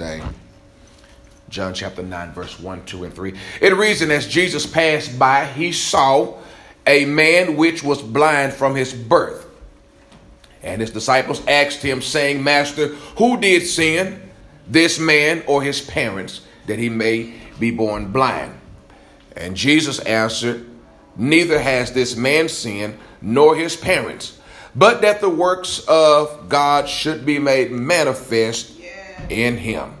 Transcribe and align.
today. 0.00 0.22
John 1.50 1.74
chapter 1.74 2.02
9, 2.02 2.32
verse 2.32 2.58
1, 2.58 2.86
2, 2.86 3.04
and 3.04 3.12
3. 3.12 3.34
It 3.60 3.74
reason 3.74 4.10
as 4.10 4.26
Jesus 4.26 4.64
passed 4.64 5.18
by, 5.18 5.44
he 5.44 5.72
saw 5.72 6.38
a 6.86 7.04
man 7.04 7.56
which 7.56 7.82
was 7.82 8.00
blind 8.00 8.54
from 8.54 8.74
his 8.74 8.94
birth. 8.94 9.46
And 10.62 10.80
his 10.80 10.90
disciples 10.90 11.46
asked 11.46 11.82
him, 11.82 12.00
saying, 12.00 12.42
Master, 12.42 12.88
who 13.18 13.38
did 13.38 13.66
sin, 13.66 14.30
this 14.66 14.98
man 14.98 15.42
or 15.46 15.62
his 15.62 15.82
parents, 15.82 16.40
that 16.66 16.78
he 16.78 16.88
may 16.88 17.34
be 17.58 17.70
born 17.70 18.10
blind? 18.10 18.58
And 19.36 19.54
Jesus 19.54 19.98
answered, 20.00 20.66
Neither 21.14 21.58
has 21.58 21.92
this 21.92 22.16
man 22.16 22.48
sinned, 22.48 22.96
nor 23.20 23.54
his 23.54 23.76
parents, 23.76 24.38
but 24.74 25.02
that 25.02 25.20
the 25.20 25.28
works 25.28 25.84
of 25.86 26.48
God 26.48 26.88
should 26.88 27.26
be 27.26 27.38
made 27.38 27.70
manifest 27.70 28.79
in 29.28 29.56
him. 29.56 29.94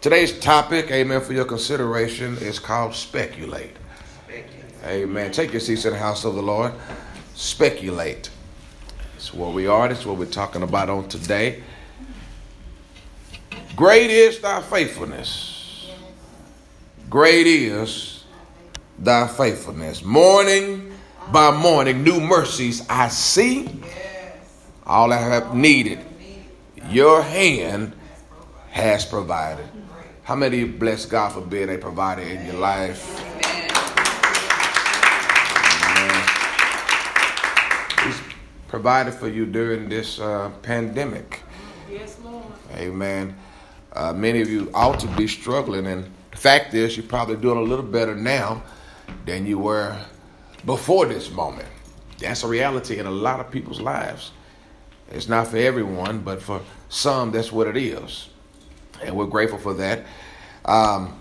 Today's 0.00 0.38
topic, 0.38 0.90
amen, 0.90 1.20
for 1.20 1.34
your 1.34 1.44
consideration 1.44 2.38
is 2.38 2.58
called 2.58 2.94
speculate. 2.94 3.76
Amen. 4.84 5.30
Take 5.30 5.52
your 5.52 5.60
seats 5.60 5.84
in 5.84 5.92
the 5.92 5.98
house 5.98 6.24
of 6.24 6.34
the 6.34 6.42
Lord. 6.42 6.72
Speculate. 7.34 8.30
That's 9.12 9.34
where 9.34 9.50
we 9.50 9.66
are. 9.66 9.88
That's 9.88 10.06
what 10.06 10.16
we're 10.16 10.24
talking 10.24 10.62
about 10.62 10.88
on 10.88 11.08
today. 11.08 11.62
Great 13.76 14.10
is 14.10 14.40
thy 14.40 14.62
faithfulness. 14.62 15.90
Great 17.10 17.46
is 17.46 18.24
thy 18.98 19.26
faithfulness. 19.26 20.02
Morning 20.02 20.92
by 21.30 21.50
morning, 21.50 22.02
new 22.02 22.20
mercies 22.20 22.86
I 22.88 23.08
see. 23.08 23.68
All 24.86 25.12
I 25.12 25.18
have 25.18 25.54
needed, 25.54 25.98
your 26.88 27.20
hand 27.22 27.92
has 28.70 29.04
provided. 29.04 29.68
How 30.22 30.36
many 30.36 30.64
bless 30.64 31.06
God 31.06 31.32
for 31.32 31.40
being 31.40 31.70
a 31.70 31.78
provider 31.78 32.22
in 32.22 32.46
your 32.46 32.54
life? 32.54 33.18
He's 38.04 38.20
provided 38.68 39.14
for 39.14 39.28
you 39.28 39.44
during 39.44 39.88
this 39.88 40.20
uh, 40.20 40.50
pandemic. 40.62 41.42
Yes, 41.90 42.16
Lord. 42.22 42.44
Amen. 42.76 43.34
Uh, 43.92 44.12
many 44.12 44.40
of 44.40 44.48
you 44.48 44.70
ought 44.72 45.00
to 45.00 45.08
be 45.08 45.26
struggling, 45.26 45.86
and 45.86 46.04
the 46.30 46.36
fact 46.36 46.74
is, 46.74 46.96
you're 46.96 47.06
probably 47.06 47.36
doing 47.36 47.58
a 47.58 47.62
little 47.62 47.84
better 47.84 48.14
now 48.14 48.62
than 49.26 49.46
you 49.46 49.58
were 49.58 49.98
before 50.64 51.06
this 51.06 51.30
moment. 51.30 51.68
That's 52.18 52.44
a 52.44 52.46
reality 52.46 52.98
in 52.98 53.06
a 53.06 53.10
lot 53.10 53.40
of 53.40 53.50
people's 53.50 53.80
lives. 53.80 54.30
It's 55.10 55.28
not 55.28 55.48
for 55.48 55.56
everyone, 55.56 56.20
but 56.20 56.40
for 56.40 56.60
some, 56.88 57.32
that's 57.32 57.50
what 57.50 57.66
it 57.66 57.76
is. 57.76 58.28
And 59.02 59.16
we're 59.16 59.26
grateful 59.26 59.58
for 59.58 59.74
that. 59.74 60.04
Um, 60.64 61.18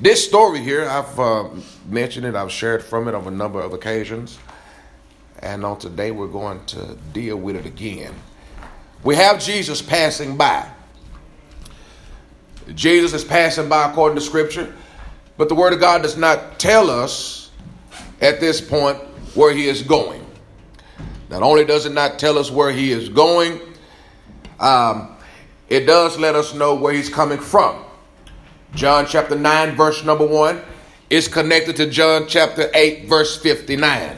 this 0.00 0.24
story 0.24 0.60
here, 0.60 0.88
I've 0.88 1.18
uh, 1.18 1.48
mentioned 1.88 2.26
it, 2.26 2.34
I've 2.34 2.52
shared 2.52 2.82
from 2.82 3.08
it 3.08 3.14
on 3.14 3.26
a 3.26 3.30
number 3.30 3.60
of 3.60 3.72
occasions. 3.72 4.38
And 5.40 5.64
on 5.64 5.78
today, 5.78 6.10
we're 6.10 6.28
going 6.28 6.64
to 6.66 6.96
deal 7.12 7.36
with 7.36 7.56
it 7.56 7.66
again. 7.66 8.14
We 9.02 9.16
have 9.16 9.40
Jesus 9.40 9.80
passing 9.80 10.36
by. 10.36 10.68
Jesus 12.74 13.12
is 13.14 13.24
passing 13.24 13.68
by 13.68 13.90
according 13.90 14.16
to 14.16 14.20
Scripture, 14.20 14.72
but 15.36 15.48
the 15.48 15.54
Word 15.54 15.72
of 15.72 15.80
God 15.80 16.02
does 16.02 16.16
not 16.16 16.58
tell 16.58 16.90
us 16.90 17.50
at 18.20 18.40
this 18.40 18.60
point 18.60 18.98
where 19.34 19.52
he 19.52 19.66
is 19.66 19.82
going. 19.82 20.24
Not 21.30 21.42
only 21.42 21.64
does 21.64 21.86
it 21.86 21.92
not 21.92 22.18
tell 22.18 22.38
us 22.38 22.50
where 22.50 22.70
he 22.70 22.92
is 22.92 23.08
going, 23.08 23.60
um, 24.58 25.16
it 25.70 25.86
does 25.86 26.18
let 26.18 26.34
us 26.34 26.52
know 26.52 26.74
where 26.74 26.92
he's 26.92 27.08
coming 27.08 27.38
from. 27.38 27.84
John 28.74 29.06
chapter 29.06 29.36
9, 29.36 29.76
verse 29.76 30.04
number 30.04 30.26
1 30.26 30.60
is 31.08 31.28
connected 31.28 31.76
to 31.76 31.86
John 31.86 32.26
chapter 32.28 32.70
8, 32.74 33.06
verse 33.08 33.36
59. 33.36 34.16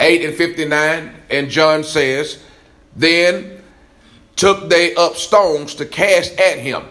8 0.00 0.24
and 0.24 0.34
59, 0.34 1.14
and 1.30 1.48
John 1.48 1.84
says, 1.84 2.42
Then 2.96 3.62
took 4.36 4.68
they 4.68 4.94
up 4.96 5.16
stones 5.16 5.74
to 5.76 5.86
cast 5.86 6.38
at 6.38 6.58
him. 6.58 6.84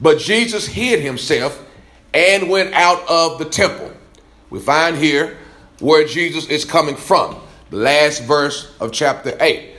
But 0.00 0.18
Jesus 0.18 0.66
hid 0.66 1.00
himself 1.00 1.64
and 2.12 2.48
went 2.48 2.74
out 2.74 3.08
of 3.08 3.38
the 3.38 3.46
temple. 3.46 3.92
We 4.50 4.60
find 4.60 4.96
here 4.96 5.38
where 5.80 6.06
Jesus 6.06 6.48
is 6.48 6.64
coming 6.64 6.96
from, 6.96 7.36
the 7.70 7.76
last 7.76 8.22
verse 8.22 8.72
of 8.80 8.92
chapter 8.92 9.36
8. 9.40 9.70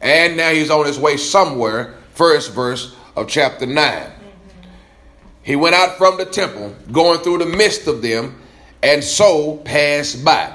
And 0.00 0.36
now 0.36 0.50
he's 0.50 0.70
on 0.70 0.86
his 0.86 0.98
way 0.98 1.16
somewhere, 1.16 1.96
first 2.18 2.52
verse 2.52 2.96
of 3.14 3.28
chapter 3.28 3.64
9. 3.64 4.10
He 5.44 5.54
went 5.54 5.76
out 5.76 5.96
from 5.96 6.18
the 6.18 6.24
temple, 6.24 6.74
going 6.90 7.20
through 7.20 7.38
the 7.38 7.46
midst 7.46 7.86
of 7.86 8.02
them, 8.02 8.42
and 8.82 9.04
so 9.04 9.58
passed 9.58 10.24
by. 10.24 10.52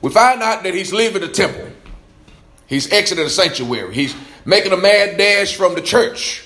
We 0.00 0.10
find 0.10 0.40
out 0.42 0.62
that 0.62 0.72
he's 0.72 0.92
leaving 0.92 1.22
the 1.22 1.28
temple. 1.28 1.68
He's 2.68 2.92
exiting 2.92 3.24
the 3.24 3.30
sanctuary. 3.30 3.92
He's 3.92 4.14
making 4.44 4.70
a 4.70 4.76
mad 4.76 5.18
dash 5.18 5.56
from 5.56 5.74
the 5.74 5.82
church. 5.82 6.44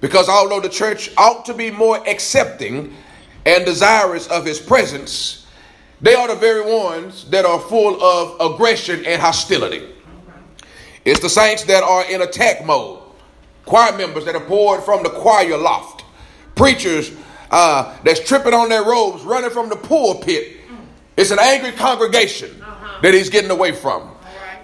Because 0.00 0.28
although 0.28 0.60
the 0.60 0.68
church 0.68 1.12
ought 1.16 1.44
to 1.44 1.54
be 1.54 1.70
more 1.70 1.96
accepting 2.08 2.96
and 3.46 3.64
desirous 3.64 4.26
of 4.26 4.44
his 4.44 4.58
presence, 4.58 5.46
they 6.00 6.14
are 6.14 6.26
the 6.26 6.34
very 6.34 6.68
ones 6.68 7.30
that 7.30 7.44
are 7.44 7.60
full 7.60 8.02
of 8.02 8.54
aggression 8.54 9.04
and 9.06 9.22
hostility. 9.22 9.86
It's 11.04 11.20
the 11.20 11.30
saints 11.30 11.62
that 11.64 11.84
are 11.84 12.10
in 12.10 12.22
attack 12.22 12.64
mode, 12.64 12.99
choir 13.70 13.96
members 13.96 14.24
that 14.24 14.34
are 14.34 14.40
poured 14.40 14.82
from 14.82 15.04
the 15.04 15.08
choir 15.08 15.56
loft, 15.56 16.04
preachers 16.56 17.12
uh, 17.52 17.96
that's 18.02 18.18
tripping 18.18 18.52
on 18.52 18.68
their 18.68 18.82
robes, 18.84 19.22
running 19.22 19.50
from 19.50 19.68
the 19.68 19.76
pulpit. 19.76 20.56
It's 21.16 21.30
an 21.30 21.38
angry 21.40 21.70
congregation 21.70 22.60
that 23.00 23.14
he's 23.14 23.30
getting 23.30 23.50
away 23.50 23.70
from. 23.70 24.10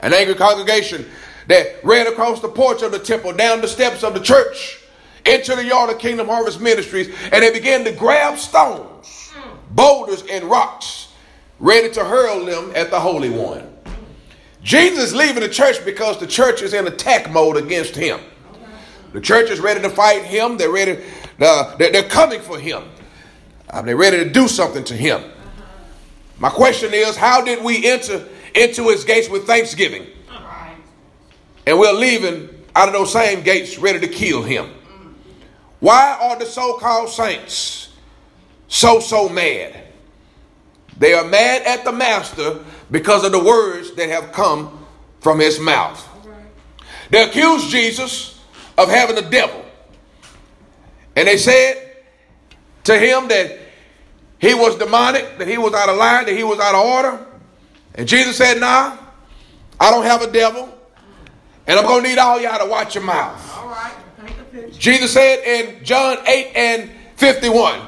An 0.02 0.12
angry 0.12 0.34
congregation 0.34 1.06
that 1.46 1.84
ran 1.84 2.08
across 2.08 2.40
the 2.40 2.48
porch 2.48 2.82
of 2.82 2.90
the 2.90 2.98
temple, 2.98 3.32
down 3.32 3.60
the 3.60 3.68
steps 3.68 4.02
of 4.02 4.12
the 4.12 4.20
church, 4.20 4.80
into 5.24 5.54
the 5.54 5.64
yard 5.64 5.88
of 5.88 6.00
Kingdom 6.00 6.26
Harvest 6.26 6.60
Ministries, 6.60 7.14
and 7.30 7.44
they 7.44 7.52
began 7.52 7.84
to 7.84 7.92
grab 7.92 8.38
stones, 8.38 9.32
boulders, 9.70 10.24
and 10.28 10.46
rocks, 10.46 11.12
ready 11.60 11.92
to 11.92 12.04
hurl 12.04 12.44
them 12.44 12.72
at 12.74 12.90
the 12.90 12.98
Holy 12.98 13.30
One. 13.30 13.72
Jesus 14.64 15.04
is 15.04 15.14
leaving 15.14 15.44
the 15.44 15.48
church 15.48 15.84
because 15.84 16.18
the 16.18 16.26
church 16.26 16.60
is 16.60 16.74
in 16.74 16.88
attack 16.88 17.30
mode 17.30 17.56
against 17.56 17.94
him. 17.94 18.18
The 19.12 19.20
church 19.20 19.50
is 19.50 19.60
ready 19.60 19.80
to 19.80 19.90
fight 19.90 20.24
him. 20.24 20.56
They're 20.56 20.70
ready. 20.70 21.02
Uh, 21.40 21.76
they're, 21.76 22.02
coming 22.02 22.40
for 22.40 22.58
him. 22.58 22.84
Uh, 23.68 23.82
they're 23.82 23.96
ready 23.96 24.18
to 24.18 24.30
do 24.30 24.48
something 24.48 24.84
to 24.84 24.94
him. 24.94 25.22
My 26.38 26.50
question 26.50 26.92
is, 26.92 27.16
how 27.16 27.44
did 27.44 27.64
we 27.64 27.86
enter 27.86 28.26
into 28.54 28.88
his 28.88 29.04
gates 29.04 29.28
with 29.28 29.46
thanksgiving? 29.46 30.06
And 31.66 31.78
we're 31.78 31.92
leaving 31.92 32.48
out 32.74 32.88
of 32.88 32.94
those 32.94 33.12
same 33.12 33.42
gates 33.42 33.78
ready 33.78 34.00
to 34.00 34.08
kill 34.08 34.42
him. 34.42 34.70
Why 35.80 36.16
are 36.20 36.38
the 36.38 36.46
so 36.46 36.78
called 36.78 37.08
saints 37.08 37.92
so, 38.68 39.00
so 39.00 39.28
mad? 39.28 39.84
They 40.98 41.12
are 41.12 41.24
mad 41.24 41.62
at 41.62 41.84
the 41.84 41.92
master 41.92 42.64
because 42.90 43.24
of 43.24 43.32
the 43.32 43.42
words 43.42 43.94
that 43.94 44.08
have 44.08 44.32
come 44.32 44.86
from 45.20 45.40
his 45.40 45.58
mouth. 45.58 46.02
They 47.10 47.22
accuse 47.22 47.68
Jesus 47.70 48.35
of 48.78 48.88
having 48.88 49.16
a 49.18 49.28
devil. 49.28 49.64
And 51.14 51.26
they 51.26 51.38
said 51.38 51.96
to 52.84 52.98
him 52.98 53.28
that 53.28 53.58
he 54.38 54.54
was 54.54 54.76
demonic, 54.76 55.38
that 55.38 55.48
he 55.48 55.58
was 55.58 55.72
out 55.72 55.88
of 55.88 55.96
line, 55.96 56.26
that 56.26 56.36
he 56.36 56.44
was 56.44 56.60
out 56.60 56.74
of 56.74 56.84
order. 56.84 57.26
And 57.94 58.06
Jesus 58.06 58.36
said, 58.36 58.60
Nah, 58.60 58.96
I 59.80 59.90
don't 59.90 60.04
have 60.04 60.22
a 60.22 60.30
devil. 60.30 60.72
And 61.66 61.78
I'm 61.78 61.86
going 61.86 62.04
to 62.04 62.08
need 62.08 62.18
all 62.18 62.40
y'all 62.40 62.58
to 62.58 62.70
watch 62.70 62.94
your 62.94 63.04
mouth. 63.04 63.56
All 63.56 63.68
right. 63.68 63.92
Jesus 64.78 65.12
said 65.12 65.42
in 65.44 65.84
John 65.84 66.18
8 66.26 66.52
and 66.54 66.90
51, 67.16 67.80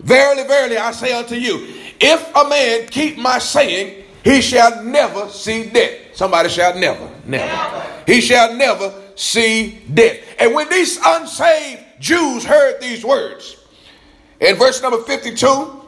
Verily, 0.00 0.44
verily, 0.44 0.78
I 0.78 0.92
say 0.92 1.12
unto 1.12 1.34
you, 1.34 1.66
if 2.00 2.34
a 2.34 2.48
man 2.48 2.86
keep 2.88 3.18
my 3.18 3.38
saying, 3.38 4.04
he 4.24 4.40
shall 4.40 4.82
never 4.82 5.28
see 5.28 5.68
death. 5.68 6.14
Somebody 6.14 6.48
shall 6.48 6.78
never, 6.78 7.10
never. 7.26 7.46
Never. 7.46 8.02
He 8.06 8.20
shall 8.20 8.54
never 8.56 8.92
see 9.16 9.80
death. 9.92 10.20
And 10.38 10.54
when 10.54 10.70
these 10.70 10.98
unsaved 11.04 11.82
Jews 11.98 12.44
heard 12.44 12.80
these 12.80 13.04
words, 13.04 13.56
in 14.40 14.56
verse 14.56 14.80
number 14.82 15.02
52, 15.02 15.82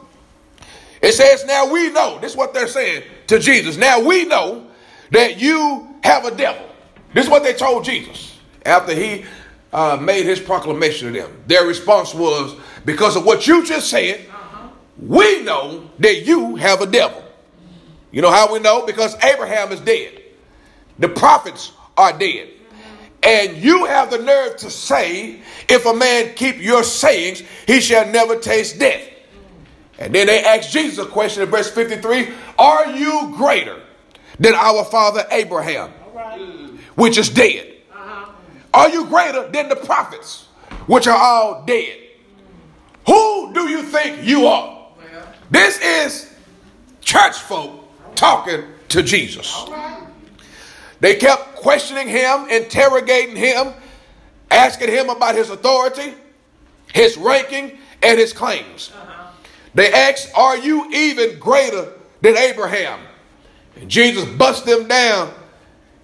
it 1.01 1.13
says, 1.13 1.45
Now 1.45 1.71
we 1.71 1.89
know, 1.91 2.19
this 2.19 2.31
is 2.31 2.37
what 2.37 2.53
they're 2.53 2.67
saying 2.67 3.03
to 3.27 3.39
Jesus. 3.39 3.77
Now 3.77 4.01
we 4.01 4.25
know 4.25 4.67
that 5.11 5.39
you 5.39 5.95
have 6.03 6.25
a 6.25 6.35
devil. 6.35 6.67
This 7.13 7.25
is 7.25 7.31
what 7.31 7.43
they 7.43 7.53
told 7.53 7.85
Jesus 7.85 8.37
after 8.65 8.93
he 8.93 9.25
uh, 9.71 9.97
made 10.01 10.25
his 10.25 10.39
proclamation 10.39 11.13
to 11.13 11.19
them. 11.19 11.43
Their 11.47 11.65
response 11.65 12.13
was, 12.13 12.55
Because 12.85 13.15
of 13.15 13.25
what 13.25 13.47
you 13.47 13.65
just 13.65 13.89
said, 13.89 14.25
we 14.97 15.43
know 15.43 15.89
that 15.99 16.25
you 16.25 16.55
have 16.57 16.81
a 16.81 16.85
devil. 16.85 17.23
You 18.11 18.21
know 18.21 18.31
how 18.31 18.51
we 18.51 18.59
know? 18.59 18.85
Because 18.85 19.15
Abraham 19.23 19.71
is 19.71 19.79
dead, 19.79 20.21
the 20.97 21.09
prophets 21.09 21.71
are 21.95 22.17
dead, 22.17 22.49
And 23.21 23.57
you 23.57 23.85
have 23.85 24.11
the 24.11 24.17
nerve 24.17 24.57
to 24.57 24.69
say, 24.69 25.41
if 25.67 25.85
a 25.85 25.93
man 25.93 26.33
keep 26.35 26.57
your 26.57 26.83
sayings, 26.83 27.43
he 27.67 27.81
shall 27.81 28.07
never 28.07 28.37
taste 28.37 28.79
death. 28.79 29.01
And 29.97 30.15
then 30.15 30.27
they 30.27 30.43
ask 30.43 30.69
Jesus 30.69 31.05
a 31.05 31.09
question 31.09 31.43
in 31.43 31.49
verse 31.49 31.69
53 31.69 32.29
Are 32.57 32.87
you 32.91 33.33
greater 33.35 33.81
than 34.39 34.55
our 34.55 34.85
father 34.85 35.25
Abraham, 35.31 35.91
which 36.95 37.17
is 37.17 37.29
dead? 37.29 37.75
Are 38.73 38.89
you 38.89 39.05
greater 39.05 39.49
than 39.49 39.67
the 39.67 39.75
prophets, 39.75 40.47
which 40.87 41.07
are 41.07 41.17
all 41.17 41.63
dead? 41.65 41.97
Who 43.07 43.53
do 43.53 43.69
you 43.69 43.83
think 43.83 44.23
you 44.23 44.45
are? 44.45 44.87
This 45.51 45.79
is 45.81 46.33
church 47.01 47.37
folk 47.37 47.83
talking 48.15 48.63
to 48.89 49.03
Jesus. 49.03 49.65
They 50.99 51.15
kept 51.15 51.48
questioning 51.59 52.07
him, 52.07 52.47
interrogating 52.49 53.35
him, 53.35 53.73
asking 54.49 54.89
him 54.89 55.09
about 55.09 55.35
his 55.35 55.49
authority, 55.49 56.13
his 56.93 57.17
ranking, 57.17 57.77
and 58.01 58.19
his 58.19 58.33
claims. 58.33 58.91
Uh-huh. 58.95 59.31
They 59.73 59.91
asked, 59.91 60.31
Are 60.35 60.57
you 60.57 60.89
even 60.91 61.37
greater 61.39 61.93
than 62.21 62.37
Abraham? 62.37 62.99
And 63.75 63.89
Jesus 63.89 64.25
bust 64.25 64.65
them 64.65 64.87
down 64.87 65.33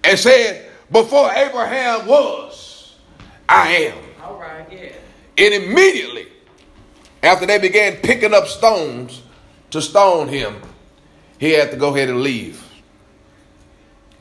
and 0.04 0.18
said, 0.18 0.70
Before 0.90 1.30
Abraham 1.32 2.06
was, 2.06 2.94
I 3.48 3.68
am. 3.68 3.98
All 4.22 4.38
right, 4.38 4.66
yeah. 4.70 4.92
And 5.38 5.54
immediately, 5.54 6.28
after 7.22 7.46
they 7.46 7.58
began 7.58 7.96
picking 7.96 8.32
up 8.32 8.46
stones 8.46 9.22
to 9.70 9.82
stone 9.82 10.28
him, 10.28 10.62
he 11.38 11.50
had 11.50 11.70
to 11.70 11.76
go 11.76 11.94
ahead 11.94 12.08
and 12.08 12.22
leave. 12.22 12.62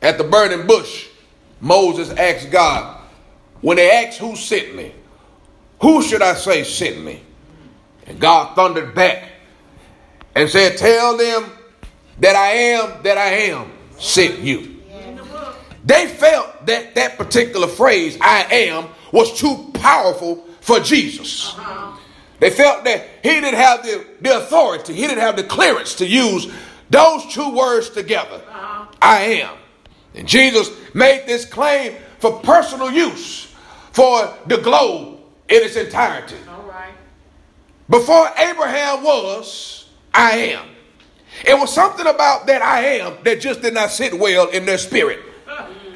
At 0.01 0.17
the 0.17 0.23
burning 0.23 0.67
bush, 0.67 1.07
Moses 1.65 2.11
asked 2.11 2.51
God, 2.51 3.01
when 3.61 3.77
they 3.77 3.89
asked 3.89 4.19
who 4.19 4.35
sent 4.35 4.75
me, 4.75 4.93
who 5.81 6.03
should 6.03 6.21
I 6.21 6.35
say 6.35 6.63
sent 6.63 7.03
me? 7.03 7.23
And 8.05 8.19
God 8.19 8.55
thundered 8.55 8.93
back 8.93 9.31
and 10.35 10.47
said, 10.47 10.77
Tell 10.77 11.17
them 11.17 11.51
that 12.19 12.35
I 12.35 12.49
am 12.51 13.01
that 13.01 13.17
I 13.17 13.29
am 13.49 13.71
sent 13.97 14.41
you. 14.41 14.79
They 15.83 16.05
felt 16.07 16.67
that 16.67 16.93
that 16.93 17.17
particular 17.17 17.67
phrase, 17.67 18.15
I 18.21 18.43
am, 18.43 18.89
was 19.11 19.35
too 19.35 19.71
powerful 19.73 20.45
for 20.61 20.79
Jesus. 20.79 21.55
They 22.39 22.51
felt 22.51 22.83
that 22.83 23.07
he 23.23 23.29
didn't 23.29 23.55
have 23.55 23.81
the, 23.81 24.05
the 24.21 24.37
authority, 24.37 24.93
he 24.93 25.01
didn't 25.01 25.21
have 25.21 25.35
the 25.35 25.43
clearance 25.43 25.95
to 25.95 26.05
use 26.05 26.47
those 26.91 27.25
two 27.33 27.55
words 27.55 27.89
together. 27.89 28.39
I 29.01 29.41
am. 29.41 29.57
And 30.15 30.27
Jesus 30.27 30.71
made 30.93 31.23
this 31.27 31.45
claim 31.45 31.95
for 32.19 32.39
personal 32.39 32.91
use 32.91 33.53
for 33.91 34.33
the 34.47 34.57
globe 34.57 35.19
in 35.49 35.63
its 35.63 35.75
entirety. 35.75 36.35
All 36.49 36.63
right. 36.63 36.93
Before 37.89 38.29
Abraham 38.37 39.03
was, 39.03 39.89
I 40.13 40.31
am. 40.37 40.65
It 41.45 41.59
was 41.59 41.73
something 41.73 42.07
about 42.07 42.47
that 42.47 42.61
I 42.61 42.85
am 42.99 43.17
that 43.23 43.41
just 43.41 43.61
did 43.61 43.73
not 43.73 43.91
sit 43.91 44.17
well 44.17 44.49
in 44.49 44.65
their 44.65 44.77
spirit. 44.77 45.19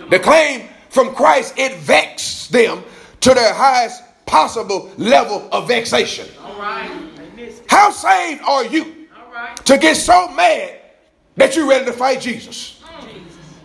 The 0.10 0.20
claim 0.20 0.68
from 0.90 1.16
Christ, 1.16 1.54
it 1.58 1.78
vexed 1.78 2.52
them 2.52 2.84
to 3.22 3.34
their 3.34 3.54
highest 3.54 4.04
possible 4.26 4.92
level 4.98 5.48
of 5.52 5.68
vexation. 5.68 6.28
All 6.44 6.60
right. 6.60 6.90
They 7.16 7.46
missed 7.46 7.64
it. 7.64 7.72
How 7.72 7.92
saved 7.92 8.42
are 8.44 8.66
you 8.66 9.08
All 9.16 9.34
right. 9.34 9.56
to 9.66 9.78
get 9.78 9.96
so 9.98 10.28
mad 10.30 10.80
that 11.38 11.56
you're 11.56 11.68
ready 11.70 11.86
to 11.86 11.94
fight 11.94 12.22
Jesus? 12.22 12.79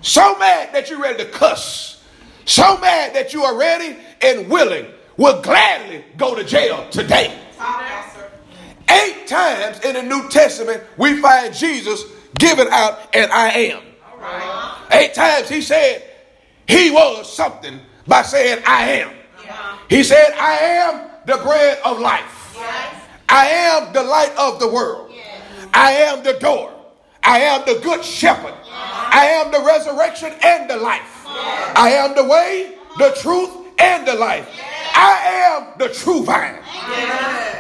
So 0.04 0.36
mad 0.38 0.74
that 0.74 0.90
you're 0.90 1.00
ready 1.00 1.24
to 1.24 1.30
cuss. 1.30 2.04
So 2.44 2.76
mad 2.76 3.14
that 3.14 3.32
you 3.32 3.42
are 3.42 3.56
ready 3.56 3.96
and 4.20 4.50
willing, 4.50 4.86
will 5.16 5.40
gladly 5.40 6.04
go 6.18 6.34
to 6.34 6.44
jail 6.44 6.86
today. 6.90 7.34
Eight 8.90 9.26
times 9.26 9.80
in 9.80 9.94
the 9.94 10.02
New 10.02 10.28
Testament, 10.28 10.82
we 10.98 11.22
find 11.22 11.54
Jesus 11.54 12.04
giving 12.38 12.68
out 12.70 13.16
an 13.16 13.30
I 13.32 13.48
am. 13.48 13.82
Right. 14.20 14.88
Eight 14.92 15.14
times 15.14 15.48
he 15.48 15.62
said 15.62 16.02
he 16.68 16.90
was 16.90 17.32
something 17.32 17.80
by 18.06 18.22
saying 18.22 18.62
I 18.66 18.90
am. 18.90 19.10
He 19.88 20.02
said, 20.02 20.32
I 20.38 20.52
am 20.52 21.10
the 21.24 21.42
bread 21.42 21.78
of 21.82 21.98
life. 21.98 22.58
I 23.30 23.46
am 23.46 23.92
the 23.94 24.02
light 24.02 24.34
of 24.36 24.58
the 24.60 24.68
world. 24.68 25.12
I 25.72 25.92
am 25.92 26.22
the 26.22 26.34
door. 26.34 26.73
I 27.24 27.40
am 27.40 27.62
the 27.66 27.80
good 27.82 28.04
shepherd. 28.04 28.54
I 28.70 29.26
am 29.26 29.50
the 29.50 29.60
resurrection 29.60 30.32
and 30.42 30.68
the 30.68 30.76
life. 30.76 31.24
I 31.26 31.90
am 31.96 32.14
the 32.14 32.24
way, 32.24 32.76
the 32.98 33.16
truth, 33.20 33.50
and 33.78 34.06
the 34.06 34.14
life. 34.14 34.48
I 34.94 35.20
am 35.48 35.78
the 35.78 35.88
true 35.88 36.22
vine. 36.22 36.58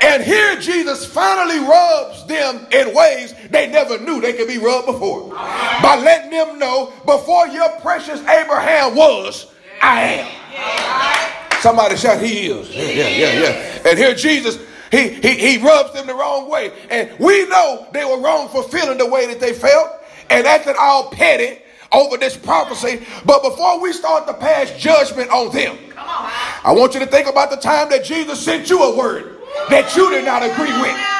And 0.02 0.22
here 0.22 0.60
Jesus 0.60 1.04
finally 1.06 1.58
rubs 1.58 2.26
them 2.26 2.66
in 2.70 2.94
ways 2.94 3.34
they 3.50 3.68
never 3.68 3.98
knew 3.98 4.20
they 4.20 4.34
could 4.34 4.48
be 4.48 4.58
rubbed 4.58 4.86
before. 4.86 5.30
By 5.30 6.00
letting 6.02 6.30
them 6.30 6.58
know 6.58 6.92
before 7.06 7.48
your 7.48 7.70
precious 7.80 8.20
Abraham 8.20 8.94
was, 8.94 9.46
I 9.82 10.02
am. 10.02 11.60
Somebody 11.60 11.96
shout, 11.96 12.20
He 12.20 12.48
is. 12.48 12.70
Yeah, 12.70 12.82
yeah, 12.82 13.08
yeah, 13.08 13.40
yeah. 13.42 13.88
And 13.88 13.98
here 13.98 14.14
Jesus, 14.14 14.58
he, 14.94 15.08
he, 15.08 15.34
he 15.34 15.58
rubs 15.58 15.92
them 15.92 16.06
the 16.06 16.14
wrong 16.14 16.48
way. 16.48 16.72
And 16.90 17.10
we 17.18 17.46
know 17.48 17.86
they 17.92 18.04
were 18.04 18.20
wrong 18.20 18.48
for 18.48 18.62
feeling 18.62 18.98
the 18.98 19.06
way 19.06 19.26
that 19.26 19.40
they 19.40 19.52
felt 19.52 19.90
and 20.30 20.46
acting 20.46 20.74
all 20.78 21.10
petty 21.10 21.60
over 21.92 22.16
this 22.16 22.36
prophecy. 22.36 23.04
But 23.24 23.42
before 23.42 23.80
we 23.80 23.92
start 23.92 24.26
to 24.26 24.34
pass 24.34 24.70
judgment 24.78 25.30
on 25.30 25.52
them, 25.52 25.76
I 25.96 26.72
want 26.72 26.94
you 26.94 27.00
to 27.00 27.06
think 27.06 27.28
about 27.28 27.50
the 27.50 27.56
time 27.56 27.88
that 27.90 28.04
Jesus 28.04 28.44
sent 28.44 28.70
you 28.70 28.82
a 28.82 28.96
word 28.96 29.38
that 29.68 29.96
you 29.96 30.10
did 30.10 30.24
not 30.24 30.42
agree 30.42 30.72
with. 30.80 31.13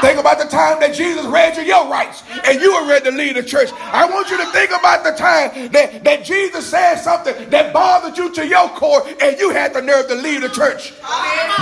Think 0.00 0.18
about 0.18 0.38
the 0.38 0.44
time 0.44 0.80
that 0.80 0.94
Jesus 0.94 1.26
read 1.26 1.56
you 1.56 1.62
your 1.62 1.88
rights 1.88 2.22
and 2.46 2.60
you 2.60 2.74
were 2.74 2.88
ready 2.88 3.10
to 3.10 3.16
lead 3.16 3.36
the 3.36 3.42
church. 3.42 3.70
I 3.72 4.08
want 4.08 4.30
you 4.30 4.36
to 4.38 4.46
think 4.52 4.70
about 4.70 5.04
the 5.04 5.12
time 5.12 5.72
that, 5.72 6.04
that 6.04 6.24
Jesus 6.24 6.68
said 6.68 6.96
something 6.96 7.50
that 7.50 7.72
bothered 7.72 8.16
you 8.16 8.32
to 8.34 8.46
your 8.46 8.68
core 8.70 9.06
and 9.20 9.38
you 9.38 9.50
had 9.50 9.74
the 9.74 9.82
nerve 9.82 10.08
to 10.08 10.14
leave 10.14 10.42
the 10.42 10.48
church. 10.48 10.92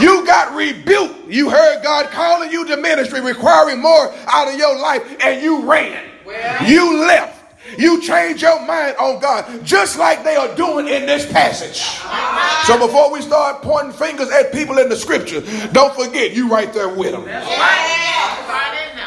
You 0.00 0.24
got 0.26 0.54
rebuked. 0.54 1.28
You 1.28 1.50
heard 1.50 1.82
God 1.82 2.10
calling 2.10 2.50
you 2.50 2.66
to 2.66 2.76
ministry, 2.76 3.20
requiring 3.20 3.80
more 3.80 4.12
out 4.26 4.48
of 4.48 4.58
your 4.58 4.78
life, 4.78 5.02
and 5.24 5.42
you 5.42 5.62
ran. 5.68 6.04
You 6.66 7.00
left. 7.00 7.35
You 7.78 8.00
change 8.00 8.42
your 8.42 8.64
mind 8.66 8.96
on 8.96 9.20
God, 9.20 9.64
just 9.64 9.98
like 9.98 10.24
they 10.24 10.36
are 10.36 10.54
doing 10.54 10.88
in 10.88 11.06
this 11.06 11.30
passage. 11.30 11.80
So 12.66 12.78
before 12.78 13.12
we 13.12 13.20
start 13.20 13.62
pointing 13.62 13.92
fingers 13.92 14.30
at 14.30 14.52
people 14.52 14.78
in 14.78 14.88
the 14.88 14.96
scripture, 14.96 15.42
don't 15.72 15.94
forget 15.94 16.34
you 16.34 16.48
right 16.48 16.72
there 16.72 16.88
with 16.88 17.12
them. 17.12 17.26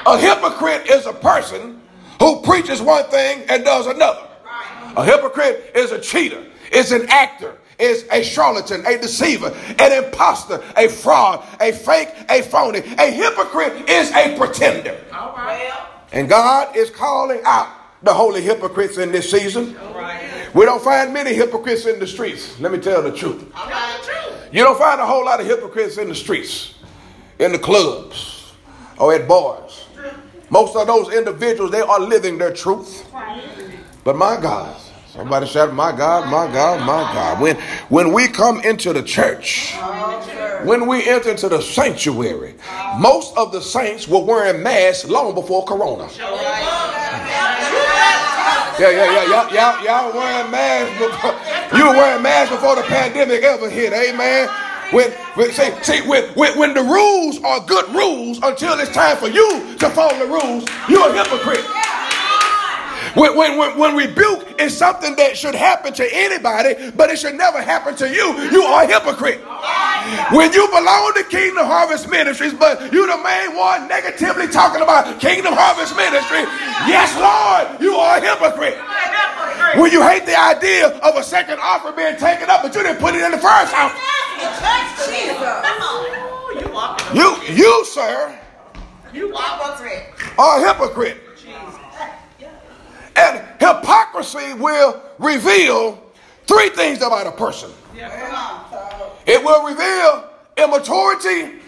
A 0.05 0.17
hypocrite 0.17 0.89
is 0.89 1.05
a 1.05 1.13
person 1.13 1.81
who 2.19 2.41
preaches 2.41 2.81
one 2.81 3.05
thing 3.05 3.43
and 3.49 3.63
does 3.63 3.87
another. 3.87 4.27
A 4.95 5.05
hypocrite 5.05 5.71
is 5.75 5.91
a 5.91 5.99
cheater, 5.99 6.43
is 6.71 6.91
an 6.91 7.05
actor, 7.09 7.57
is 7.77 8.05
a 8.11 8.23
charlatan, 8.23 8.85
a 8.85 8.97
deceiver, 8.97 9.55
an 9.79 10.03
impostor, 10.03 10.61
a 10.75 10.89
fraud, 10.89 11.45
a 11.61 11.71
fake, 11.71 12.09
a 12.29 12.41
phony. 12.41 12.79
A 12.79 13.11
hypocrite 13.11 13.89
is 13.89 14.11
a 14.11 14.35
pretender. 14.37 14.97
And 16.11 16.27
God 16.27 16.75
is 16.75 16.89
calling 16.89 17.41
out 17.45 17.69
the 18.01 18.13
holy 18.13 18.41
hypocrites 18.41 18.97
in 18.97 19.11
this 19.11 19.29
season. 19.29 19.75
We 20.53 20.65
don't 20.65 20.81
find 20.81 21.13
many 21.13 21.33
hypocrites 21.33 21.85
in 21.85 21.99
the 21.99 22.07
streets. 22.07 22.59
Let 22.59 22.71
me 22.71 22.79
tell 22.79 23.01
the 23.01 23.11
truth. 23.11 23.43
You 24.51 24.63
don't 24.63 24.77
find 24.77 24.99
a 24.99 25.05
whole 25.05 25.25
lot 25.25 25.39
of 25.39 25.45
hypocrites 25.45 25.97
in 25.97 26.09
the 26.09 26.15
streets, 26.15 26.73
in 27.37 27.51
the 27.51 27.59
clubs, 27.59 28.53
or 28.97 29.13
at 29.13 29.27
bars. 29.27 29.85
Most 30.49 30.75
of 30.75 30.87
those 30.87 31.13
individuals, 31.13 31.71
they 31.71 31.81
are 31.81 31.99
living 31.99 32.37
their 32.39 32.51
truth. 32.53 33.07
But 34.03 34.15
my 34.15 34.39
God, 34.41 34.75
somebody 35.13 35.45
shout, 35.45 35.73
my 35.73 35.91
God, 35.95 36.25
my 36.31 36.51
God, 36.51 36.79
my 36.79 37.13
God. 37.13 37.39
When, 37.39 37.57
when 37.89 38.11
we 38.13 38.27
come 38.27 38.59
into 38.61 38.91
the 38.91 39.03
church, 39.03 39.75
when 40.63 40.87
we 40.87 41.07
enter 41.07 41.29
into 41.29 41.49
the 41.49 41.61
sanctuary, 41.61 42.55
most 42.97 43.37
of 43.37 43.51
the 43.51 43.61
saints 43.61 44.07
were 44.07 44.23
wearing 44.23 44.63
masks 44.63 45.07
long 45.07 45.35
before 45.35 45.63
Corona. 45.65 46.09
Yeah, 48.79 48.91
yeah, 48.91 49.11
yeah, 49.11 49.23
y'all, 49.27 49.53
y'all, 49.53 49.83
y'all 49.83 50.13
wearing 50.13 50.51
masks 50.51 50.97
before, 51.03 51.77
you 51.77 51.85
were 51.85 51.91
wearing 51.95 52.23
masks 52.23 52.55
before 52.55 52.77
the 52.77 52.83
pandemic 52.83 53.43
ever 53.43 53.69
hit, 53.69 53.91
amen. 53.91 54.47
When, 54.91 55.11
when 55.35 55.51
see, 55.51 55.69
see 55.83 56.07
when, 56.07 56.23
when, 56.29 56.57
when 56.57 56.73
the 56.73 56.83
rules 56.83 57.43
are 57.43 57.59
good 57.59 57.89
rules 57.93 58.39
until 58.41 58.79
it's 58.79 58.91
time 58.91 59.17
for 59.17 59.27
you 59.27 59.75
to 59.79 59.89
follow 59.89 60.17
the 60.17 60.27
rules, 60.31 60.63
you're 60.87 61.09
a 61.09 61.11
hypocrite. 61.11 61.65
When, 63.15 63.35
when, 63.35 63.77
when, 63.77 63.95
rebuke 63.95 64.59
is 64.61 64.77
something 64.77 65.15
that 65.15 65.37
should 65.37 65.55
happen 65.55 65.93
to 65.93 66.07
anybody, 66.11 66.91
but 66.91 67.09
it 67.09 67.17
should 67.17 67.35
never 67.35 67.61
happen 67.61 67.95
to 67.97 68.07
you, 68.07 68.37
you 68.51 68.63
are 68.63 68.83
a 68.83 68.87
hypocrite. 68.87 69.41
When 70.31 70.53
you 70.53 70.67
belong 70.67 71.13
to 71.15 71.23
Kingdom 71.23 71.65
Harvest 71.65 72.09
Ministries, 72.09 72.53
but 72.53 72.93
you 72.93 73.07
the 73.07 73.17
main 73.17 73.55
one 73.57 73.87
negatively 73.87 74.47
talking 74.47 74.81
about 74.81 75.19
Kingdom 75.19 75.53
Harvest 75.55 75.95
Ministry, 75.95 76.45
yes, 76.85 77.13
Lord, 77.17 77.81
you 77.81 77.95
are 77.95 78.17
a 78.17 78.21
hypocrite. 78.21 78.77
When 79.79 79.91
you 79.91 80.01
hate 80.01 80.25
the 80.25 80.39
idea 80.39 80.87
of 80.99 81.15
a 81.15 81.23
second 81.23 81.59
offer 81.61 81.91
being 81.91 82.17
taken 82.17 82.49
up, 82.49 82.63
but 82.63 82.73
you 82.75 82.83
didn't 82.83 82.99
put 82.99 83.15
it 83.15 83.23
in 83.23 83.31
the 83.31 83.37
first 83.37 83.73
offer. 83.73 83.97
You, 87.13 87.35
you, 87.49 87.85
sir, 87.85 88.37
You 89.13 89.27
hypocrite. 89.27 90.13
are 90.37 90.63
a 90.63 90.67
hypocrite. 90.67 91.28
And 93.19 93.39
hypocrisy 93.59 94.53
will 94.53 95.01
reveal 95.17 96.01
three 96.47 96.69
things 96.69 96.99
about 96.99 97.27
a 97.27 97.31
person. 97.31 97.69
It 99.25 99.43
will 99.43 99.67
reveal 99.67 100.29
immaturity, 100.57 101.59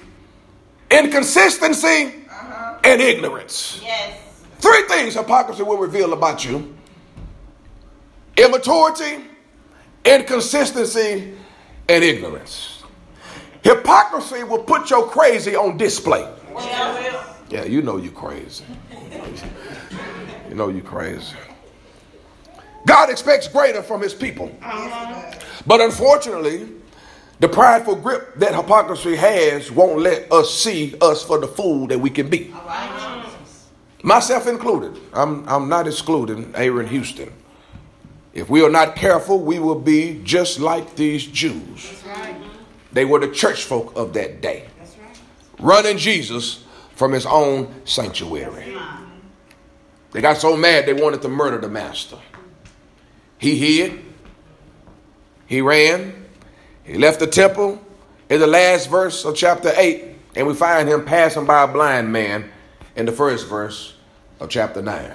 inconsistency, 0.89 2.13
and 2.83 3.01
ignorance. 3.01 3.81
Yes. 3.83 4.17
Three 4.59 4.83
things 4.87 5.15
hypocrisy 5.15 5.63
will 5.63 5.77
reveal 5.77 6.13
about 6.13 6.45
you 6.45 6.75
immaturity, 8.37 9.25
inconsistency, 10.05 11.33
and 11.89 12.03
ignorance. 12.03 12.83
Hypocrisy 13.61 14.43
will 14.43 14.63
put 14.63 14.89
your 14.89 15.07
crazy 15.07 15.55
on 15.55 15.77
display. 15.77 16.27
Well, 16.53 17.35
Yeah, 17.49 17.65
you 17.65 17.81
know 17.81 17.97
you're 17.97 18.13
crazy. 18.13 18.63
You 20.51 20.57
know 20.57 20.67
you 20.67 20.81
crazy. 20.81 21.33
God 22.85 23.09
expects 23.09 23.47
greater 23.47 23.81
from 23.81 24.01
his 24.01 24.13
people. 24.13 24.51
But 25.65 25.79
unfortunately, 25.79 26.67
the 27.39 27.47
prideful 27.47 27.95
grip 27.95 28.35
that 28.35 28.53
hypocrisy 28.53 29.15
has 29.15 29.71
won't 29.71 29.99
let 30.01 30.29
us 30.29 30.53
see 30.53 30.93
us 30.99 31.23
for 31.23 31.39
the 31.39 31.47
fool 31.47 31.87
that 31.87 31.97
we 31.97 32.09
can 32.09 32.29
be. 32.29 32.53
Myself 34.03 34.45
included. 34.45 34.99
I'm, 35.13 35.47
I'm 35.47 35.69
not 35.69 35.87
excluding 35.87 36.51
Aaron 36.53 36.87
Houston. 36.87 37.31
If 38.33 38.49
we 38.49 38.61
are 38.61 38.69
not 38.69 38.97
careful, 38.97 39.39
we 39.39 39.57
will 39.59 39.79
be 39.79 40.19
just 40.25 40.59
like 40.59 40.97
these 40.97 41.25
Jews. 41.25 42.03
They 42.91 43.05
were 43.05 43.19
the 43.19 43.31
church 43.31 43.63
folk 43.63 43.93
of 43.95 44.11
that 44.15 44.41
day, 44.41 44.65
running 45.59 45.97
Jesus 45.97 46.65
from 46.95 47.13
his 47.13 47.25
own 47.25 47.73
sanctuary. 47.85 48.75
They 50.11 50.21
got 50.21 50.37
so 50.37 50.57
mad 50.57 50.85
they 50.85 50.93
wanted 50.93 51.21
to 51.21 51.29
murder 51.29 51.57
the 51.57 51.69
master. 51.69 52.17
He 53.37 53.55
hid, 53.55 53.99
he 55.47 55.61
ran, 55.61 56.25
he 56.83 56.97
left 56.97 57.19
the 57.19 57.27
temple 57.27 57.81
in 58.29 58.39
the 58.39 58.47
last 58.47 58.89
verse 58.89 59.25
of 59.25 59.35
chapter 59.35 59.71
8, 59.75 60.05
and 60.35 60.47
we 60.47 60.53
find 60.53 60.87
him 60.87 61.05
passing 61.05 61.45
by 61.45 61.63
a 61.63 61.67
blind 61.67 62.11
man 62.11 62.51
in 62.95 63.05
the 63.05 63.11
first 63.11 63.47
verse 63.47 63.95
of 64.39 64.49
chapter 64.49 64.81
9. 64.81 65.11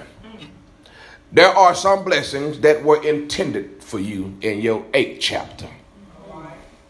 There 1.31 1.49
are 1.49 1.75
some 1.75 2.03
blessings 2.03 2.59
that 2.61 2.83
were 2.83 3.03
intended 3.03 3.83
for 3.83 3.99
you 3.99 4.37
in 4.41 4.61
your 4.61 4.85
eighth 4.93 5.19
chapter, 5.19 5.67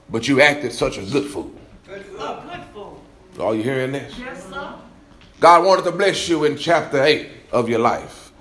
but 0.10 0.28
you 0.28 0.42
acted 0.42 0.72
such 0.72 0.98
a 0.98 1.04
good 1.04 1.30
fool. 1.30 1.52
a 1.88 2.00
good 2.00 2.64
fool. 2.74 3.04
Are 3.40 3.56
you 3.56 3.64
hearing 3.64 3.92
this? 3.92 4.18
Yes, 4.18 4.44
sir. 4.48 4.76
God 5.40 5.66
wanted 5.66 5.84
to 5.86 5.92
bless 5.92 6.28
you 6.28 6.46
in 6.46 6.58
chapter 6.58 7.04
8 7.04 7.30
of 7.52 7.70
your 7.70 7.80
life. 7.80 8.32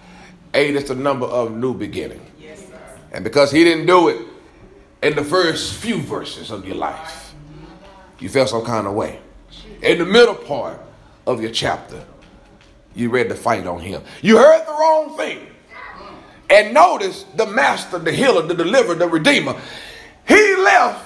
8 0.54 0.76
is 0.76 0.84
the 0.88 0.94
number 0.94 1.26
of 1.26 1.52
new 1.52 1.74
beginning. 1.74 2.24
Yes, 2.40 2.66
sir. 2.66 2.80
And 3.12 3.22
because 3.22 3.52
he 3.52 3.64
didn't 3.64 3.86
do 3.86 4.08
it 4.08 4.26
in 5.02 5.14
the 5.14 5.24
first 5.24 5.74
few 5.74 5.98
verses 5.98 6.50
of 6.50 6.66
your 6.66 6.76
life, 6.76 7.34
you 8.18 8.30
felt 8.30 8.48
some 8.48 8.64
kind 8.64 8.86
of 8.86 8.94
way. 8.94 9.20
In 9.82 9.98
the 9.98 10.06
middle 10.06 10.34
part 10.34 10.80
of 11.26 11.42
your 11.42 11.50
chapter, 11.50 12.02
you 12.94 13.10
read 13.10 13.28
the 13.28 13.34
fight 13.34 13.66
on 13.66 13.80
him. 13.80 14.02
You 14.22 14.38
heard 14.38 14.66
the 14.66 14.72
wrong 14.72 15.16
thing. 15.18 15.46
And 16.48 16.72
notice 16.72 17.24
the 17.34 17.46
master, 17.46 17.98
the 17.98 18.12
healer, 18.12 18.40
the 18.40 18.54
deliverer, 18.54 18.94
the 18.94 19.08
redeemer. 19.08 19.54
He 20.26 20.56
left 20.56 21.04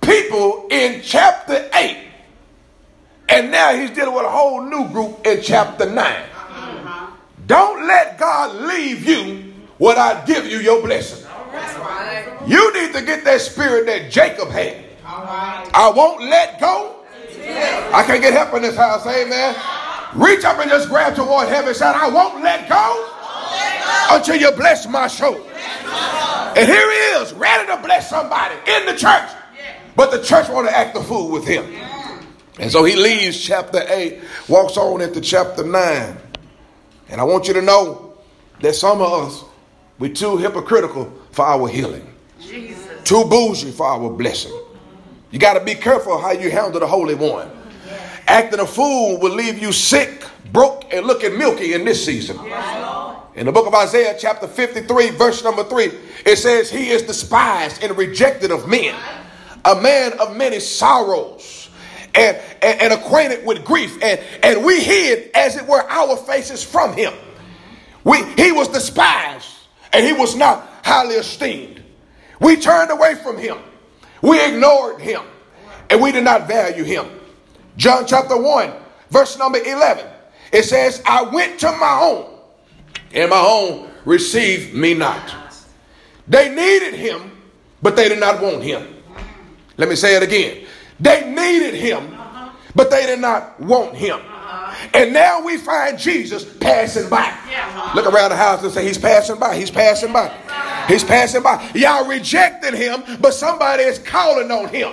people 0.00 0.68
in 0.70 1.02
chapter 1.02 1.68
8. 1.74 2.05
And 3.28 3.50
now 3.50 3.74
he's 3.74 3.90
dealing 3.90 4.14
with 4.14 4.24
a 4.24 4.30
whole 4.30 4.62
new 4.62 4.88
group 4.88 5.26
in 5.26 5.42
chapter 5.42 5.88
9. 5.90 6.22
Don't 7.46 7.86
let 7.86 8.18
God 8.18 8.54
leave 8.56 9.06
you 9.06 9.52
without 9.78 10.26
give 10.26 10.46
you 10.46 10.58
your 10.58 10.82
blessing. 10.82 11.26
You 12.46 12.72
need 12.74 12.92
to 12.94 13.02
get 13.02 13.24
that 13.24 13.40
spirit 13.40 13.86
that 13.86 14.10
Jacob 14.10 14.48
had. 14.48 14.84
I 15.04 15.92
won't 15.94 16.22
let 16.22 16.60
go. 16.60 16.96
I 17.92 18.02
can't 18.06 18.22
get 18.22 18.32
help 18.32 18.54
in 18.54 18.62
this 18.62 18.76
house, 18.76 19.06
amen. 19.06 19.54
Reach 20.14 20.44
up 20.44 20.58
and 20.58 20.70
just 20.70 20.88
grab 20.88 21.14
toward 21.14 21.48
heaven 21.48 21.74
say, 21.74 21.86
I 21.86 22.08
won't 22.08 22.42
let 22.42 22.68
go 22.68 24.16
until 24.16 24.36
you 24.36 24.50
bless 24.52 24.86
my 24.86 25.06
soul. 25.06 25.40
And 26.56 26.66
here 26.66 26.90
he 26.90 27.22
is, 27.22 27.32
ready 27.34 27.66
to 27.66 27.76
bless 27.82 28.08
somebody 28.08 28.54
in 28.66 28.86
the 28.86 28.94
church. 28.94 29.28
But 29.94 30.10
the 30.10 30.22
church 30.22 30.48
want 30.48 30.68
to 30.68 30.76
act 30.76 30.94
the 30.94 31.02
fool 31.02 31.30
with 31.30 31.46
him. 31.46 31.64
And 32.58 32.70
so 32.72 32.84
he 32.84 32.96
leaves 32.96 33.38
chapter 33.38 33.82
8, 33.86 34.20
walks 34.48 34.76
on 34.76 35.02
into 35.02 35.20
chapter 35.20 35.64
9. 35.64 36.16
And 37.08 37.20
I 37.20 37.24
want 37.24 37.48
you 37.48 37.54
to 37.54 37.62
know 37.62 38.14
that 38.60 38.74
some 38.74 39.00
of 39.00 39.12
us, 39.12 39.44
we're 39.98 40.12
too 40.12 40.36
hypocritical 40.38 41.12
for 41.32 41.44
our 41.44 41.68
healing, 41.68 42.06
Jesus. 42.40 42.86
too 43.04 43.24
bougie 43.24 43.70
for 43.70 43.86
our 43.86 44.10
blessing. 44.10 44.58
You 45.30 45.38
got 45.38 45.54
to 45.54 45.64
be 45.64 45.74
careful 45.74 46.18
how 46.18 46.32
you 46.32 46.50
handle 46.50 46.80
the 46.80 46.86
Holy 46.86 47.14
One. 47.14 47.50
Acting 48.26 48.60
a 48.60 48.66
fool 48.66 49.20
will 49.20 49.34
leave 49.34 49.58
you 49.58 49.72
sick, 49.72 50.24
broke, 50.52 50.92
and 50.92 51.06
looking 51.06 51.38
milky 51.38 51.74
in 51.74 51.84
this 51.84 52.04
season. 52.04 52.38
In 53.34 53.46
the 53.46 53.52
book 53.52 53.66
of 53.66 53.74
Isaiah, 53.74 54.16
chapter 54.18 54.48
53, 54.48 55.10
verse 55.10 55.44
number 55.44 55.62
3, 55.62 55.90
it 56.24 56.36
says, 56.36 56.70
He 56.70 56.88
is 56.88 57.02
despised 57.02 57.82
and 57.84 57.96
rejected 57.96 58.50
of 58.50 58.66
men, 58.66 58.98
a 59.64 59.80
man 59.80 60.18
of 60.18 60.36
many 60.36 60.58
sorrows, 60.58 61.55
and, 62.16 62.36
and, 62.62 62.80
and 62.80 62.92
acquainted 62.92 63.46
with 63.46 63.64
grief. 63.64 64.02
And, 64.02 64.20
and 64.42 64.64
we 64.64 64.80
hid, 64.80 65.30
as 65.34 65.56
it 65.56 65.66
were, 65.66 65.82
our 65.82 66.16
faces 66.16 66.62
from 66.62 66.94
him. 66.94 67.12
We, 68.04 68.22
he 68.34 68.52
was 68.52 68.68
despised, 68.68 69.48
and 69.92 70.04
he 70.04 70.12
was 70.12 70.36
not 70.36 70.68
highly 70.84 71.16
esteemed. 71.16 71.82
We 72.40 72.56
turned 72.56 72.90
away 72.90 73.16
from 73.16 73.38
him. 73.38 73.58
We 74.22 74.44
ignored 74.44 75.00
him, 75.00 75.22
and 75.90 76.00
we 76.00 76.12
did 76.12 76.24
not 76.24 76.48
value 76.48 76.84
him. 76.84 77.06
John 77.76 78.06
chapter 78.06 78.36
1, 78.36 78.72
verse 79.10 79.38
number 79.38 79.58
11. 79.58 80.06
It 80.52 80.62
says, 80.62 81.02
I 81.04 81.22
went 81.22 81.60
to 81.60 81.72
my 81.72 81.98
own, 82.02 82.38
and 83.12 83.30
my 83.30 83.40
own 83.40 83.90
received 84.04 84.74
me 84.74 84.94
not. 84.94 85.34
They 86.28 86.48
needed 86.48 86.94
him, 86.94 87.32
but 87.82 87.96
they 87.96 88.08
did 88.08 88.20
not 88.20 88.40
want 88.40 88.62
him. 88.62 88.94
Let 89.76 89.88
me 89.88 89.96
say 89.96 90.16
it 90.16 90.22
again. 90.22 90.65
They 90.98 91.30
needed 91.30 91.74
him, 91.74 92.16
but 92.74 92.90
they 92.90 93.06
did 93.06 93.20
not 93.20 93.60
want 93.60 93.94
him. 93.96 94.20
And 94.94 95.12
now 95.12 95.42
we 95.44 95.56
find 95.56 95.98
Jesus 95.98 96.44
passing 96.58 97.08
by. 97.08 97.36
Look 97.94 98.06
around 98.06 98.30
the 98.30 98.36
house 98.36 98.62
and 98.62 98.72
say, 98.72 98.84
He's 98.86 98.98
passing 98.98 99.38
by. 99.38 99.56
He's 99.56 99.70
passing 99.70 100.12
by. 100.12 100.34
He's 100.88 101.02
passing 101.02 101.42
by. 101.42 101.68
Y'all 101.74 102.06
rejected 102.06 102.74
him, 102.74 103.02
but 103.20 103.34
somebody 103.34 103.82
is 103.82 103.98
calling 103.98 104.50
on 104.50 104.68
him. 104.68 104.92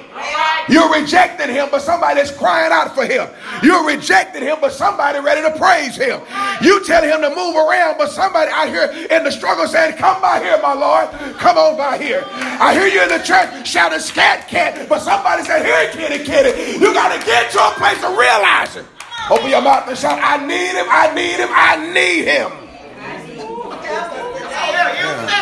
You're 0.67 0.91
rejecting 0.91 1.49
him, 1.49 1.67
but 1.69 1.81
somebody 1.81 2.19
is 2.19 2.31
crying 2.31 2.71
out 2.71 2.95
for 2.95 3.05
him. 3.05 3.27
You're 3.61 3.85
rejecting 3.85 4.41
him, 4.41 4.57
but 4.59 4.73
somebody 4.73 5.19
ready 5.19 5.41
to 5.41 5.55
praise 5.57 5.95
him. 5.95 6.21
You 6.61 6.83
tell 6.83 7.03
him 7.03 7.21
to 7.21 7.29
move 7.35 7.55
around, 7.55 7.97
but 7.97 8.09
somebody 8.09 8.51
out 8.51 8.69
here 8.69 9.07
in 9.11 9.23
the 9.23 9.31
struggle 9.31 9.67
saying, 9.67 9.97
Come 9.97 10.21
by 10.21 10.39
here, 10.39 10.59
my 10.61 10.73
Lord. 10.73 11.09
Come 11.37 11.57
on 11.57 11.77
by 11.77 11.97
here. 11.97 12.23
I 12.27 12.73
hear 12.73 12.87
you 12.87 13.03
in 13.03 13.09
the 13.09 13.23
church 13.23 13.67
shouting 13.67 13.99
scat 13.99 14.47
cat, 14.47 14.89
but 14.89 14.99
somebody 14.99 15.43
said, 15.43 15.63
Here, 15.63 15.91
kitty, 15.91 16.23
kitty. 16.23 16.79
You 16.79 16.93
got 16.93 17.17
to 17.17 17.25
get 17.25 17.51
to 17.51 17.59
a 17.59 17.71
place 17.71 18.03
of 18.03 18.17
realizing. 18.17 18.85
Open 19.29 19.49
your 19.49 19.61
mouth 19.61 19.87
and 19.87 19.97
shout, 19.97 20.19
I 20.21 20.45
need 20.45 20.71
him, 20.75 20.85
I 20.89 21.13
need 21.15 21.37
him, 21.39 21.49
I 21.51 21.93
need 21.93 22.25
him. 22.25 22.51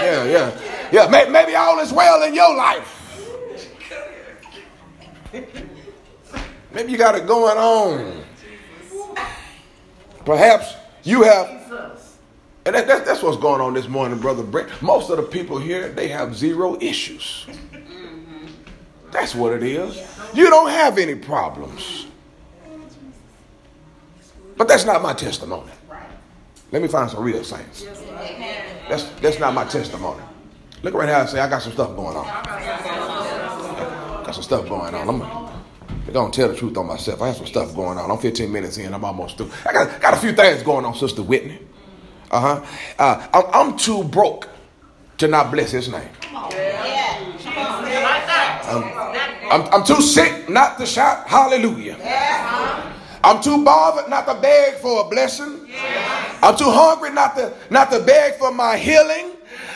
Yeah, 0.02 0.24
yeah, 0.26 0.60
yeah. 0.92 1.08
May- 1.10 1.30
Maybe 1.30 1.56
all 1.56 1.80
is 1.80 1.92
well 1.92 2.22
in 2.24 2.34
your 2.34 2.56
life. 2.56 2.98
Maybe 6.74 6.92
you 6.92 6.98
got 6.98 7.16
it 7.16 7.28
going 7.28 7.58
on. 7.58 8.24
Perhaps 10.26 10.76
you 11.04 11.24
have, 11.24 11.48
and 12.66 12.76
that, 12.76 12.88
that- 12.88 13.06
that's 13.06 13.22
what's 13.24 13.38
going 13.38 13.62
on 13.62 13.74
this 13.74 13.88
morning, 13.88 14.20
Brother 14.20 14.44
Brent. 14.44 14.70
Most 14.82 15.10
of 15.10 15.18
the 15.18 15.24
people 15.24 15.58
here, 15.60 15.90
they 15.90 16.08
have 16.08 16.36
zero 16.36 16.78
issues. 16.80 17.48
That's 19.12 19.34
what 19.36 19.54
it 19.54 19.64
is. 19.64 20.00
You 20.34 20.50
don't 20.50 20.70
have 20.70 20.98
any 20.98 21.16
problems. 21.16 22.06
But 24.62 24.68
that's 24.68 24.86
not 24.86 25.01
my 25.01 25.13
testimony. 25.13 25.72
Let 26.72 26.84
me 26.84 26.88
find 26.88 27.10
some 27.10 27.24
real 27.24 27.44
saints. 27.44 27.84
That's 28.88 29.06
that's 29.20 29.39
not 29.39 29.56
my 29.56 29.65
testimony. 29.65 30.22
Look 30.84 30.94
right 30.94 31.10
here 31.10 31.18
and 31.18 31.27
say, 31.27 31.39
I 31.39 31.50
got 31.50 31.63
some 31.63 31.72
stuff 31.72 31.96
going 31.96 32.15
on. 32.15 32.25
Got 34.24 34.36
some 34.36 34.44
stuff 34.44 34.70
going 34.70 34.94
on. 34.94 35.10
I'm 35.10 36.13
gonna 36.13 36.32
tell 36.32 36.50
the 36.50 36.56
truth 36.56 36.77
on 36.77 36.86
myself. 36.86 37.24
I 37.24 37.30
have 37.30 37.38
some 37.38 37.48
stuff 37.48 37.74
going 37.74 37.98
on. 37.98 38.12
I'm 38.12 38.20
15 38.20 38.51
minutes 38.51 38.77
in. 38.77 38.94
I'm 38.94 39.03
almost 39.03 39.38
through. 39.38 39.50
I 39.65 39.74
got 39.74 40.00
got 40.00 40.13
a 40.13 40.18
few 40.18 40.32
things 40.32 40.62
going 40.62 40.86
on, 40.86 40.94
Sister 40.94 41.24
Whitney. 41.24 41.58
Uh-huh. 42.30 42.63
Uh 43.00 43.27
I'm, 43.34 43.72
I'm 43.72 43.77
too 43.80 44.03
broke 44.03 44.48
to 45.18 45.27
not 45.27 45.50
bless 45.50 45.72
his 45.72 45.89
name. 45.89 46.08
Yeah. 46.32 47.01
Like. 48.68 49.51
I'm, 49.51 49.74
I'm 49.74 49.84
too 49.84 50.03
sick 50.03 50.48
not 50.51 50.77
to 50.77 50.86
shout 50.86 51.27
hallelujah. 51.27 51.98
I'm 53.24 53.42
too 53.42 53.63
bothered 53.63 54.10
not 54.10 54.25
to 54.28 54.36
beg 54.36 54.75
for 54.75 55.06
a 55.06 55.10
blessing. 55.10 55.68
I'm 56.42 56.58
too 56.58 56.70
hungry 56.72 57.12
not 57.12 57.36
to 57.36 57.54
not 57.70 57.92
to 57.92 58.00
beg 58.00 58.36
for 58.36 58.51
my 58.51 58.78
healing. 58.78 59.32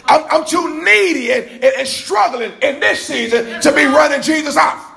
I'm, 0.05 0.23
I'm 0.29 0.45
too 0.45 0.83
needy 0.83 1.31
and, 1.31 1.45
and, 1.49 1.63
and 1.63 1.87
struggling 1.87 2.51
in 2.61 2.79
this 2.79 3.05
season 3.05 3.59
to 3.61 3.71
be 3.71 3.85
running 3.85 4.21
Jesus 4.21 4.57
off. 4.57 4.91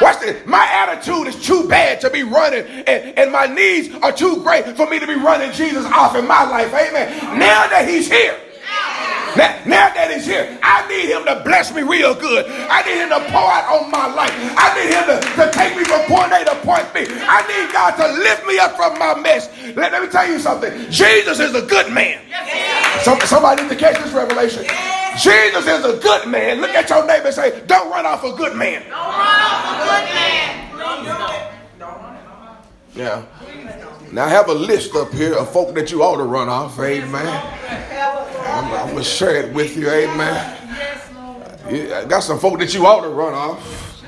Watch 0.00 0.20
this. 0.20 0.46
My 0.46 0.66
attitude 0.72 1.26
is 1.26 1.44
too 1.44 1.68
bad 1.68 2.00
to 2.00 2.10
be 2.10 2.22
running, 2.22 2.64
and, 2.64 3.18
and 3.18 3.32
my 3.32 3.46
needs 3.46 3.94
are 4.02 4.12
too 4.12 4.42
great 4.42 4.64
for 4.76 4.88
me 4.88 4.98
to 4.98 5.06
be 5.06 5.14
running 5.14 5.52
Jesus 5.52 5.84
off 5.86 6.16
in 6.16 6.26
my 6.26 6.44
life. 6.44 6.72
Amen. 6.72 7.38
Now 7.38 7.68
that 7.68 7.86
he's 7.88 8.10
here. 8.10 8.38
Now, 9.36 9.62
now, 9.66 9.86
that 9.94 10.10
he's 10.10 10.26
here, 10.26 10.58
I 10.62 10.86
need 10.88 11.10
him 11.10 11.24
to 11.26 11.42
bless 11.44 11.72
me 11.74 11.82
real 11.82 12.14
good. 12.14 12.46
I 12.48 12.82
need 12.82 12.98
him 12.98 13.10
to 13.10 13.20
pour 13.30 13.46
out 13.46 13.70
on 13.70 13.90
my 13.90 14.10
life. 14.12 14.32
I 14.34 14.74
need 14.74 14.90
him 14.90 15.04
to, 15.06 15.16
to 15.38 15.44
take 15.54 15.76
me 15.76 15.84
from 15.84 16.02
point 16.10 16.32
A 16.32 16.44
to 16.44 16.56
point 16.66 16.88
B. 16.92 17.06
I 17.06 17.46
need 17.46 17.72
God 17.72 17.94
to 18.00 18.06
lift 18.18 18.46
me 18.46 18.58
up 18.58 18.76
from 18.76 18.98
my 18.98 19.14
mess. 19.20 19.48
Let, 19.76 19.92
let 19.92 20.02
me 20.02 20.08
tell 20.08 20.28
you 20.28 20.38
something. 20.38 20.72
Jesus 20.90 21.38
is 21.38 21.54
a 21.54 21.62
good 21.62 21.92
man. 21.92 22.18
Some, 23.02 23.20
somebody 23.20 23.62
need 23.62 23.70
to 23.70 23.76
catch 23.76 24.02
this 24.02 24.12
revelation. 24.12 24.64
Jesus 25.18 25.66
is 25.66 25.84
a 25.84 25.98
good 25.98 26.28
man. 26.28 26.60
Look 26.60 26.70
at 26.70 26.88
your 26.88 27.06
neighbor 27.06 27.26
and 27.26 27.34
say, 27.34 27.62
don't 27.66 27.90
run 27.90 28.06
off 28.06 28.24
a 28.24 28.32
good 28.32 28.56
man. 28.56 28.82
Don't 28.82 28.92
run 28.92 29.40
off 29.40 29.64
a 29.64 29.78
good 29.78 30.14
man. 30.14 30.60
Yeah. 32.94 33.24
Now 34.12 34.24
I 34.24 34.28
have 34.28 34.48
a 34.48 34.54
list 34.54 34.94
up 34.96 35.12
here 35.12 35.34
of 35.34 35.52
folk 35.52 35.74
that 35.76 35.92
you 35.92 36.02
ought 36.02 36.16
to 36.16 36.24
run 36.24 36.48
off. 36.48 36.78
Amen. 36.80 37.89
I'm, 38.50 38.72
I'm 38.72 38.88
gonna 38.92 39.04
share 39.04 39.36
it 39.36 39.54
with 39.54 39.76
you. 39.76 39.88
Amen. 39.88 40.56
Yeah, 41.70 42.00
I 42.00 42.04
got 42.04 42.20
some 42.20 42.38
folk 42.38 42.58
that 42.58 42.74
you 42.74 42.86
ought 42.86 43.02
to 43.02 43.08
run 43.08 43.32
off. 43.32 44.02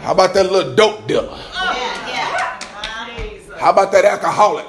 How 0.00 0.12
about 0.12 0.34
that 0.34 0.50
little 0.50 0.74
dope 0.74 1.06
dealer? 1.06 1.36
How 3.58 3.70
about 3.70 3.92
that 3.92 4.04
alcoholic? 4.04 4.66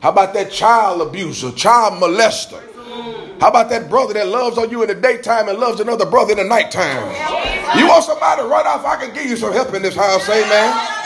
How 0.00 0.10
about 0.10 0.34
that 0.34 0.50
child 0.50 1.00
abuser, 1.00 1.52
child 1.52 2.02
molester? 2.02 2.60
How 3.40 3.48
about 3.48 3.70
that 3.70 3.88
brother 3.88 4.14
that 4.14 4.28
loves 4.28 4.58
on 4.58 4.70
you 4.70 4.82
in 4.82 4.88
the 4.88 4.94
daytime 4.94 5.48
and 5.48 5.58
loves 5.58 5.80
another 5.80 6.06
brother 6.06 6.32
in 6.32 6.38
the 6.38 6.44
nighttime? 6.44 7.08
You 7.76 7.88
want 7.88 8.04
somebody 8.04 8.42
to 8.42 8.48
run 8.48 8.66
off? 8.66 8.84
I 8.84 8.96
can 8.96 9.14
give 9.14 9.26
you 9.26 9.36
some 9.36 9.52
help 9.52 9.74
in 9.74 9.82
this 9.82 9.96
house, 9.96 10.28
amen. 10.28 11.01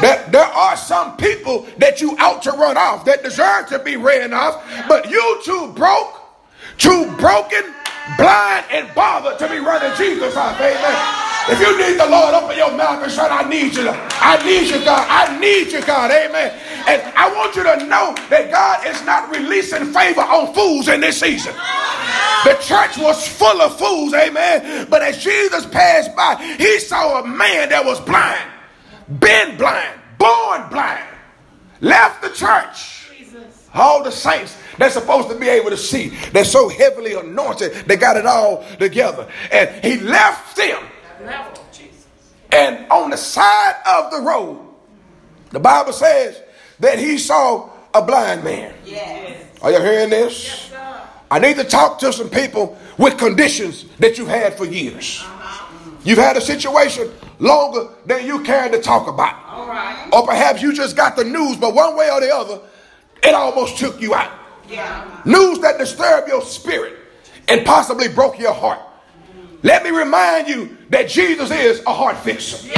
That 0.00 0.30
there 0.30 0.44
are 0.44 0.76
some 0.76 1.16
people 1.16 1.66
that 1.78 2.00
you 2.00 2.16
ought 2.18 2.42
to 2.42 2.52
run 2.52 2.76
off 2.76 3.04
that 3.06 3.22
deserve 3.22 3.68
to 3.68 3.78
be 3.78 3.96
ran 3.96 4.32
off, 4.32 4.62
but 4.88 5.10
you 5.10 5.40
too 5.44 5.72
broke, 5.74 6.20
too 6.78 7.06
broken, 7.18 7.64
blind, 8.16 8.64
and 8.70 8.94
bothered 8.94 9.38
to 9.38 9.48
be 9.48 9.58
running 9.58 9.94
Jesus 9.96 10.36
off, 10.36 10.60
amen. 10.60 11.24
If 11.50 11.60
you 11.60 11.78
need 11.78 11.98
the 11.98 12.06
Lord, 12.06 12.34
open 12.34 12.58
your 12.58 12.76
mouth 12.76 13.02
and 13.02 13.10
shout, 13.10 13.32
I 13.32 13.48
need 13.48 13.74
you. 13.74 13.88
I 13.88 14.36
need 14.44 14.68
you, 14.68 14.84
God. 14.84 15.06
I 15.08 15.38
need 15.40 15.72
you, 15.72 15.80
God. 15.80 16.10
Amen. 16.10 16.52
And 16.86 17.00
I 17.16 17.34
want 17.34 17.56
you 17.56 17.64
to 17.64 17.86
know 17.86 18.14
that 18.28 18.50
God 18.50 18.86
is 18.86 19.02
not 19.06 19.30
releasing 19.34 19.86
favor 19.86 20.20
on 20.20 20.52
fools 20.52 20.88
in 20.88 21.00
this 21.00 21.18
season. 21.18 21.54
The 22.44 22.52
church 22.60 22.98
was 22.98 23.26
full 23.26 23.62
of 23.62 23.78
fools, 23.78 24.12
amen. 24.12 24.88
But 24.90 25.00
as 25.00 25.24
Jesus 25.24 25.64
passed 25.66 26.14
by, 26.14 26.36
he 26.58 26.78
saw 26.80 27.22
a 27.22 27.26
man 27.26 27.70
that 27.70 27.82
was 27.82 27.98
blind, 28.00 28.44
been 29.08 29.56
blind, 29.56 30.00
born 30.18 30.68
blind, 30.70 31.08
left 31.80 32.22
the 32.22 32.30
church. 32.30 33.10
All 33.74 34.02
the 34.02 34.10
saints 34.10 34.56
they're 34.78 34.90
supposed 34.90 35.28
to 35.28 35.34
be 35.34 35.48
able 35.48 35.70
to 35.70 35.76
see. 35.76 36.08
They're 36.32 36.44
so 36.44 36.68
heavily 36.68 37.14
anointed, 37.14 37.72
they 37.86 37.96
got 37.96 38.16
it 38.16 38.26
all 38.26 38.64
together. 38.78 39.28
And 39.52 39.84
he 39.84 39.98
left 39.98 40.56
them 40.56 40.82
and 42.52 42.90
on 42.90 43.10
the 43.10 43.16
side 43.16 43.74
of 43.86 44.10
the 44.10 44.20
road, 44.20 44.58
the 45.50 45.60
Bible 45.60 45.92
says 45.92 46.42
that 46.80 46.98
he 46.98 47.18
saw 47.18 47.70
a 47.94 48.02
blind 48.02 48.44
man. 48.44 48.74
Yes. 48.84 49.44
Are 49.62 49.72
you 49.72 49.80
hearing 49.80 50.10
this? 50.10 50.44
Yes, 50.44 50.72
I 51.30 51.38
need 51.38 51.56
to 51.56 51.64
talk 51.64 51.98
to 52.00 52.12
some 52.12 52.30
people 52.30 52.78
with 52.96 53.18
conditions 53.18 53.84
that 53.98 54.16
you've 54.16 54.28
had 54.28 54.56
for 54.56 54.64
years. 54.64 55.20
Uh-huh. 55.22 55.66
You've 56.04 56.18
had 56.18 56.36
a 56.36 56.40
situation 56.40 57.10
longer 57.38 57.88
than 58.06 58.26
you 58.26 58.42
care 58.42 58.68
to 58.68 58.80
talk 58.80 59.06
about. 59.08 59.36
All 59.46 59.66
right. 59.66 60.08
Or 60.12 60.26
perhaps 60.26 60.62
you 60.62 60.72
just 60.72 60.96
got 60.96 61.16
the 61.16 61.24
news, 61.24 61.56
but 61.56 61.74
one 61.74 61.96
way 61.96 62.10
or 62.10 62.20
the 62.20 62.34
other, 62.34 62.60
it 63.22 63.34
almost 63.34 63.78
took 63.78 64.00
you 64.00 64.14
out. 64.14 64.32
Yeah. 64.68 65.22
News 65.24 65.60
that 65.60 65.78
disturbed 65.78 66.28
your 66.28 66.42
spirit 66.42 66.96
and 67.48 67.64
possibly 67.64 68.08
broke 68.08 68.38
your 68.38 68.52
heart. 68.52 68.80
Let 69.62 69.82
me 69.82 69.90
remind 69.90 70.46
you 70.46 70.76
that 70.90 71.08
Jesus 71.08 71.50
is 71.50 71.82
a 71.86 71.92
heart 71.92 72.16
fixer. 72.18 72.68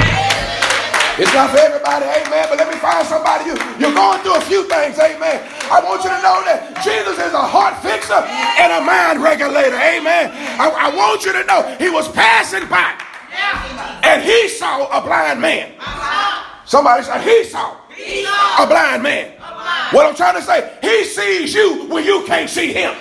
It's 1.19 1.33
not 1.33 1.51
for 1.51 1.59
everybody, 1.59 2.05
amen. 2.05 2.47
But 2.49 2.57
let 2.57 2.71
me 2.71 2.79
find 2.79 3.05
somebody. 3.05 3.45
You, 3.45 3.55
you're 3.77 3.93
going 3.93 4.19
through 4.21 4.35
a 4.35 4.41
few 4.41 4.63
things, 4.63 4.97
amen. 4.97 5.43
I 5.69 5.83
want 5.83 6.03
you 6.03 6.09
to 6.09 6.21
know 6.23 6.41
that 6.47 6.81
Jesus 6.81 7.19
is 7.19 7.33
a 7.33 7.45
heart 7.45 7.77
fixer 7.83 8.17
and 8.17 8.71
a 8.71 8.81
mind 8.81 9.21
regulator, 9.21 9.75
amen. 9.75 10.31
I, 10.57 10.89
I 10.89 10.95
want 10.95 11.25
you 11.25 11.33
to 11.33 11.43
know 11.43 11.75
he 11.77 11.89
was 11.89 12.07
passing 12.13 12.67
by 12.67 12.95
and 13.31 14.23
he 14.23 14.47
saw 14.49 14.87
a 14.87 15.01
blind 15.01 15.41
man. 15.41 15.73
Somebody 16.65 17.03
said 17.03 17.21
he 17.21 17.43
saw 17.45 17.75
a 18.59 18.67
blind 18.67 19.03
man. 19.03 19.33
What 19.91 20.05
I'm 20.05 20.15
trying 20.15 20.35
to 20.35 20.41
say, 20.41 20.71
he 20.81 21.03
sees 21.03 21.53
you 21.53 21.85
when 21.87 22.05
you 22.05 22.23
can't 22.25 22.49
see 22.49 22.71
him. 22.71 22.95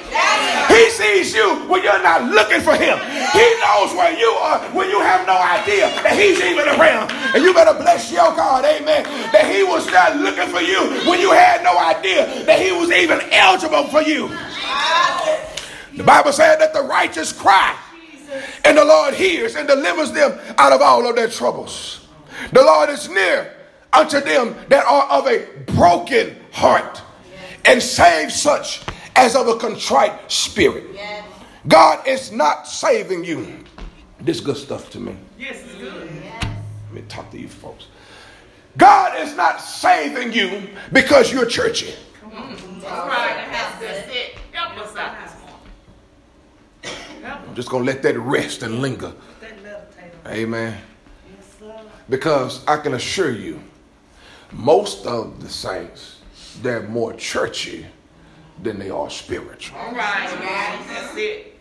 He 0.68 0.90
sees 0.90 1.32
you 1.32 1.54
when 1.68 1.82
you're 1.84 2.02
not 2.02 2.24
looking 2.30 2.60
for 2.60 2.74
him. 2.74 2.98
He 3.32 3.46
knows 3.62 3.94
where 3.94 4.12
you 4.18 4.26
are 4.26 4.58
when 4.74 4.90
you 4.90 5.00
have 5.00 5.24
no 5.26 5.38
idea 5.38 5.86
that 6.02 6.18
he's 6.18 6.40
even 6.42 6.66
around. 6.66 7.12
And 7.34 7.44
you 7.44 7.54
better 7.54 7.74
bless 7.74 8.10
your 8.10 8.34
God, 8.34 8.64
amen, 8.64 9.04
that 9.30 9.46
he 9.50 9.62
was 9.62 9.86
not 9.92 10.16
looking 10.16 10.48
for 10.48 10.60
you 10.60 11.08
when 11.08 11.20
you 11.20 11.30
had 11.30 11.62
no 11.62 11.78
idea 11.78 12.44
that 12.44 12.60
he 12.60 12.72
was 12.72 12.90
even 12.90 13.20
eligible 13.30 13.86
for 13.86 14.02
you. 14.02 14.28
The 15.96 16.04
Bible 16.04 16.32
said 16.32 16.56
that 16.56 16.72
the 16.72 16.82
righteous 16.82 17.32
cry 17.32 17.76
and 18.64 18.78
the 18.78 18.84
Lord 18.84 19.14
hears 19.14 19.56
and 19.56 19.66
delivers 19.66 20.12
them 20.12 20.38
out 20.58 20.72
of 20.72 20.80
all 20.80 21.08
of 21.08 21.16
their 21.16 21.28
troubles. 21.28 22.08
The 22.52 22.62
Lord 22.62 22.90
is 22.90 23.08
near 23.08 23.54
unto 23.92 24.20
them 24.20 24.56
that 24.68 24.84
are 24.86 25.06
of 25.10 25.26
a 25.26 25.46
broken 25.72 26.36
heart 26.52 27.02
and 27.64 27.82
save 27.82 28.32
such 28.32 28.82
as 29.16 29.36
of 29.36 29.48
a 29.48 29.56
contrite 29.56 30.30
spirit. 30.30 30.84
God 31.68 32.06
is 32.06 32.32
not 32.32 32.66
saving 32.66 33.24
you. 33.24 33.64
This 34.20 34.40
good 34.40 34.56
stuff 34.56 34.90
to 34.90 35.00
me. 35.00 35.16
Yes, 35.38 35.62
it's 35.64 35.74
good. 35.74 36.10
Let 36.42 36.92
me 36.92 37.02
talk 37.08 37.30
to 37.30 37.38
you 37.38 37.48
folks. 37.48 37.86
God 38.76 39.20
is 39.20 39.36
not 39.36 39.60
saving 39.60 40.32
you 40.32 40.68
because 40.92 41.32
you're 41.32 41.46
churchy. 41.46 41.94
That's 42.22 42.84
right. 42.84 43.46
That's, 43.50 44.08
it. 44.14 44.38
Help 44.52 44.78
us 44.78 44.96
out 44.96 45.16
this 45.22 45.32
morning. 45.32 45.38
Help 45.38 45.39
I'm 46.84 47.54
just 47.54 47.68
going 47.68 47.84
to 47.84 47.92
let 47.92 48.02
that 48.02 48.18
rest 48.18 48.62
and 48.62 48.80
linger. 48.80 49.12
that 49.40 49.62
meditate 49.62 50.12
on. 50.24 50.32
Amen. 50.32 50.80
Because 52.08 52.66
I 52.66 52.76
can 52.78 52.94
assure 52.94 53.30
you, 53.30 53.60
most 54.52 55.06
of 55.06 55.40
the 55.40 55.48
saints, 55.48 56.18
they're 56.62 56.82
more 56.82 57.12
churchy 57.14 57.86
than 58.62 58.78
they 58.78 58.90
are 58.90 59.08
spiritual. 59.08 59.78
All 59.78 59.94
right, 59.94 60.28
man. 60.40 60.86
That's 60.88 61.16
it. 61.16 61.58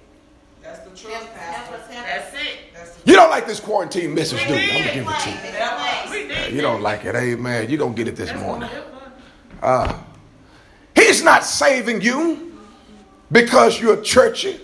That's 0.63 0.79
the 0.79 0.89
truth, 0.89 1.34
Pastor. 1.36 1.77
That's 1.88 2.34
it. 2.34 2.58
That's 2.73 2.99
You 3.05 3.15
don't 3.15 3.29
like 3.29 3.45
this 3.47 3.60
quarantine 3.60 4.13
message, 4.13 4.45
do 4.47 4.55
you? 4.55 4.60
I'm 4.60 4.69
going 4.69 4.84
to 4.88 4.93
give 4.93 5.08
it 5.08 5.19
to 5.19 5.29
you. 5.29 6.21
We 6.23 6.27
did. 6.27 6.53
You 6.53 6.62
don't 6.62 6.82
like 6.82 7.05
it. 7.05 7.15
Amen. 7.15 7.69
You're 7.69 7.77
going 7.79 7.93
to 7.93 8.03
get 8.03 8.08
it 8.12 8.15
this 8.15 8.34
morning. 8.34 8.69
gonna 8.69 8.82
help 8.82 8.93
us. 8.95 9.12
Uh, 9.62 9.99
he's 10.95 11.23
not 11.23 11.43
saving 11.43 12.01
you 12.01 12.58
because 13.32 13.79
you're 13.79 14.01
churchy. 14.01 14.60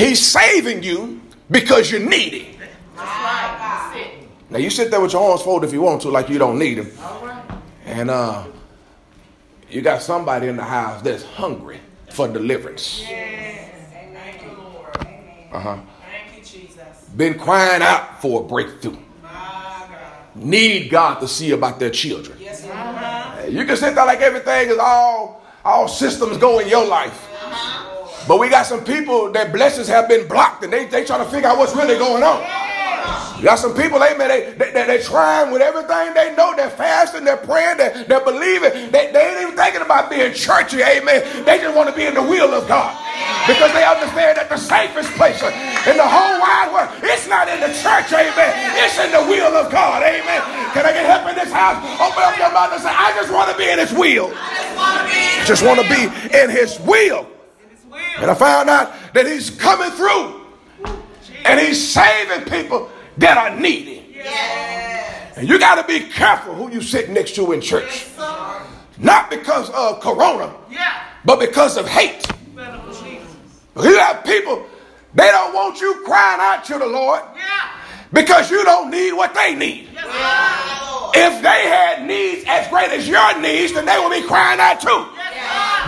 He's 0.00 0.26
saving 0.26 0.82
you 0.82 1.20
because 1.50 1.90
you 1.90 1.98
need 1.98 2.08
needy. 2.08 2.58
That's 2.58 3.06
right. 3.06 3.56
That's 3.58 3.96
it. 3.96 4.28
Now 4.50 4.58
you 4.58 4.70
sit 4.70 4.90
there 4.90 5.00
with 5.00 5.12
your 5.12 5.30
arms 5.30 5.42
folded 5.42 5.66
if 5.66 5.74
you 5.74 5.82
want 5.82 6.00
to, 6.02 6.08
like 6.08 6.28
you 6.30 6.38
don't 6.38 6.58
need 6.58 6.78
them. 6.78 6.90
Right. 6.98 7.44
And 7.84 8.10
uh, 8.10 8.46
you 9.68 9.82
got 9.82 10.00
somebody 10.00 10.48
in 10.48 10.56
the 10.56 10.64
house 10.64 11.02
that's 11.02 11.22
hungry 11.22 11.80
for 12.10 12.28
deliverance. 12.28 13.02
Thank 13.04 14.42
you, 14.42 14.52
Lord. 14.52 14.96
Uh 15.52 15.60
huh. 15.60 15.78
Thank 16.00 16.38
you, 16.38 16.44
Jesus. 16.44 17.08
Been 17.16 17.38
crying 17.38 17.82
out 17.82 18.22
for 18.22 18.40
a 18.40 18.44
breakthrough. 18.44 18.96
Need 20.34 20.90
God 20.90 21.20
to 21.20 21.28
see 21.28 21.50
about 21.50 21.78
their 21.78 21.90
children. 21.90 22.38
You 22.40 23.64
can 23.64 23.76
sit 23.76 23.94
there 23.94 24.06
like 24.06 24.20
everything 24.20 24.70
is 24.70 24.78
all 24.78 25.44
all 25.64 25.88
systems 25.88 26.38
go 26.38 26.60
in 26.60 26.68
your 26.68 26.86
life. 26.86 27.28
But 28.28 28.38
we 28.38 28.48
got 28.48 28.66
some 28.66 28.84
people 28.84 29.30
that 29.32 29.52
blessings 29.52 29.88
have 29.88 30.08
been 30.08 30.28
blocked 30.28 30.62
and 30.64 30.72
they, 30.72 30.86
they 30.86 31.04
trying 31.04 31.24
to 31.24 31.30
figure 31.30 31.48
out 31.48 31.58
what's 31.58 31.74
really 31.74 31.98
going 31.98 32.22
on. 32.22 32.44
You 33.40 33.46
got 33.48 33.58
some 33.58 33.72
people, 33.72 34.04
amen, 34.04 34.28
they, 34.28 34.52
they, 34.52 34.70
they, 34.70 34.84
they're 34.84 35.02
trying 35.02 35.50
with 35.50 35.62
everything 35.62 36.12
they 36.12 36.36
know. 36.36 36.52
They're 36.54 36.68
fasting, 36.68 37.24
they're 37.24 37.40
praying, 37.40 37.78
they're, 37.78 38.04
they're 38.04 38.24
believing. 38.24 38.92
They, 38.92 39.08
they 39.16 39.32
ain't 39.32 39.40
even 39.40 39.56
thinking 39.56 39.80
about 39.80 40.10
being 40.10 40.34
churchy, 40.34 40.84
amen. 40.84 41.24
They 41.48 41.56
just 41.56 41.74
want 41.74 41.88
to 41.88 41.96
be 41.96 42.04
in 42.04 42.12
the 42.12 42.20
will 42.20 42.52
of 42.52 42.68
God. 42.68 42.92
Because 43.48 43.72
they 43.72 43.80
understand 43.80 44.36
that 44.36 44.52
the 44.52 44.60
safest 44.60 45.08
place 45.16 45.40
in 45.40 45.96
the 45.96 46.04
whole 46.04 46.36
wide 46.36 46.68
world, 46.68 46.92
it's 47.00 47.24
not 47.32 47.48
in 47.48 47.64
the 47.64 47.72
church, 47.80 48.12
amen. 48.12 48.52
It's 48.76 49.00
in 49.00 49.08
the 49.08 49.24
will 49.24 49.56
of 49.56 49.72
God, 49.72 50.04
amen. 50.04 50.44
Can 50.76 50.84
I 50.84 50.92
get 50.92 51.08
help 51.08 51.24
in 51.32 51.36
this 51.40 51.48
house? 51.48 51.80
Open 51.96 52.20
up 52.20 52.36
your 52.36 52.52
mouth 52.52 52.76
and 52.76 52.82
say, 52.84 52.92
I 52.92 53.16
just 53.16 53.32
want 53.32 53.48
to 53.48 53.56
be 53.56 53.72
in 53.72 53.80
his 53.80 53.96
will. 53.96 54.28
Just 55.48 55.64
want 55.64 55.80
to 55.80 55.88
be 55.88 56.12
in 56.36 56.52
his 56.52 56.76
will. 56.84 57.24
And 58.20 58.30
I 58.30 58.34
found 58.34 58.68
out 58.68 58.92
that 59.14 59.26
he's 59.26 59.50
coming 59.50 59.90
through. 59.90 60.40
And 61.44 61.58
he's 61.58 61.82
saving 61.92 62.44
people 62.50 62.90
that 63.16 63.38
are 63.38 63.58
needy. 63.58 64.12
Yes. 64.14 65.38
And 65.38 65.48
you 65.48 65.58
got 65.58 65.80
to 65.80 65.86
be 65.86 66.06
careful 66.10 66.54
who 66.54 66.70
you 66.70 66.82
sit 66.82 67.08
next 67.08 67.34
to 67.36 67.52
in 67.52 67.60
church. 67.62 68.06
Yes, 68.18 68.58
Not 68.98 69.30
because 69.30 69.70
of 69.70 70.00
corona, 70.00 70.54
yeah. 70.70 71.02
but 71.24 71.40
because 71.40 71.78
of 71.78 71.88
hate. 71.88 72.26
You 73.82 73.98
have 73.98 74.24
people, 74.24 74.66
they 75.14 75.28
don't 75.30 75.54
want 75.54 75.80
you 75.80 76.02
crying 76.04 76.40
out 76.40 76.64
to 76.66 76.78
the 76.78 76.86
Lord 76.86 77.22
yeah. 77.34 77.79
Because 78.12 78.50
you 78.50 78.64
don't 78.64 78.90
need 78.90 79.12
what 79.12 79.34
they 79.34 79.54
need. 79.54 79.88
If 81.12 81.42
they 81.42 81.60
had 81.66 82.06
needs 82.06 82.44
as 82.46 82.68
great 82.68 82.90
as 82.90 83.08
your 83.08 83.40
needs, 83.40 83.72
then 83.72 83.84
they 83.84 83.98
would 83.98 84.14
be 84.14 84.26
crying 84.26 84.60
out 84.60 84.80
too. 84.80 85.06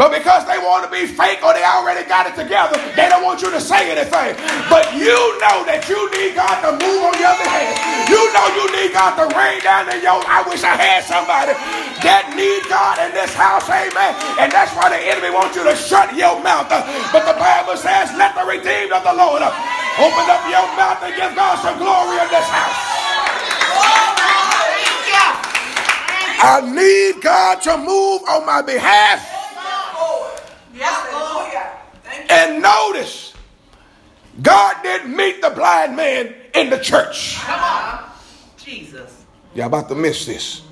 But 0.01 0.09
because 0.09 0.49
they 0.49 0.57
want 0.57 0.89
to 0.89 0.91
be 0.91 1.05
fake 1.05 1.45
or 1.45 1.53
they 1.53 1.63
already 1.63 2.09
got 2.09 2.25
it 2.27 2.35
together, 2.35 2.81
they 2.97 3.13
don't 3.13 3.23
want 3.23 3.45
you 3.45 3.53
to 3.53 3.61
say 3.61 3.93
anything. 3.93 4.35
But 4.73 4.89
you 4.97 5.15
know 5.39 5.63
that 5.69 5.85
you 5.85 6.01
need 6.17 6.33
God 6.33 6.59
to 6.65 6.73
move 6.81 7.13
on 7.13 7.15
your 7.21 7.37
behalf. 7.37 7.77
You 8.09 8.19
know 8.33 8.47
you 8.57 8.67
need 8.73 8.97
God 8.97 9.21
to 9.21 9.29
rain 9.37 9.61
down 9.61 9.93
in 9.93 10.01
your. 10.01 10.17
I 10.25 10.43
wish 10.49 10.65
I 10.65 10.75
had 10.75 11.05
somebody 11.05 11.53
that 12.03 12.33
need 12.33 12.65
God 12.73 13.05
in 13.05 13.13
this 13.13 13.37
house, 13.37 13.69
amen. 13.69 14.17
And 14.41 14.49
that's 14.49 14.73
why 14.73 14.89
the 14.89 14.99
enemy 14.99 15.29
wants 15.29 15.55
you 15.55 15.63
to 15.69 15.77
shut 15.77 16.17
your 16.17 16.41
mouth. 16.41 16.73
But 17.13 17.29
the 17.29 17.37
Bible 17.37 17.77
says, 17.77 18.11
let 18.17 18.33
the 18.33 18.49
redeemed 18.49 18.97
of 18.97 19.05
the 19.05 19.13
Lord 19.13 19.45
open 19.99 20.27
up 20.31 20.43
your 20.49 20.67
mouth 20.77 21.03
and 21.03 21.15
give 21.17 21.35
God 21.37 21.59
some 21.61 21.79
glory 21.79 22.17
in 22.21 22.29
this 22.29 22.49
house. 22.49 22.93
I 26.45 26.61
need 26.61 27.23
God 27.23 27.63
to 27.63 27.79
move 27.79 28.23
on 28.29 28.47
my 28.47 28.63
behalf. 28.63 29.29
And 32.29 32.63
notice, 32.63 33.35
God 34.41 34.77
didn't 34.83 35.15
meet 35.15 35.41
the 35.43 35.51
blind 35.51 35.95
man 35.97 36.35
in 36.55 36.71
the 36.71 36.79
church. 36.79 37.37
Come 37.37 37.61
on. 37.61 38.11
Jesus. 38.57 39.25
Y'all 39.55 39.67
about 39.67 39.89
to 39.91 39.95
miss 39.95 40.27
this. 40.27 40.63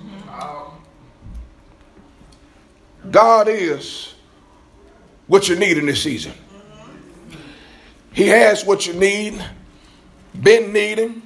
God 3.10 3.48
is 3.48 4.14
what 5.26 5.48
you 5.48 5.56
need 5.56 5.78
in 5.78 5.86
this 5.86 6.02
season. 6.02 6.32
He 8.12 8.26
has 8.28 8.64
what 8.64 8.86
you 8.86 8.94
need, 8.94 9.42
been 10.40 10.72
needing, 10.72 11.22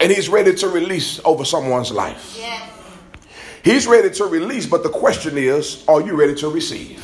and 0.00 0.12
He's 0.12 0.28
ready 0.28 0.54
to 0.54 0.68
release 0.68 1.20
over 1.24 1.44
someone's 1.44 1.90
life. 1.90 2.36
Yes. 2.38 2.72
He's 3.62 3.86
ready 3.86 4.10
to 4.10 4.24
release, 4.24 4.66
but 4.66 4.82
the 4.82 4.88
question 4.88 5.36
is, 5.36 5.84
are 5.88 6.00
you 6.00 6.14
ready 6.14 6.34
to 6.36 6.48
receive? 6.48 7.00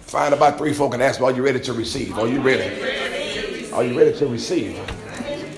Find 0.00 0.32
about 0.32 0.56
three 0.56 0.72
folk 0.72 0.94
and 0.94 1.02
ask, 1.02 1.20
Are 1.20 1.30
you 1.30 1.44
ready 1.44 1.60
to 1.60 1.72
receive? 1.74 2.18
Are 2.18 2.26
you 2.26 2.40
ready? 2.40 3.70
Are 3.72 3.84
you 3.84 3.96
ready 3.96 4.18
to 4.18 4.26
receive? 4.26 4.78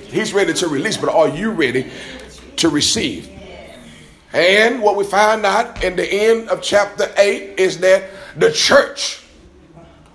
He's 0.09 0.35
ready 0.35 0.53
to 0.55 0.67
release, 0.67 0.97
but 0.97 1.09
are 1.15 1.29
you 1.29 1.53
ready 1.53 1.89
to 2.57 2.69
receive? 2.69 3.31
And 4.33 4.83
what 4.83 4.97
we 4.97 5.05
find 5.05 5.47
out 5.47 5.85
in 5.85 5.97
the 5.97 6.05
end 6.05 6.49
of 6.49 6.63
chapter 6.63 7.13
8 7.17 7.59
is 7.59 7.79
that 7.79 8.11
the 8.37 8.53
church 8.53 9.23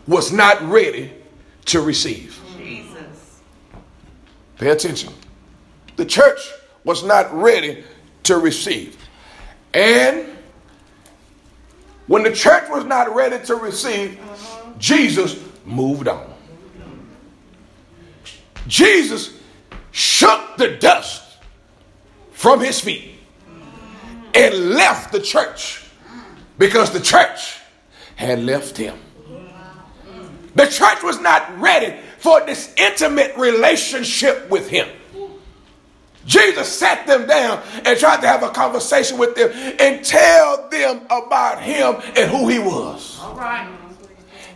was 0.06 0.32
not 0.32 0.62
ready 0.62 1.12
to 1.66 1.82
receive. 1.82 2.40
Jesus. 2.58 3.42
Pay 4.58 4.70
attention. 4.70 5.14
The 5.96 6.06
church 6.06 6.40
was 6.84 7.04
not 7.04 7.34
ready 7.34 7.84
to 8.24 8.38
receive. 8.38 8.98
And 9.74 10.30
when 12.08 12.24
the 12.24 12.32
church 12.32 12.70
was 12.70 12.86
not 12.86 13.14
ready 13.14 13.44
to 13.46 13.56
receive, 13.56 14.20
Jesus 14.78 15.44
moved 15.66 16.08
on. 16.08 16.34
Jesus 18.68 19.38
shook 19.92 20.58
the 20.58 20.78
dust 20.78 21.24
from 22.32 22.60
his 22.60 22.80
feet 22.80 23.12
and 24.34 24.72
left 24.72 25.12
the 25.12 25.22
church 25.22 25.86
because 26.58 26.92
the 26.92 27.00
church 27.00 27.60
had 28.16 28.40
left 28.40 28.78
him. 28.78 28.98
The 30.56 30.66
church 30.68 31.04
was 31.04 31.20
not 31.20 31.60
ready 31.60 32.00
for 32.20 32.44
this 32.46 32.74
intimate 32.78 33.36
relationship 33.38 34.50
with 34.50 34.70
him. 34.70 34.88
Jesus 36.26 36.68
sat 36.68 37.06
them 37.06 37.28
down 37.28 37.62
and 37.86 38.00
tried 38.00 38.22
to 38.22 38.28
have 38.28 38.42
a 38.42 38.50
conversation 38.50 39.18
with 39.18 39.36
them 39.36 39.52
and 39.80 40.04
tell 40.04 40.68
them 40.70 41.02
about 41.06 41.62
him 41.62 41.96
and 42.18 42.32
who 42.32 42.48
he 42.48 42.58
was. 42.58 43.20
All 43.22 43.36
right. 43.36 43.70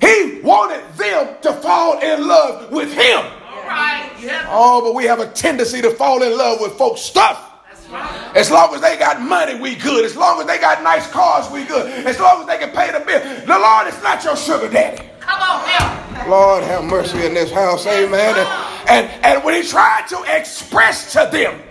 He 0.02 0.40
wanted 0.42 0.82
them 0.96 1.36
to 1.42 1.54
fall 1.54 2.00
in 2.00 2.28
love 2.28 2.72
with 2.72 2.92
him. 2.92 3.20
All 3.20 3.64
right. 3.68 4.10
Yep. 4.20 4.46
Oh, 4.48 4.82
but 4.82 4.96
we 4.96 5.04
have 5.04 5.20
a 5.20 5.28
tendency 5.28 5.82
to 5.82 5.92
fall 5.92 6.24
in 6.24 6.36
love 6.36 6.60
with 6.62 6.74
folks' 6.74 7.02
stuff. 7.02 7.46
Right. 7.92 8.36
As 8.36 8.50
long 8.52 8.74
as 8.74 8.82
they 8.82 8.98
got 8.98 9.20
money, 9.22 9.60
we 9.60 9.76
good. 9.76 10.06
As 10.06 10.16
long 10.16 10.40
as 10.40 10.48
they 10.48 10.60
got 10.60 10.82
nice 10.84 11.10
cars, 11.12 11.52
we 11.52 11.66
good. 11.66 11.92
As 12.06 12.20
long 12.20 12.42
as 12.42 12.48
they 12.48 12.58
can 12.58 12.70
pay 12.70 12.92
the 12.92 13.00
bill. 13.04 13.20
The 13.46 13.60
Lord 13.60 13.88
is 13.88 14.02
not 14.02 14.24
your 14.24 14.38
sugar 14.38 14.70
daddy. 14.70 15.09
Come 15.30 15.42
on, 15.42 15.70
here. 15.70 16.30
Lord 16.30 16.64
have 16.64 16.84
mercy 16.84 17.24
in 17.24 17.36
this 17.36 17.52
house, 17.52 17.86
amen. 17.86 18.36
And, 18.36 18.90
and, 18.90 19.26
and 19.26 19.44
when 19.44 19.62
he 19.62 19.68
tried 19.68 20.08
to 20.10 20.24
express 20.28 21.14
to 21.14 21.30
them 21.32 21.62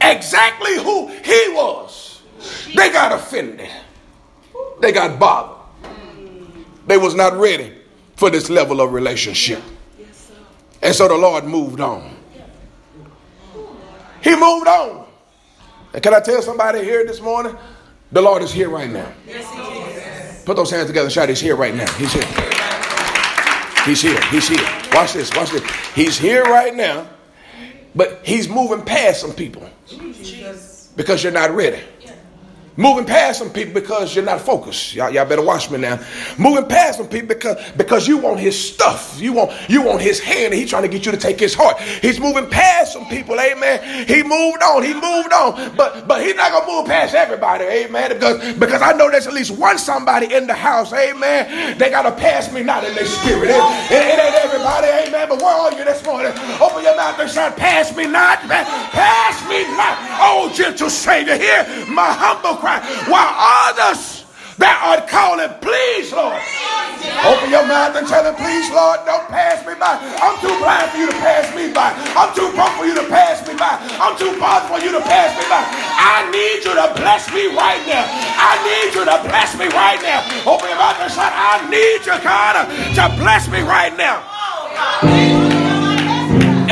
exactly 0.00 0.76
who 0.76 1.08
he 1.08 1.48
was, 1.50 2.22
they 2.76 2.92
got 2.92 3.10
offended. 3.10 3.68
They 4.80 4.92
got 4.92 5.18
bothered. 5.18 5.58
They 6.86 6.98
was 6.98 7.14
not 7.14 7.36
ready 7.36 7.72
for 8.16 8.30
this 8.30 8.48
level 8.48 8.80
of 8.80 8.92
relationship. 8.92 9.62
And 10.80 10.94
so 10.94 11.08
the 11.08 11.16
Lord 11.16 11.44
moved 11.44 11.80
on. 11.80 12.14
He 14.22 14.36
moved 14.36 14.68
on. 14.68 15.06
And 15.92 16.02
can 16.02 16.14
I 16.14 16.20
tell 16.20 16.42
somebody 16.42 16.84
here 16.84 17.04
this 17.04 17.20
morning? 17.20 17.56
The 18.12 18.20
Lord 18.20 18.42
is 18.42 18.52
here 18.52 18.68
right 18.68 18.90
now. 18.90 19.12
Put 20.44 20.56
those 20.56 20.70
hands 20.70 20.86
together 20.86 21.10
shout, 21.10 21.28
He's 21.28 21.40
here 21.40 21.56
right 21.56 21.74
now. 21.74 21.90
He's 21.94 22.12
here. 22.12 22.83
He's 23.84 24.00
here. 24.00 24.20
He's 24.30 24.48
here. 24.48 24.66
Watch 24.92 25.12
this. 25.12 25.34
Watch 25.36 25.50
this. 25.50 25.62
He's 25.94 26.18
here 26.18 26.42
right 26.42 26.74
now, 26.74 27.06
but 27.94 28.20
he's 28.24 28.48
moving 28.48 28.82
past 28.84 29.20
some 29.20 29.32
people 29.32 29.68
because 30.96 31.22
you're 31.22 31.32
not 31.32 31.50
ready. 31.50 31.80
Moving 32.76 33.04
past 33.04 33.38
some 33.38 33.50
people 33.50 33.72
because 33.72 34.16
you're 34.16 34.24
not 34.24 34.40
focused. 34.40 34.96
Y'all, 34.96 35.08
y'all 35.08 35.24
better 35.24 35.44
watch 35.44 35.70
me 35.70 35.78
now. 35.78 36.00
Moving 36.38 36.66
past 36.66 36.98
some 36.98 37.08
people 37.08 37.28
because, 37.28 37.56
because 37.76 38.08
you 38.08 38.18
want 38.18 38.40
his 38.40 38.58
stuff. 38.58 39.16
You 39.20 39.32
want 39.32 39.52
you 39.68 39.80
want 39.82 40.00
his 40.00 40.18
hand 40.18 40.46
and 40.46 40.54
he's 40.54 40.70
trying 40.70 40.82
to 40.82 40.88
get 40.88 41.06
you 41.06 41.12
to 41.12 41.18
take 41.18 41.38
his 41.38 41.54
heart. 41.54 41.80
He's 41.80 42.18
moving 42.18 42.50
past 42.50 42.94
some 42.94 43.06
people, 43.06 43.38
amen. 43.38 44.08
He 44.08 44.24
moved 44.24 44.60
on, 44.64 44.82
he 44.82 44.92
moved 44.92 45.32
on. 45.32 45.76
But 45.76 46.08
but 46.08 46.20
he's 46.24 46.34
not 46.34 46.50
gonna 46.50 46.66
move 46.66 46.86
past 46.86 47.14
everybody, 47.14 47.62
amen. 47.64 48.08
Because 48.14 48.54
because 48.54 48.82
I 48.82 48.92
know 48.92 49.08
there's 49.08 49.28
at 49.28 49.34
least 49.34 49.52
one 49.52 49.78
somebody 49.78 50.34
in 50.34 50.48
the 50.48 50.54
house, 50.54 50.92
amen. 50.92 51.78
They 51.78 51.90
gotta 51.90 52.10
pass 52.10 52.52
me 52.52 52.64
not 52.64 52.82
in 52.82 52.92
their 52.96 53.06
spirit. 53.06 53.50
It, 53.50 53.92
it, 53.92 54.02
it 54.02 54.18
ain't 54.18 54.44
everybody, 54.44 54.88
amen. 54.88 55.28
But 55.28 55.38
where 55.38 55.54
are 55.54 55.72
you 55.78 55.84
this 55.84 56.04
morning? 56.04 56.32
Open 56.60 56.82
your 56.82 56.96
mouth 56.96 57.20
and 57.20 57.30
shout, 57.30 57.56
pass 57.56 57.96
me 57.96 58.08
not, 58.08 58.48
man. 58.48 58.64
Pass 58.90 59.48
me 59.48 59.62
not. 59.76 59.96
Oh 60.18 60.50
gentle 60.52 60.90
Savior, 60.90 61.38
hear 61.38 61.62
my 61.86 62.10
humble 62.10 62.63
cry 62.64 62.80
while 63.12 63.28
others 63.68 64.24
that 64.56 64.80
are 64.80 65.04
calling, 65.04 65.52
please, 65.60 66.08
Lord. 66.08 66.40
Open 67.28 67.52
your 67.52 67.68
mouth 67.68 67.92
and 67.92 68.08
tell 68.08 68.24
him, 68.24 68.32
please, 68.40 68.72
Lord, 68.72 69.04
don't 69.04 69.28
pass 69.28 69.60
me 69.68 69.76
by. 69.76 70.00
I'm 70.24 70.36
too 70.40 70.52
blind 70.56 70.88
for 70.88 70.96
you 70.96 71.08
to 71.12 71.18
pass 71.20 71.52
me 71.52 71.68
by. 71.68 71.92
I'm 72.16 72.32
too 72.32 72.48
broke 72.56 72.72
for 72.80 72.88
you 72.88 72.96
to 72.96 73.04
pass 73.12 73.44
me 73.44 73.52
by. 73.60 73.76
I'm 74.00 74.16
too 74.16 74.32
bothered 74.40 74.72
for 74.72 74.80
you 74.80 74.92
to 74.96 75.04
pass 75.04 75.36
me 75.36 75.44
by. 75.52 75.60
I 75.60 76.24
need 76.32 76.64
you 76.64 76.72
to 76.72 76.88
bless 76.96 77.28
me 77.34 77.52
right 77.52 77.84
now. 77.84 78.08
I 78.08 78.56
need 78.64 78.96
you 78.96 79.04
to 79.04 79.16
bless 79.28 79.52
me 79.58 79.68
right 79.68 80.00
now. 80.00 80.24
Open 80.48 80.72
your 80.72 80.80
mouth 80.80 80.96
and 81.04 81.12
shout, 81.12 81.32
I 81.34 81.60
need 81.68 82.00
you, 82.08 82.16
God, 82.24 82.64
to 82.64 83.04
bless 83.20 83.48
me 83.52 83.60
right 83.60 83.92
now. 83.96 85.63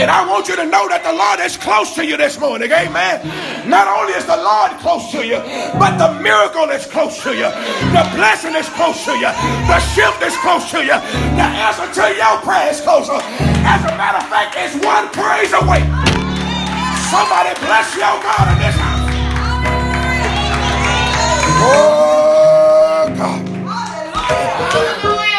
And 0.03 0.11
I 0.11 0.27
want 0.27 0.51
you 0.51 0.57
to 0.59 0.67
know 0.67 0.91
that 0.91 1.07
the 1.07 1.15
Lord 1.15 1.38
is 1.38 1.55
close 1.55 1.95
to 1.95 2.03
you 2.03 2.19
this 2.19 2.35
morning. 2.35 2.75
Amen. 2.75 3.23
Not 3.71 3.87
only 3.87 4.19
is 4.19 4.27
the 4.27 4.35
Lord 4.35 4.75
close 4.83 5.15
to 5.15 5.23
you, 5.23 5.38
but 5.79 5.95
the 5.95 6.19
miracle 6.19 6.67
is 6.75 6.91
close 6.91 7.23
to 7.23 7.31
you. 7.31 7.47
The 7.95 8.03
blessing 8.19 8.59
is 8.59 8.67
close 8.75 8.99
to 9.07 9.15
you. 9.15 9.31
The 9.71 9.79
shift 9.95 10.19
is 10.27 10.35
close 10.43 10.67
to 10.75 10.83
you. 10.83 10.99
The 11.38 11.47
answer 11.47 11.87
to 11.87 12.05
your 12.19 12.35
prayer 12.43 12.75
is 12.75 12.83
closer. 12.83 13.15
As 13.62 13.79
a 13.87 13.95
matter 13.95 14.19
of 14.19 14.27
fact, 14.27 14.59
it's 14.59 14.75
one 14.83 15.07
praise 15.15 15.55
away. 15.55 15.87
Somebody 17.07 17.55
bless 17.62 17.95
your 17.95 18.19
God 18.27 18.47
in 18.51 18.59
this 18.59 18.75
house. 18.75 19.07
Oh, 21.62 23.07
God. 23.15 23.38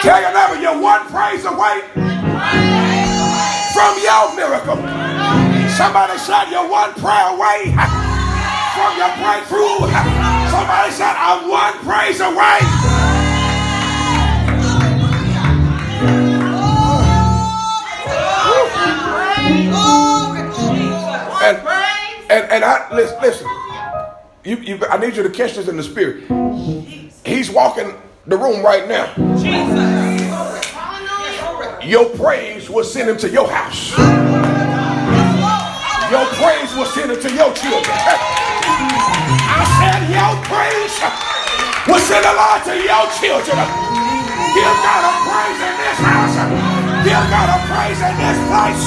Tell 0.08 0.24
your 0.24 0.32
neighbor 0.32 0.56
you're 0.64 0.80
one 0.80 1.04
praise 1.12 1.44
away 1.44 2.93
from 3.74 3.98
your 4.00 4.36
miracle. 4.36 4.78
Somebody 5.76 6.18
said 6.20 6.50
you're 6.52 6.70
one 6.70 6.94
prayer 6.94 7.30
away 7.34 7.74
from 8.76 8.98
your 8.98 9.12
breakthrough. 9.18 9.90
Somebody 10.54 10.92
said 10.92 11.16
I'm 11.18 11.50
one 11.50 11.74
praise 11.80 12.22
away. 12.22 12.60
And, 21.44 21.58
and, 22.30 22.52
and 22.52 22.64
I 22.64 22.88
listen, 22.94 23.22
listen. 23.22 23.48
You, 24.46 24.58
you, 24.58 24.86
I 24.90 24.98
need 24.98 25.16
you 25.16 25.24
to 25.24 25.30
catch 25.30 25.56
this 25.56 25.68
in 25.68 25.78
the 25.78 25.84
spirit. 25.84 26.24
He's 27.26 27.50
walking 27.50 27.96
the 28.28 28.38
room 28.38 28.64
right 28.64 28.88
now. 28.88 29.93
Your 31.86 32.06
praise 32.16 32.70
will 32.70 32.86
send 32.86 33.10
him 33.10 33.18
to 33.18 33.30
your 33.30 33.50
house. 33.50 33.92
Your 36.10 36.26
praise 36.40 36.74
will 36.78 36.86
send 36.86 37.12
him 37.12 37.20
to 37.20 37.30
your 37.36 37.52
children. 37.54 37.98
I 39.44 39.68
said 39.84 40.08
your 40.08 40.32
praise 40.48 40.96
will 41.86 42.00
send 42.00 42.24
the 42.24 42.32
Lord 42.40 42.64
to 42.72 42.76
your 42.80 43.04
children. 43.20 43.68
Give 44.56 44.76
God 44.80 45.04
a 45.04 45.14
praise 45.28 45.60
in 45.60 45.76
this 45.76 46.00
house. 46.00 46.40
Give 47.04 47.20
God 47.28 47.52
a 47.52 47.60
praise 47.68 48.00
in 48.00 48.16
this 48.16 48.40
place. 48.48 48.86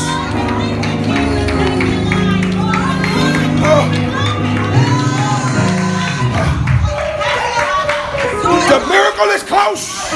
The 8.68 8.80
miracle 8.88 9.28
is 9.30 9.42
close. 9.42 10.10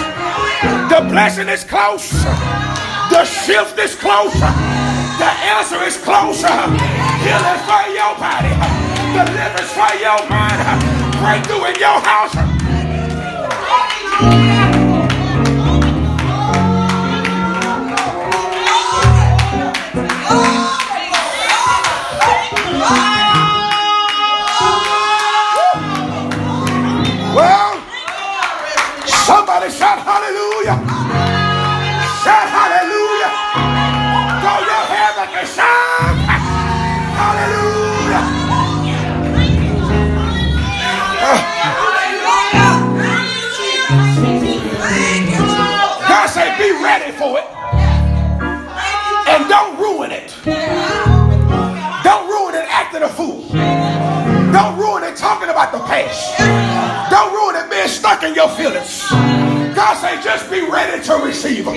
The 0.88 1.06
blessing 1.08 1.48
is 1.48 1.62
close. 1.64 2.10
The 3.10 3.24
shift 3.24 3.78
is 3.78 3.96
closer. 3.96 4.38
The 5.18 5.30
answer 5.58 5.82
is 5.82 5.96
closer. 5.98 6.46
Healing 6.46 7.60
for 7.66 7.84
your 7.90 8.14
body. 8.16 8.54
Deliverance 9.12 9.72
for 9.72 9.92
your 9.98 10.20
mind. 10.30 10.60
Breakthrough 11.18 11.64
in 11.66 11.78
your 11.80 12.00
house. 12.00 12.36
Ready 46.82 47.12
for 47.12 47.38
it. 47.38 47.46
And 49.28 49.48
don't 49.48 49.78
ruin 49.78 50.10
it. 50.10 50.34
Don't 52.04 52.28
ruin 52.28 52.54
it 52.54 52.66
acting 52.68 53.02
a 53.02 53.08
fool. 53.08 53.46
Don't 54.52 54.78
ruin 54.78 55.04
it 55.04 55.16
talking 55.16 55.48
about 55.48 55.72
the 55.72 55.78
past. 55.80 56.38
Don't 57.10 57.32
ruin 57.32 57.56
it 57.56 57.70
being 57.70 57.88
stuck 57.88 58.22
in 58.22 58.34
your 58.34 58.48
feelings. 58.48 59.06
God 59.74 59.94
say 59.94 60.20
just 60.22 60.50
be 60.50 60.60
ready 60.68 61.02
to 61.04 61.14
receive 61.24 61.66
him. 61.66 61.76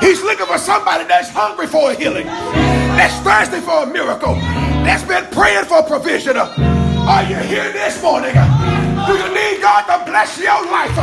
He's 0.00 0.22
looking 0.22 0.46
for 0.46 0.58
somebody 0.58 1.04
that's 1.04 1.28
hungry 1.28 1.66
for 1.66 1.92
a 1.92 1.94
healing, 1.94 2.26
that's 2.26 3.14
thirsty 3.22 3.60
for 3.64 3.84
a 3.84 3.86
miracle, 3.86 4.34
that's 4.82 5.04
been 5.04 5.26
praying 5.26 5.66
for 5.66 5.82
provision. 5.82 6.36
Are 6.36 7.22
you 7.22 7.36
here 7.36 7.70
this 7.72 8.02
morning? 8.02 8.32
Do 8.32 9.12
you 9.12 9.28
need 9.32 9.62
God 9.62 9.82
to 9.86 10.10
bless 10.10 10.38
your 10.38 10.64
life? 10.66 10.96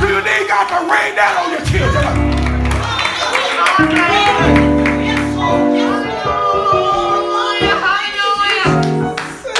Do 0.00 0.08
you 0.08 0.20
need 0.20 0.48
God 0.48 0.68
to 0.68 0.90
rain 0.90 1.14
down 1.16 1.36
on 1.44 1.50
your 1.52 1.64
children? 1.66 2.31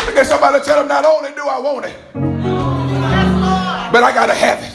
Look 0.07 0.17
at 0.17 0.27
somebody 0.27 0.65
tell 0.65 0.79
them, 0.81 0.89
not 0.89 1.05
only 1.05 1.31
do 1.33 1.47
I 1.47 1.59
want 1.59 1.87
it, 1.87 1.95
but 3.93 4.03
I 4.03 4.13
gotta 4.13 4.35
have 4.35 4.59
it. 4.59 4.73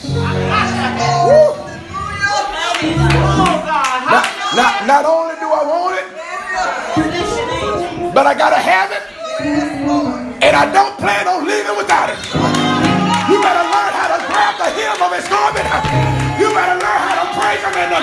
Not, 4.08 4.26
not, 4.56 4.86
not 4.86 5.04
only 5.04 5.34
do 5.36 5.46
I 5.52 5.62
want 5.66 5.98
it, 6.00 6.06
but 8.14 8.26
I 8.26 8.34
gotta 8.34 8.56
have 8.56 8.90
it, 8.90 9.02
and 10.42 10.56
I 10.56 10.72
don't 10.72 10.96
plan 10.98 11.28
on 11.28 11.44
leaving 11.46 11.76
without 11.76 12.08
it. 12.10 12.18
You 13.28 13.42
better 13.42 13.66
learn 13.68 13.92
how 13.92 14.08
to 14.16 14.24
grab 14.26 14.56
the 14.56 14.70
hem 14.72 15.02
of 15.02 15.12
his 15.12 15.28
garment. 15.28 15.66
You 16.40 16.48
better 16.54 16.80
learn 16.80 17.00
how 17.04 17.17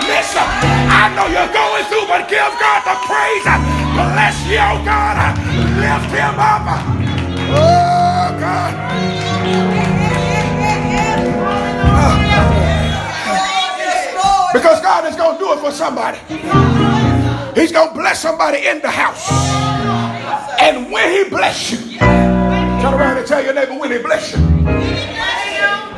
to 0.01 0.08
midst. 0.08 0.36
I 0.36 1.12
know 1.15 1.27
you're 1.27 1.51
going 1.53 1.84
through, 1.86 2.08
but 2.08 2.27
give 2.27 2.51
God 2.60 2.81
the 2.84 2.95
praise. 3.08 3.45
Bless 3.95 4.36
your 4.47 4.62
oh 4.62 4.84
God. 4.84 5.15
Lift 5.79 6.12
him 6.12 6.36
up. 6.39 6.67
Oh, 7.51 8.36
God. 8.39 8.73
Because 14.53 14.81
God 14.81 15.05
is 15.05 15.15
going 15.15 15.38
to 15.38 15.43
do 15.43 15.53
it 15.53 15.60
for 15.60 15.71
somebody. 15.71 16.17
He's 17.60 17.71
going 17.71 17.89
to 17.89 17.93
bless 17.93 18.21
somebody 18.21 18.65
in 18.67 18.81
the 18.81 18.91
house. 18.91 19.29
And 20.62 20.91
when 20.91 21.12
he 21.12 21.29
bless 21.29 21.71
you, 21.71 21.97
turn 21.99 22.93
around 22.93 23.17
and 23.17 23.27
tell 23.27 23.43
your 23.43 23.53
neighbor 23.53 23.77
when 23.77 23.91
he 23.91 23.99
bless 23.99 24.31
you. 24.31 24.39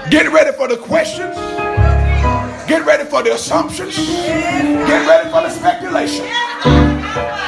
Get 0.10 0.31
ready 0.31 0.51
for 0.55 0.67
the 0.67 0.77
questions. 0.77 1.36
Get 2.67 2.86
ready 2.86 3.06
for 3.06 3.23
the 3.23 3.34
assumptions. 3.34 3.95
Get 3.95 5.08
ready 5.08 5.30
for 5.30 5.41
the 5.41 5.49
speculation. 5.49 6.25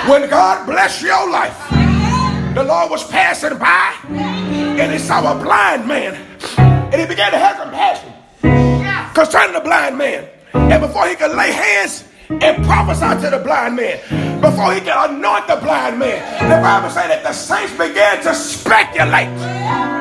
When 0.08 0.30
God 0.30 0.66
bless 0.66 1.02
your 1.02 1.30
life, 1.30 1.58
the 2.56 2.64
Lord 2.64 2.90
was 2.90 3.06
passing 3.10 3.58
by 3.58 3.96
and 4.10 4.92
he 4.94 4.98
saw 4.98 5.20
a 5.38 5.44
blind 5.44 5.88
man 5.88 6.16
and 6.58 6.96
he 6.96 7.06
began 7.06 7.32
to 7.34 7.38
have 7.38 7.58
compassion 7.62 8.14
concerning 9.14 9.54
the 9.54 9.60
blind 9.60 9.98
man. 9.98 10.26
And 10.54 10.82
before 10.82 11.06
he 11.08 11.16
could 11.16 11.36
lay 11.36 11.52
hands 11.52 12.06
and 12.30 12.66
prophesy 12.66 13.22
to 13.26 13.30
the 13.30 13.40
blind 13.44 13.76
man, 13.76 14.00
before 14.40 14.74
he 14.74 14.80
could 14.80 14.96
anoint 14.96 15.48
the 15.48 15.58
blind 15.58 16.00
man, 16.00 16.50
the 16.50 16.62
Bible 16.62 16.90
said 16.90 17.10
that 17.10 17.24
the 17.24 17.34
saints 17.34 17.74
began 17.74 18.24
to 18.24 18.34
speculate. 18.34 19.99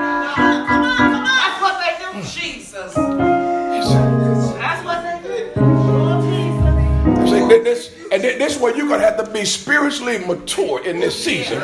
This, 7.48 7.90
and 8.12 8.22
thi- 8.22 8.38
this 8.38 8.56
is 8.56 8.60
where 8.60 8.76
you're 8.76 8.88
going 8.88 9.00
to 9.00 9.06
have 9.06 9.24
to 9.24 9.30
be 9.30 9.44
spiritually 9.44 10.18
mature 10.18 10.84
in 10.84 11.00
this 11.00 11.22
season. 11.22 11.58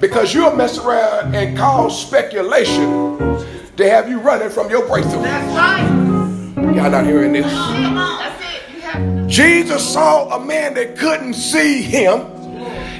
Because 0.00 0.34
you'll 0.34 0.54
mess 0.54 0.78
around 0.78 1.34
and 1.34 1.56
cause 1.56 2.00
speculation 2.06 3.16
to 3.76 3.88
have 3.88 4.08
you 4.08 4.20
running 4.20 4.50
from 4.50 4.70
your 4.70 4.86
breakthrough. 4.86 5.22
That's 5.22 5.56
right. 5.56 6.74
Y'all 6.74 6.90
not 6.90 7.06
hearing 7.06 7.32
this? 7.32 7.50
Come 7.50 7.96
on. 7.96 8.18
That's 8.18 8.44
it. 8.44 8.74
You 8.74 8.80
have 8.82 9.28
Jesus 9.28 9.92
saw 9.92 10.36
a 10.36 10.44
man 10.44 10.74
that 10.74 10.98
couldn't 10.98 11.34
see 11.34 11.82
him, 11.82 12.20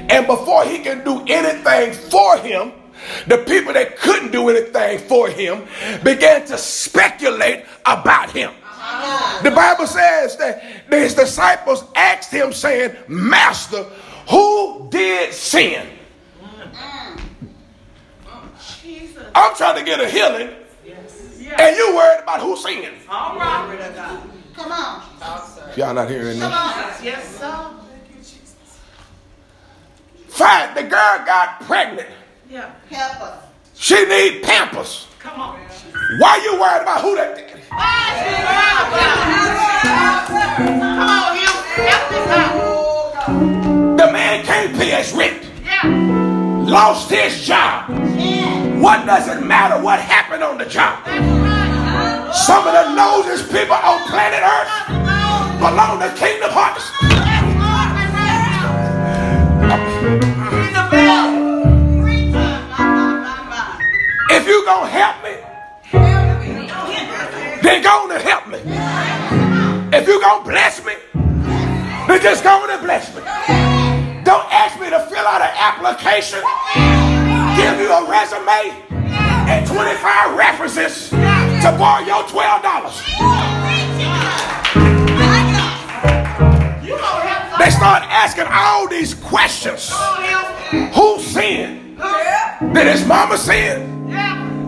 and 0.09 0.25
before 0.25 0.65
he 0.65 0.79
can 0.79 1.03
do 1.03 1.23
anything 1.27 1.93
for 2.09 2.37
him, 2.37 2.71
the 3.27 3.37
people 3.39 3.73
that 3.73 3.97
couldn't 3.97 4.31
do 4.31 4.49
anything 4.49 4.99
for 5.07 5.29
him 5.29 5.67
began 6.03 6.45
to 6.47 6.57
speculate 6.57 7.65
about 7.85 8.31
him. 8.31 8.51
The 9.43 9.51
Bible 9.51 9.87
says 9.87 10.37
that 10.37 10.61
his 10.89 11.13
disciples 11.13 11.83
asked 11.95 12.31
him, 12.31 12.53
saying, 12.53 12.95
Master, 13.07 13.83
who 14.29 14.87
did 14.89 15.33
sin? 15.33 15.87
Jesus. 18.83 19.23
I'm 19.35 19.55
trying 19.55 19.77
to 19.77 19.83
get 19.83 19.99
a 19.99 20.09
healing, 20.09 20.49
and 21.57 21.75
you 21.75 21.95
worried 21.95 22.23
about 22.23 22.41
who 22.41 22.55
sinned. 22.57 22.95
All 23.09 23.37
right. 23.37 23.65
Glory 23.65 23.77
to 23.77 23.93
God. 23.95 24.29
Come 24.55 24.71
on. 24.71 25.03
Y'all 25.75 25.93
not 25.93 26.09
hearing 26.09 26.39
this? 26.39 27.03
Yes, 27.03 27.37
sir. 27.37 27.71
Fine, 30.27 30.75
the 30.75 30.83
girl 30.83 31.23
got 31.25 31.61
pregnant. 31.61 32.09
Yeah. 32.49 32.71
Help 32.89 33.21
us. 33.21 33.43
She 33.73 34.05
need 34.05 34.43
pampers. 34.43 35.07
Come 35.25 35.41
on. 35.41 35.59
Why 36.19 36.37
you 36.43 36.53
worried 36.61 36.83
about 36.83 37.01
who 37.01 37.15
that 37.15 37.35
did? 37.35 37.47
Come 40.55 41.09
on, 41.09 41.33
you. 41.35 41.49
Help 41.81 42.05
this 42.13 42.29
out. 42.29 43.97
The 43.97 44.11
man 44.13 44.45
can't 44.45 44.77
pay 44.77 44.91
his 44.91 45.13
rent. 45.13 45.43
Yeah. 45.63 45.81
lost 46.69 47.09
his 47.09 47.41
job. 47.43 47.89
What 48.79 49.07
does 49.07 49.27
it 49.27 49.43
matter 49.43 49.81
what 49.81 49.99
happened 49.99 50.43
on 50.43 50.59
the 50.59 50.65
job? 50.65 51.03
Some 52.31 52.67
of 52.67 52.73
the 52.73 52.93
nosest 52.93 53.51
people 53.51 53.73
on 53.73 54.07
planet 54.07 54.43
Earth 54.45 54.69
belong 55.57 56.01
to 56.01 56.13
Kingdom 56.19 56.51
Harvest. 56.51 57.14
You 64.65 64.71
gonna 64.71 64.89
help 64.89 65.23
me, 65.23 65.35
then 67.61 67.83
go 67.83 67.89
on 67.89 68.11
and 68.11 68.21
help 68.21 68.47
me. 68.47 68.57
If 69.95 70.07
you 70.07 70.19
gonna 70.19 70.43
bless 70.43 70.83
me, 70.83 70.93
then 72.07 72.19
just 72.19 72.43
go 72.43 72.49
on 72.49 72.71
and 72.71 72.81
bless 72.81 73.15
me. 73.15 73.21
Don't 74.23 74.51
ask 74.51 74.79
me 74.79 74.89
to 74.89 74.99
fill 75.05 75.27
out 75.27 75.41
an 75.41 75.51
application, 75.53 76.39
give 77.55 77.79
you 77.79 77.91
a 77.93 78.09
resume 78.09 78.73
and 79.47 79.67
25 79.67 80.35
references 80.35 81.09
to 81.11 81.75
borrow 81.77 82.03
your 82.03 82.23
$12. 82.23 82.95
They 87.59 87.69
start 87.69 88.03
asking 88.09 88.47
all 88.49 88.87
these 88.87 89.13
questions. 89.13 89.91
Who 90.95 91.19
sinned? 91.19 91.99
Did 92.73 92.87
his 92.87 93.05
mama 93.05 93.37
sin? 93.37 93.95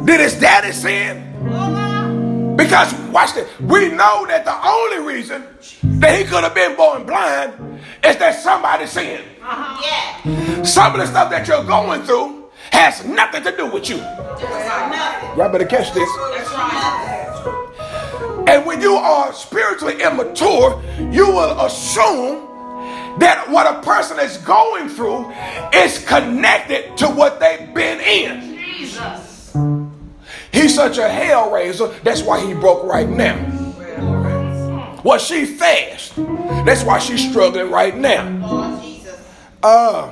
Did 0.08 0.22
his 0.22 0.40
daddy 0.40 0.72
sin? 0.72 1.22
Because 2.56 2.94
watch 3.12 3.34
this, 3.34 3.48
we 3.60 3.90
know 3.90 4.26
that 4.26 4.46
the 4.46 4.56
only 4.66 5.06
reason 5.06 5.46
that 6.00 6.18
he 6.18 6.24
could 6.24 6.46
have 6.46 6.56
been 6.56 6.78
born 6.78 7.06
blind 7.06 7.54
is 8.06 8.16
that 8.16 8.40
somebody 8.42 8.88
sinned. 8.88 9.26
Some 10.66 10.94
of 10.94 11.02
the 11.02 11.08
stuff 11.08 11.30
that 11.30 11.46
you're 11.46 11.66
going 11.66 12.04
through 12.04 12.46
has 12.72 13.04
nothing 13.04 13.44
to 13.44 13.58
do 13.58 13.70
with 13.70 13.90
you. 13.90 13.98
Y'all 13.98 15.52
better 15.52 15.66
catch 15.66 15.94
this. 15.94 16.10
And 18.48 18.66
when 18.66 18.80
you 18.80 18.94
are 18.94 19.34
spiritually 19.34 20.02
immature, 20.02 20.82
you 21.12 21.28
will 21.28 21.60
assume 21.66 22.48
that 23.20 23.46
what 23.50 23.68
a 23.68 23.82
person 23.82 24.20
is 24.20 24.38
going 24.38 24.88
through 24.88 25.30
is 25.74 26.02
connected 26.06 26.96
to 26.96 27.08
what 27.08 27.42
they've 27.42 27.74
been 27.74 28.00
in. 28.00 28.58
Jesus. 28.58 29.28
He's 30.58 30.74
such 30.74 30.98
a 30.98 31.08
hell 31.08 31.52
raiser, 31.52 31.88
that's 32.04 32.24
why 32.24 32.44
he 32.44 32.56
broke 32.56 32.84
right 32.84 33.08
now. 33.08 33.36
Was 35.04 35.24
she 35.24 35.46
fast? 35.46 36.16
That's 36.66 36.84
why 36.84 36.98
she's 36.98 37.30
struggling 37.30 37.70
right 37.70 37.96
now. 37.96 38.82
Uh, 39.62 40.12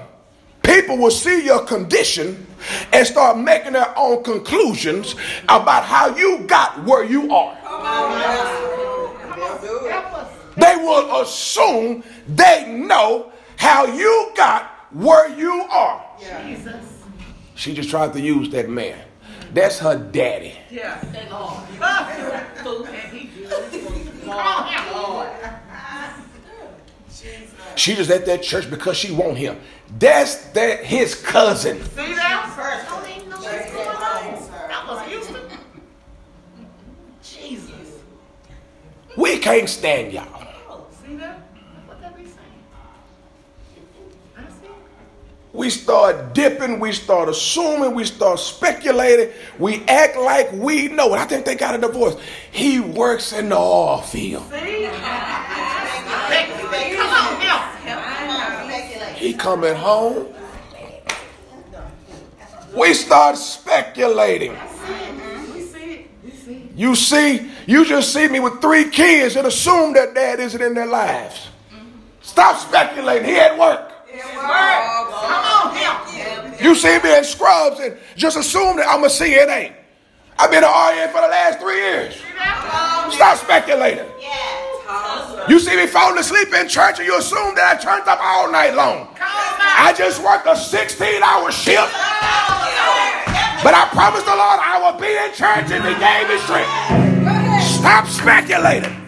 people 0.62 1.00
will 1.00 1.10
see 1.10 1.44
your 1.44 1.66
condition 1.66 2.46
and 2.94 3.08
start 3.08 3.40
making 3.40 3.74
their 3.74 3.92
own 3.98 4.24
conclusions 4.24 5.16
about 5.50 5.84
how 5.84 6.16
you 6.16 6.46
got 6.46 6.84
where 6.86 7.04
you 7.04 7.34
are. 7.34 7.58
They 10.58 10.76
will 10.76 11.22
assume 11.22 12.04
they 12.28 12.72
know 12.72 13.32
how 13.58 13.88
you 13.88 14.32
got 14.38 14.70
where 14.94 15.28
you 15.36 15.64
are. 15.72 16.06
She 17.56 17.74
just 17.74 17.90
tried 17.90 18.14
to 18.14 18.22
use 18.22 18.50
that 18.50 18.70
man. 18.70 19.00
That's 19.56 19.80
her 19.80 19.98
daddy. 19.98 20.54
Yeah. 20.70 21.00
Fool, 22.62 22.86
and 22.88 23.14
he. 23.14 23.30
Come 24.26 24.30
on, 24.30 24.92
Lord. 24.92 25.30
She 27.76 27.96
just 27.96 28.10
at 28.10 28.26
that 28.26 28.44
church 28.44 28.70
because 28.70 28.98
she 28.98 29.14
want 29.14 29.38
him. 29.38 29.58
That's 29.98 30.36
that 30.48 30.84
his 30.84 31.16
cousin. 31.16 31.82
See 31.82 32.14
that? 32.16 32.84
Don't 32.90 33.10
even 33.16 33.30
know 33.30 33.38
what's 33.38 33.72
going 33.72 33.88
on. 33.88 34.68
That 34.68 34.86
was 34.90 35.08
Houston. 35.08 35.42
Jesus. 37.24 38.02
We 39.16 39.38
can't 39.40 39.70
stand 39.70 40.12
y'all. 40.12 40.35
We 45.56 45.70
start 45.70 46.34
dipping, 46.34 46.82
we 46.82 46.92
start 46.92 47.30
assuming, 47.30 47.96
we 47.96 48.04
start 48.04 48.40
speculating, 48.40 49.34
we 49.58 49.86
act 49.88 50.18
like 50.18 50.52
we 50.52 50.90
know 50.90 51.14
it. 51.14 51.18
I 51.18 51.26
think 51.26 51.46
they 51.46 51.56
got 51.56 51.74
a 51.74 51.78
divorce. 51.78 52.18
He 52.52 52.82
works 52.82 53.32
in 53.32 53.48
the 53.48 53.58
oil 53.58 54.02
field. 54.02 54.44
He 59.16 59.34
coming 59.34 59.76
home. 59.76 60.28
We 62.76 62.94
start 62.94 63.38
speculating. 63.38 64.58
You 66.76 66.96
see, 66.96 67.50
you 67.66 67.86
just 67.86 68.12
see 68.12 68.28
me 68.28 68.42
with 68.42 68.60
three 68.60 68.90
kids 68.90 69.38
and 69.38 69.48
assume 69.48 69.94
that 69.94 70.14
dad 70.14 70.42
isn't 70.42 70.62
in 70.62 70.74
their 70.74 70.86
lives. 70.86 71.48
Stop 72.22 72.58
speculating. 72.58 73.30
He 73.30 73.38
at 73.38 73.58
work. 73.58 73.94
Come 74.22 74.52
on, 74.52 75.76
help. 75.76 76.62
You 76.62 76.76
see 76.76 77.00
me 77.00 77.18
in 77.18 77.24
scrubs 77.24 77.80
and 77.80 77.98
just 78.16 78.38
assume 78.38 78.78
that 78.78 78.88
I'm 78.88 79.04
a 79.04 79.08
CNA. 79.08 79.74
I've 80.38 80.52
been 80.52 80.64
an 80.64 80.70
RN 80.70 81.10
for 81.10 81.22
the 81.22 81.28
last 81.28 81.60
three 81.60 81.78
years. 81.78 82.16
Stop 83.14 83.38
speculating. 83.38 84.06
You 85.48 85.60
see 85.60 85.76
me 85.76 85.88
falling 85.88 86.18
asleep 86.18 86.54
in 86.54 86.68
church 86.68 87.00
and 87.00 87.08
you 87.08 87.18
assume 87.18 87.56
that 87.56 87.78
I 87.78 87.82
turned 87.82 88.08
up 88.08 88.20
all 88.22 88.52
night 88.52 88.74
long. 88.74 89.14
Come 89.16 89.28
on, 89.28 89.60
now. 89.60 89.86
I 89.86 89.94
just 89.96 90.24
worked 90.24 90.48
a 90.48 90.56
16 90.56 91.22
hour 91.24 91.52
shift. 91.52 91.94
But 93.64 93.74
I 93.74 93.88
promised 93.92 94.26
the 94.26 94.36
Lord 94.36 94.60
I 94.62 94.82
will 94.82 95.00
be 95.00 95.10
in 95.10 95.34
church 95.34 95.72
and 95.72 95.86
He 95.86 95.94
gave 96.02 96.30
me 96.30 96.38
strength. 96.44 96.70
Stop 97.64 98.08
speculating. 98.08 99.05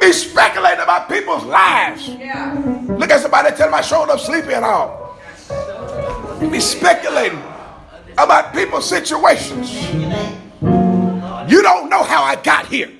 We 0.00 0.06
be 0.08 0.12
speculating 0.12 0.80
about 0.80 1.08
people's 1.08 1.44
lives. 1.44 2.08
Look 2.08 3.10
at 3.10 3.20
somebody 3.20 3.50
tell 3.56 3.66
them 3.66 3.74
I 3.74 3.80
showed 3.80 4.08
up 4.10 4.20
sleepy 4.20 4.54
at 4.54 4.62
all. 4.62 5.18
Be 6.40 6.60
speculating 6.60 7.42
about 8.16 8.52
people's 8.54 8.88
situations. 8.88 9.92
You 9.92 11.62
don't 11.62 11.90
know 11.90 12.02
how 12.04 12.22
I 12.22 12.36
got 12.42 12.66
here, 12.66 12.90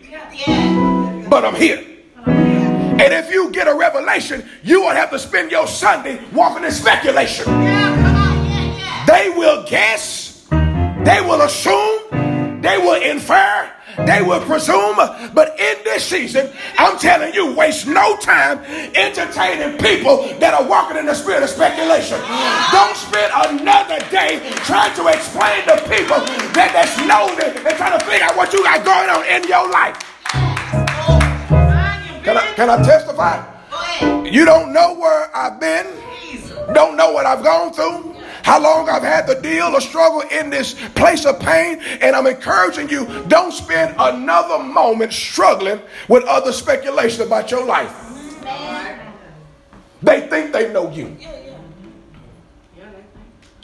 but 1.28 1.44
I'm 1.44 1.54
here. 1.54 1.84
And 2.26 3.14
if 3.14 3.30
you 3.30 3.50
get 3.52 3.68
a 3.68 3.74
revelation, 3.74 4.44
you 4.64 4.80
will 4.80 4.90
have 4.90 5.10
to 5.10 5.18
spend 5.20 5.52
your 5.52 5.68
Sunday 5.68 6.20
walking 6.32 6.64
in 6.64 6.72
speculation. 6.72 7.44
Yeah, 7.46 7.62
yeah, 7.62 8.76
yeah. 8.76 9.04
They 9.06 9.30
will 9.30 9.64
guess, 9.68 10.48
they 10.50 11.20
will 11.20 11.42
assume, 11.42 12.60
they 12.60 12.78
will 12.78 13.00
infer, 13.00 13.70
they 14.06 14.22
will 14.22 14.40
presume. 14.40 14.96
But 15.34 15.58
in 15.58 15.84
this 15.84 16.04
season, 16.04 16.50
I'm 16.78 16.98
telling 16.98 17.34
you, 17.34 17.54
waste 17.54 17.86
no 17.86 18.16
time 18.18 18.58
entertaining 18.94 19.78
people 19.78 20.28
that 20.38 20.54
are 20.54 20.66
walking 20.66 20.96
in 20.96 21.06
the 21.06 21.14
spirit 21.14 21.42
of 21.42 21.50
speculation. 21.50 22.18
Don't 22.70 22.96
spend 22.96 23.32
another 23.34 23.98
day 24.10 24.40
trying 24.66 24.94
to 24.94 25.08
explain 25.08 25.64
to 25.66 25.76
people 25.88 26.18
that 26.54 26.70
that's 26.72 26.96
nosy 27.06 27.58
and 27.66 27.76
trying 27.76 27.98
to 27.98 28.04
figure 28.04 28.26
out 28.26 28.36
what 28.36 28.52
you 28.52 28.62
got 28.62 28.84
going 28.84 29.10
on 29.10 29.24
in 29.26 29.46
your 29.48 29.68
life. 29.70 29.96
Can 32.24 32.36
I, 32.36 32.52
can 32.56 32.70
I 32.70 32.82
testify? 32.82 33.42
You 34.24 34.44
don't 34.44 34.72
know 34.72 34.94
where 34.94 35.34
I've 35.34 35.58
been, 35.58 35.86
don't 36.74 36.96
know 36.96 37.12
what 37.12 37.24
I've 37.24 37.42
gone 37.42 37.72
through, 37.72 38.14
how 38.48 38.58
long 38.58 38.88
I've 38.88 39.02
had 39.02 39.26
to 39.26 39.38
deal 39.42 39.66
or 39.66 39.80
struggle 39.80 40.22
in 40.22 40.48
this 40.48 40.72
place 40.92 41.26
of 41.26 41.38
pain, 41.38 41.80
and 42.00 42.16
I'm 42.16 42.26
encouraging 42.26 42.88
you 42.88 43.04
don't 43.28 43.52
spend 43.52 43.94
another 43.98 44.64
moment 44.64 45.12
struggling 45.12 45.82
with 46.08 46.24
other 46.24 46.50
speculation 46.50 47.26
about 47.26 47.50
your 47.50 47.66
life. 47.66 47.94
They 50.00 50.26
think 50.28 50.54
they 50.54 50.72
know 50.72 50.90
you. 50.90 51.14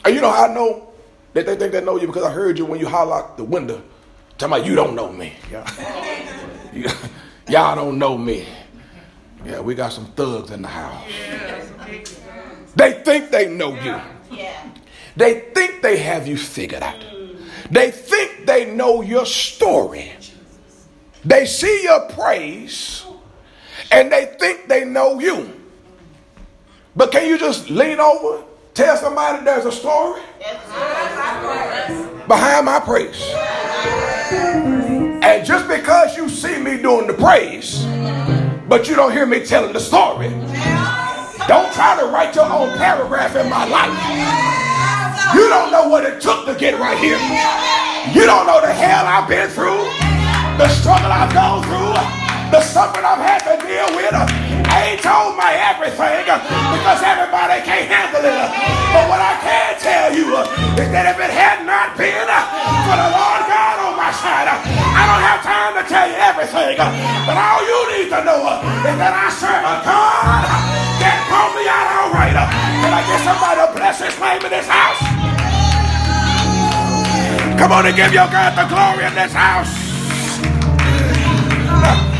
And 0.05 0.13
you 0.13 0.21
know 0.21 0.29
how 0.29 0.51
I 0.51 0.53
know 0.53 0.93
that 1.33 1.47
they 1.47 1.55
think 1.55 1.71
they 1.71 1.83
know 1.83 1.99
you 1.99 2.05
because 2.05 2.23
I 2.23 2.31
heard 2.31 2.55
you 2.59 2.65
when 2.67 2.79
you 2.79 2.87
holler 2.87 3.25
the 3.37 3.43
window, 3.43 3.81
talking 4.37 4.53
about 4.53 4.67
you 4.67 4.75
don't 4.75 4.93
know 4.93 5.11
me. 5.11 5.33
Yeah. 5.49 5.67
Y'all 7.49 7.75
don't 7.75 7.97
know 7.97 8.19
me. 8.19 8.45
Yeah, 9.43 9.61
we 9.61 9.73
got 9.73 9.93
some 9.93 10.05
thugs 10.11 10.51
in 10.51 10.61
the 10.61 10.67
house. 10.67 11.09
They 12.75 13.01
think 13.03 13.31
they 13.31 13.47
know 13.47 13.73
you. 13.81 13.99
They 15.15 15.39
think 15.53 15.81
they 15.81 15.97
have 15.97 16.27
you 16.27 16.37
figured 16.37 16.83
out. 16.83 16.99
Mm. 16.99 17.37
They 17.71 17.91
think 17.91 18.45
they 18.45 18.65
know 18.65 19.01
your 19.01 19.25
story. 19.25 20.11
They 21.23 21.45
see 21.45 21.83
your 21.83 22.07
praise 22.09 23.05
and 23.91 24.11
they 24.11 24.35
think 24.39 24.67
they 24.67 24.85
know 24.85 25.19
you. 25.19 25.51
But 26.95 27.11
can 27.11 27.27
you 27.27 27.37
just 27.37 27.69
lean 27.69 27.99
over, 27.99 28.43
tell 28.73 28.95
somebody 28.97 29.43
there's 29.43 29.65
a 29.65 29.71
story 29.71 30.21
behind 32.27 32.65
my 32.65 32.79
praise? 32.79 33.21
And 35.23 35.45
just 35.45 35.67
because 35.67 36.15
you 36.15 36.29
see 36.29 36.57
me 36.59 36.81
doing 36.81 37.07
the 37.07 37.13
praise, 37.13 37.83
but 38.69 38.87
you 38.87 38.95
don't 38.95 39.11
hear 39.11 39.25
me 39.25 39.43
telling 39.43 39.73
the 39.73 39.79
story, 39.79 40.29
Don't 41.47 41.69
try 41.77 41.93
to 42.01 42.09
write 42.09 42.33
your 42.33 42.49
own 42.49 42.73
paragraph 42.73 43.37
in 43.37 43.45
my 43.53 43.69
life. 43.69 43.93
You 45.37 45.45
don't 45.45 45.69
know 45.69 45.85
what 45.85 46.01
it 46.01 46.17
took 46.17 46.49
to 46.49 46.57
get 46.57 46.81
right 46.81 46.97
here. 46.97 47.21
You 48.17 48.25
don't 48.25 48.49
know 48.49 48.57
the 48.65 48.73
hell 48.73 49.05
I've 49.05 49.29
been 49.29 49.45
through, 49.53 49.77
the 50.57 50.65
struggle 50.73 51.13
I've 51.13 51.29
gone 51.37 51.61
through, 51.69 51.93
the 52.49 52.65
suffering 52.65 53.05
I've 53.05 53.21
had 53.21 53.45
to 53.45 53.61
deal 53.61 53.85
with. 53.93 54.09
I 54.09 54.97
ain't 54.97 55.05
told 55.05 55.37
my 55.37 55.53
everything 55.69 56.25
because 56.25 56.99
everybody 57.05 57.61
can't 57.61 57.93
handle 57.93 58.25
it. 58.25 58.41
But 58.89 59.05
what 59.05 59.21
I 59.21 59.37
can 59.37 59.77
tell 59.77 60.09
you 60.17 60.33
is 60.81 60.89
that 60.89 61.05
if 61.13 61.17
it 61.21 61.29
had 61.29 61.61
not 61.61 61.93
been 61.93 62.25
for 62.25 62.95
the 62.97 63.09
Lord 63.13 63.41
God 63.45 63.75
on 63.85 63.93
my 63.93 64.09
side, 64.17 64.49
I 64.49 65.03
don't 65.13 65.21
have 65.21 65.45
time 65.45 65.77
to 65.77 65.83
tell 65.85 66.09
you 66.09 66.17
everything. 66.17 66.81
But 67.29 67.37
all 67.37 67.61
you 67.61 67.79
need 68.01 68.09
to 68.17 68.19
know 68.25 68.41
is 68.81 68.97
that 68.97 69.13
I 69.13 69.29
serve 69.29 69.61
a 69.61 69.75
God 69.85 70.84
that 71.01 71.17
brought 71.27 71.51
me 71.55 71.63
out 71.67 71.87
all 71.95 72.11
right. 72.13 72.35
Can 72.35 72.91
I 72.93 73.01
get 73.07 73.19
somebody 73.23 73.59
to 73.63 73.67
bless 73.75 73.97
his 74.01 74.15
name 74.19 74.41
in 74.43 74.51
this 74.51 74.67
house? 74.67 74.99
Come 77.59 77.71
on 77.71 77.85
and 77.85 77.95
give 77.95 78.13
your 78.13 78.27
God 78.27 78.53
the 78.55 78.67
glory 78.67 79.05
in 79.07 79.15
this 79.15 79.31
house. 79.31 79.71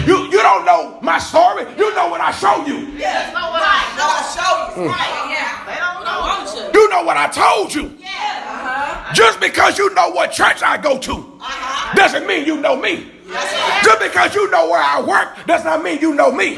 You, 0.07 0.29
you 0.29 0.41
don't 0.41 0.65
know 0.65 0.99
my 1.01 1.17
story. 1.17 1.65
You 1.77 1.93
know 1.95 2.07
what 2.09 2.21
I 2.21 2.31
show 2.31 2.65
you. 2.65 2.93
Yes, 2.97 3.33
know 3.33 3.49
what 3.49 3.61
I 3.61 3.85
Know 3.97 4.05
I 4.05 4.21
show 4.35 4.81
you. 4.81 4.89
Right, 4.89 5.33
yeah. 5.33 5.65
They 5.65 5.79
don't 5.79 6.03
know. 6.05 6.19
Want 6.19 6.73
you. 6.73 6.79
You 6.79 6.89
know 6.89 7.03
what 7.03 7.17
I 7.17 7.27
told 7.27 7.73
you. 7.73 7.97
Yeah. 7.97 8.09
Uh-huh. 8.09 9.13
Just 9.13 9.39
because 9.39 9.77
you 9.77 9.93
know 9.93 10.11
what 10.11 10.31
church 10.31 10.61
I 10.61 10.77
go 10.77 10.99
to 10.99 11.13
uh-huh. 11.13 11.95
doesn't 11.95 12.27
mean 12.27 12.45
you 12.45 12.57
know 12.57 12.75
me. 12.75 13.14
Just 13.27 13.99
because 13.99 14.35
you 14.35 14.49
know 14.51 14.69
where 14.69 14.81
I 14.81 15.01
work 15.01 15.45
does 15.47 15.63
not 15.63 15.83
mean 15.83 15.99
you 15.99 16.13
know 16.13 16.31
me. 16.31 16.57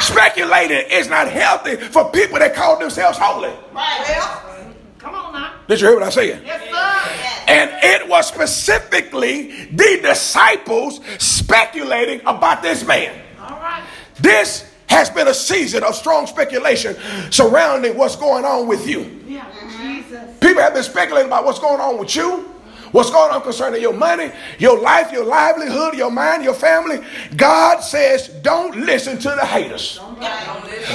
Speculating 0.00 0.84
is 0.90 1.08
not 1.08 1.28
healthy 1.28 1.76
for 1.76 2.10
people 2.10 2.38
that 2.38 2.54
call 2.54 2.78
themselves 2.78 3.18
holy. 3.18 3.52
Well, 3.74 4.54
Come 4.98 5.14
on 5.14 5.32
now. 5.34 5.52
Did 5.68 5.80
you 5.80 5.88
hear 5.88 5.96
what 5.96 6.04
I 6.04 6.10
said? 6.10 6.42
Yes, 6.44 6.62
sir. 6.70 7.52
And 7.52 7.70
it 7.82 8.08
was 8.08 8.26
specifically 8.26 9.66
the 9.66 10.00
disciples 10.02 11.00
speculating 11.18 12.20
about 12.20 12.62
this 12.62 12.86
man. 12.86 13.14
All 13.38 13.60
right. 13.60 13.84
This 14.18 14.70
has 14.86 15.10
been 15.10 15.28
a 15.28 15.34
season 15.34 15.82
of 15.84 15.94
strong 15.94 16.26
speculation 16.26 16.96
surrounding 17.30 17.98
what's 17.98 18.16
going 18.16 18.44
on 18.46 18.66
with 18.66 18.88
you. 18.88 19.20
Yeah. 19.26 19.44
Jesus. 19.78 20.38
People 20.40 20.62
have 20.62 20.72
been 20.74 20.82
speculating 20.82 21.28
about 21.28 21.44
what's 21.44 21.58
going 21.58 21.80
on 21.80 21.98
with 21.98 22.14
you, 22.16 22.48
what's 22.94 23.10
going 23.10 23.32
on 23.32 23.42
concerning 23.42 23.82
your 23.82 23.92
money, 23.92 24.30
your 24.60 24.78
life, 24.80 25.10
your 25.10 25.24
livelihood, 25.24 25.94
your 25.94 26.10
mind, 26.12 26.44
your 26.44 26.54
family. 26.54 27.04
God 27.36 27.80
says, 27.80 28.28
don't 28.42 28.76
listen 28.76 29.18
to 29.18 29.30
the 29.30 29.44
haters, 29.44 29.98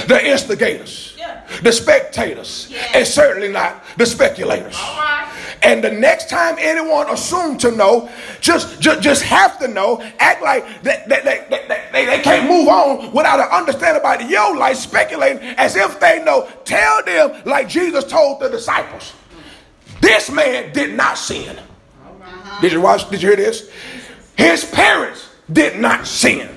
the 0.07 0.19
instigators, 0.25 1.17
the 1.61 1.71
spectators, 1.73 2.71
and 2.93 3.05
certainly 3.05 3.49
not 3.51 3.83
the 3.97 4.05
speculators. 4.05 4.77
And 5.61 5.83
the 5.83 5.91
next 5.91 6.29
time 6.29 6.55
anyone 6.57 7.09
assumes 7.09 7.61
to 7.63 7.71
know, 7.71 8.09
just 8.39 8.79
just, 8.79 9.01
just 9.01 9.23
have 9.23 9.59
to 9.59 9.67
know, 9.67 10.01
act 10.19 10.41
like 10.41 10.63
that, 10.83 11.09
that- 11.09 11.25
that 11.25 11.91
they, 11.91 12.05
they 12.05 12.19
can't 12.19 12.47
move 12.49 12.69
on 12.69 13.11
without 13.11 13.39
an 13.41 13.47
understanding 13.51 13.99
about 13.99 14.29
your 14.29 14.55
life, 14.55 14.77
speculating 14.77 15.39
as 15.57 15.75
if 15.75 15.99
they 15.99 16.23
know. 16.23 16.47
Tell 16.63 17.03
them 17.03 17.41
like 17.45 17.67
Jesus 17.67 18.05
told 18.05 18.39
the 18.39 18.47
disciples. 18.47 19.13
This 19.99 20.31
man 20.31 20.71
did 20.71 20.95
not 20.95 21.17
sin. 21.17 21.57
Did 22.61 22.71
you 22.73 22.81
watch? 22.81 23.09
Did 23.09 23.21
you 23.21 23.29
hear 23.29 23.37
this? 23.37 23.71
His 24.37 24.65
parents 24.65 25.29
did 25.51 25.79
not 25.79 26.07
sin. 26.07 26.49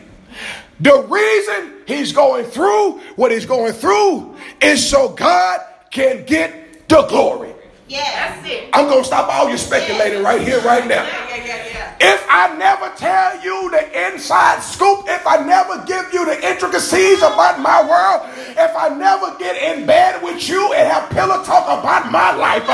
The 0.81 1.03
reason 1.03 1.75
he's 1.87 2.13
going 2.13 2.45
through 2.45 2.99
what 3.17 3.31
he's 3.31 3.47
going 3.47 3.73
through 3.73 4.37
is 4.61 4.89
so 4.89 5.11
God 5.11 5.61
can 5.91 6.25
get 6.25 6.89
the 6.89 7.03
glory. 7.07 7.52
That's 8.01 8.49
it. 8.49 8.71
I'm 8.73 8.89
gonna 8.89 9.05
stop 9.05 9.29
all 9.29 9.49
your 9.49 9.59
speculating 9.59 10.23
right 10.23 10.41
here, 10.41 10.61
right 10.63 10.87
now. 10.87 11.05
yeah, 11.05 11.45
yeah, 11.45 11.67
yeah. 11.69 11.97
If 12.01 12.25
I 12.29 12.57
never 12.57 12.89
tell 12.97 13.39
you 13.45 13.71
the 13.71 13.85
inside 14.09 14.61
scoop, 14.63 15.05
if 15.07 15.27
I 15.27 15.45
never 15.45 15.85
give 15.85 16.09
you 16.13 16.25
the 16.25 16.35
intricacies 16.41 17.19
about 17.21 17.61
my 17.61 17.85
world, 17.85 18.27
if 18.57 18.73
I 18.75 18.89
never 18.89 19.37
get 19.39 19.55
in 19.61 19.87
bed 19.87 20.23
with 20.23 20.49
you 20.49 20.73
and 20.73 20.89
have 20.89 21.11
pillow 21.11 21.45
talk 21.45 21.69
about 21.69 22.11
my 22.11 22.33
life, 22.33 22.65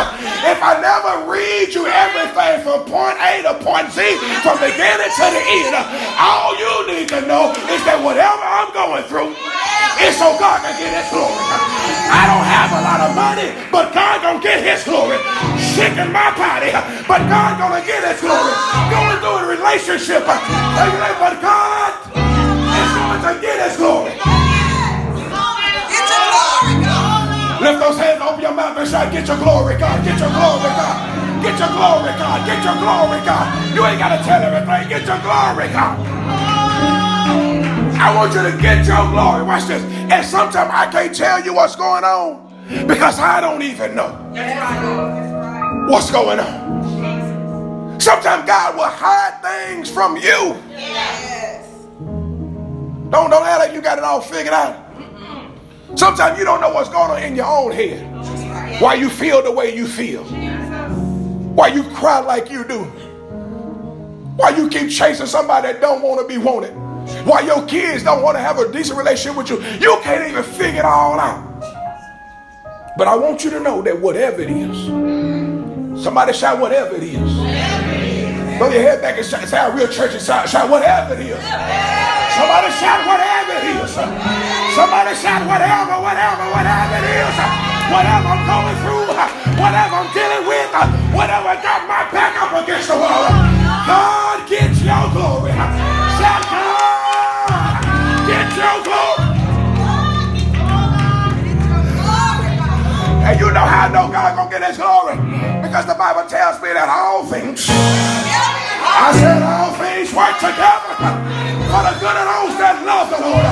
if 0.47 0.63
I 0.63 0.79
never 0.81 1.27
read 1.31 1.75
you 1.75 1.87
everything 1.91 2.63
from 2.63 2.87
point 2.87 3.19
A 3.19 3.43
to 3.43 3.59
point 3.61 3.91
Z, 3.91 4.01
from 4.47 4.57
beginning 4.63 5.11
to 5.11 5.27
the 5.35 5.43
end, 5.43 5.75
all 6.17 6.55
you 6.55 6.73
need 6.95 7.09
to 7.11 7.21
know 7.27 7.51
is 7.75 7.83
that 7.85 7.99
whatever 8.01 8.39
I'm 8.39 8.71
going 8.73 9.03
through, 9.11 9.35
it's 9.99 10.17
so 10.17 10.39
God 10.39 10.63
can 10.63 10.79
get 10.79 10.95
his 10.95 11.11
glory. 11.11 11.35
I 12.09 12.25
don't 12.31 12.47
have 12.47 12.71
a 12.71 12.83
lot 12.87 13.01
of 13.03 13.11
money, 13.19 13.49
but 13.73 13.93
God 13.93 14.23
gonna 14.23 14.41
get 14.41 14.63
his 14.63 14.85
glory. 14.85 15.08
Sick 15.59 15.95
in 15.97 16.13
my 16.13 16.35
body, 16.37 16.73
but 17.07 17.23
God 17.31 17.59
gonna 17.59 17.81
get 17.87 18.05
his 18.05 18.21
glory. 18.21 18.55
Going 18.91 19.19
through 19.23 19.39
a 19.41 19.47
relationship, 19.47 20.23
uh, 20.27 20.39
but 21.19 21.41
God 21.41 21.93
is 22.15 22.91
going 22.97 23.23
to 23.23 23.41
get 23.41 23.57
his 23.69 23.77
glory. 23.77 24.13
Get 24.13 26.05
your 26.09 26.25
glory, 26.31 26.75
God. 26.85 27.61
Lift 27.63 27.79
those 27.81 27.99
hands, 27.99 28.23
open 28.23 28.41
your 28.41 28.55
mouth 28.55 28.79
and 28.79 28.89
shout, 28.89 29.13
get 29.13 29.27
your 29.27 29.37
glory, 29.39 29.77
God, 29.77 30.05
get 30.05 30.19
your 30.19 30.31
glory, 30.31 30.73
God. 30.79 30.97
Get 31.43 31.59
your 31.59 31.69
glory, 31.69 32.11
God, 32.19 32.47
get 32.47 32.65
your 32.65 32.75
glory, 32.83 33.21
God. 33.25 33.47
You 33.75 33.87
ain't 33.87 33.99
gotta 33.99 34.23
tell 34.25 34.43
everything, 34.43 34.89
get 34.89 35.07
your 35.07 35.21
glory, 35.23 35.69
God. 35.71 35.95
I 38.01 38.15
want 38.17 38.35
you 38.35 38.43
to 38.43 38.57
get 38.61 38.87
your 38.87 39.11
glory. 39.11 39.45
Watch 39.45 39.67
this. 39.67 39.83
And 40.11 40.25
sometimes 40.25 40.71
I 40.73 40.91
can't 40.91 41.15
tell 41.15 41.45
you 41.45 41.55
what's 41.55 41.77
going 41.77 42.05
on 42.05 42.48
because 42.69 43.19
I 43.19 43.41
don't 43.41 43.63
even 43.63 43.95
know 43.95 44.11
what's 45.89 46.11
going 46.11 46.39
on. 46.39 48.01
Sometimes 48.01 48.47
God 48.47 48.77
will 48.77 48.85
hide 48.85 49.41
things 49.43 49.91
from 49.91 50.17
you. 50.17 50.57
Don't 53.11 53.31
don't 53.31 53.47
act 53.47 53.59
like 53.59 53.73
you 53.73 53.81
got 53.81 53.97
it 53.97 54.05
all 54.05 54.21
figured 54.21 54.53
out. 54.53 54.85
Sometimes 55.97 56.39
you 56.39 56.45
don't 56.45 56.61
know 56.61 56.73
what's 56.73 56.91
going 56.91 57.11
on 57.11 57.23
in 57.23 57.35
your 57.35 57.47
own 57.47 57.73
head. 57.73 58.05
Why 58.83 58.95
you 58.95 59.09
feel 59.09 59.43
the 59.43 59.51
way 59.51 59.75
you 59.75 59.87
feel. 59.87 60.25
Why 60.25 61.69
you 61.69 61.83
cry 61.95 62.21
like 62.21 62.51
you 62.51 62.65
do. 62.65 62.85
Why 64.37 64.51
you 64.51 64.69
keep 64.69 64.91
chasing 64.91 65.27
somebody 65.27 65.73
that 65.73 65.81
don't 65.81 66.03
want 66.03 66.21
to 66.21 66.29
be 66.29 66.37
wanted. 66.39 66.75
Why 67.27 67.41
your 67.41 67.67
kids 67.67 68.05
don't 68.05 68.23
want 68.23 68.37
to 68.37 68.41
have 68.41 68.59
a 68.59 68.71
decent 68.71 68.99
relationship 68.99 69.39
with 69.39 69.49
you. 69.49 69.57
You 69.81 69.99
can't 70.03 70.31
even 70.31 70.45
figure 70.45 70.81
it 70.81 70.85
all 70.85 71.19
out. 71.19 71.48
But 72.99 73.07
I 73.07 73.15
want 73.15 73.45
you 73.45 73.51
to 73.55 73.61
know 73.61 73.81
that 73.83 73.95
whatever 74.01 74.43
it 74.43 74.51
is, 74.51 74.75
somebody 76.03 76.33
shout 76.33 76.59
whatever 76.59 76.97
it 76.97 77.05
is. 77.07 77.31
Throw 78.59 78.75
your 78.75 78.83
head 78.83 78.99
back 79.01 79.15
and 79.15 79.25
shout, 79.25 79.47
sound 79.47 79.79
real 79.79 79.87
churchy, 79.87 80.19
shout, 80.19 80.49
shout 80.51 80.67
whatever 80.69 81.15
it 81.15 81.31
is. 81.31 81.39
Somebody 81.39 82.75
shout 82.75 83.07
whatever 83.07 83.55
it 83.55 83.71
is. 83.79 83.95
Somebody 84.75 85.15
shout 85.15 85.47
whatever, 85.47 85.95
whatever, 86.03 86.43
whatever 86.51 86.99
it 86.99 87.07
is. 87.23 87.39
Whatever 87.87 88.35
I'm 88.35 88.43
going 88.51 88.77
through, 88.83 89.15
whatever 89.63 89.95
I'm 90.03 90.11
dealing 90.11 90.51
with, 90.51 90.67
whatever 91.15 91.55
got 91.63 91.87
my 91.87 92.03
back 92.11 92.35
up 92.35 92.51
against 92.67 92.91
the 92.91 92.99
wall. 92.99 93.31
God, 93.87 94.43
get 94.51 94.75
your 94.75 95.07
glory. 95.15 95.55
And 103.29 103.39
you 103.39 103.53
know 103.53 103.61
how 103.61 103.85
I 103.85 103.93
know 103.93 104.09
God 104.09 104.37
gonna 104.37 104.49
get 104.49 104.65
his 104.65 104.79
glory? 104.81 105.13
Because 105.61 105.85
the 105.85 105.93
Bible 105.93 106.25
tells 106.25 106.63
me 106.65 106.73
that 106.73 106.89
all 106.89 107.29
things, 107.29 107.69
I 107.69 109.13
said 109.21 109.45
all 109.45 109.69
things 109.77 110.17
work 110.17 110.33
together 110.41 110.97
for 111.69 111.85
the 111.85 111.93
good 112.01 112.17
of 112.17 112.25
those 112.25 112.57
that 112.57 112.81
love 112.89 113.13
the 113.13 113.21
Lord. 113.21 113.45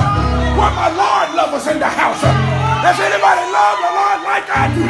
Where 0.57 0.73
my 0.73 0.89
Lord 0.89 1.37
love 1.37 1.53
us 1.53 1.69
in 1.69 1.77
the 1.77 1.85
house. 1.85 2.17
Does 2.25 2.97
anybody 2.97 3.45
love 3.53 3.77
the 3.77 3.93
Lord 3.93 4.25
like 4.25 4.49
I 4.49 4.65
do? 4.73 4.81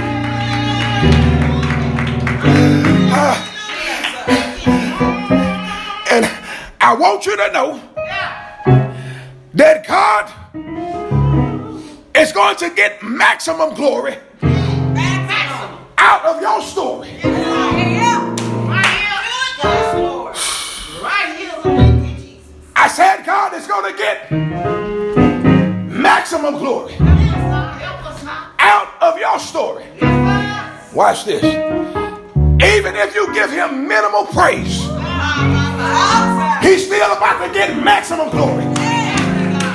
Uh, 3.12 3.36
and 6.16 6.32
I 6.80 6.96
want 6.96 7.26
you 7.26 7.36
to 7.36 7.52
know 7.52 7.84
that 9.54 9.86
God 9.86 10.32
is 12.16 12.32
going 12.32 12.56
to 12.56 12.70
get 12.70 13.04
maximum 13.04 13.76
glory 13.76 14.16
out 15.98 16.26
of 16.26 16.42
your 16.42 16.62
story. 16.62 17.20
I 22.76 22.88
said 22.88 23.26
God 23.26 23.54
is 23.54 23.68
going 23.68 23.92
to 23.92 23.98
get 23.98 24.32
maximum 25.92 26.58
glory 26.60 26.96
out 28.60 28.94
of 29.02 29.18
your 29.18 29.40
story. 29.40 29.86
Watch 30.94 31.26
this. 31.26 31.44
Even 31.44 32.96
if 32.96 33.14
you 33.16 33.34
give 33.34 33.52
him 33.52 33.88
minimal 33.88 34.26
praise, 34.28 34.82
he's 36.64 36.86
still 36.86 37.12
about 37.14 37.46
to 37.46 37.54
get 37.54 37.84
maximum 37.84 38.30
glory. 38.30 38.64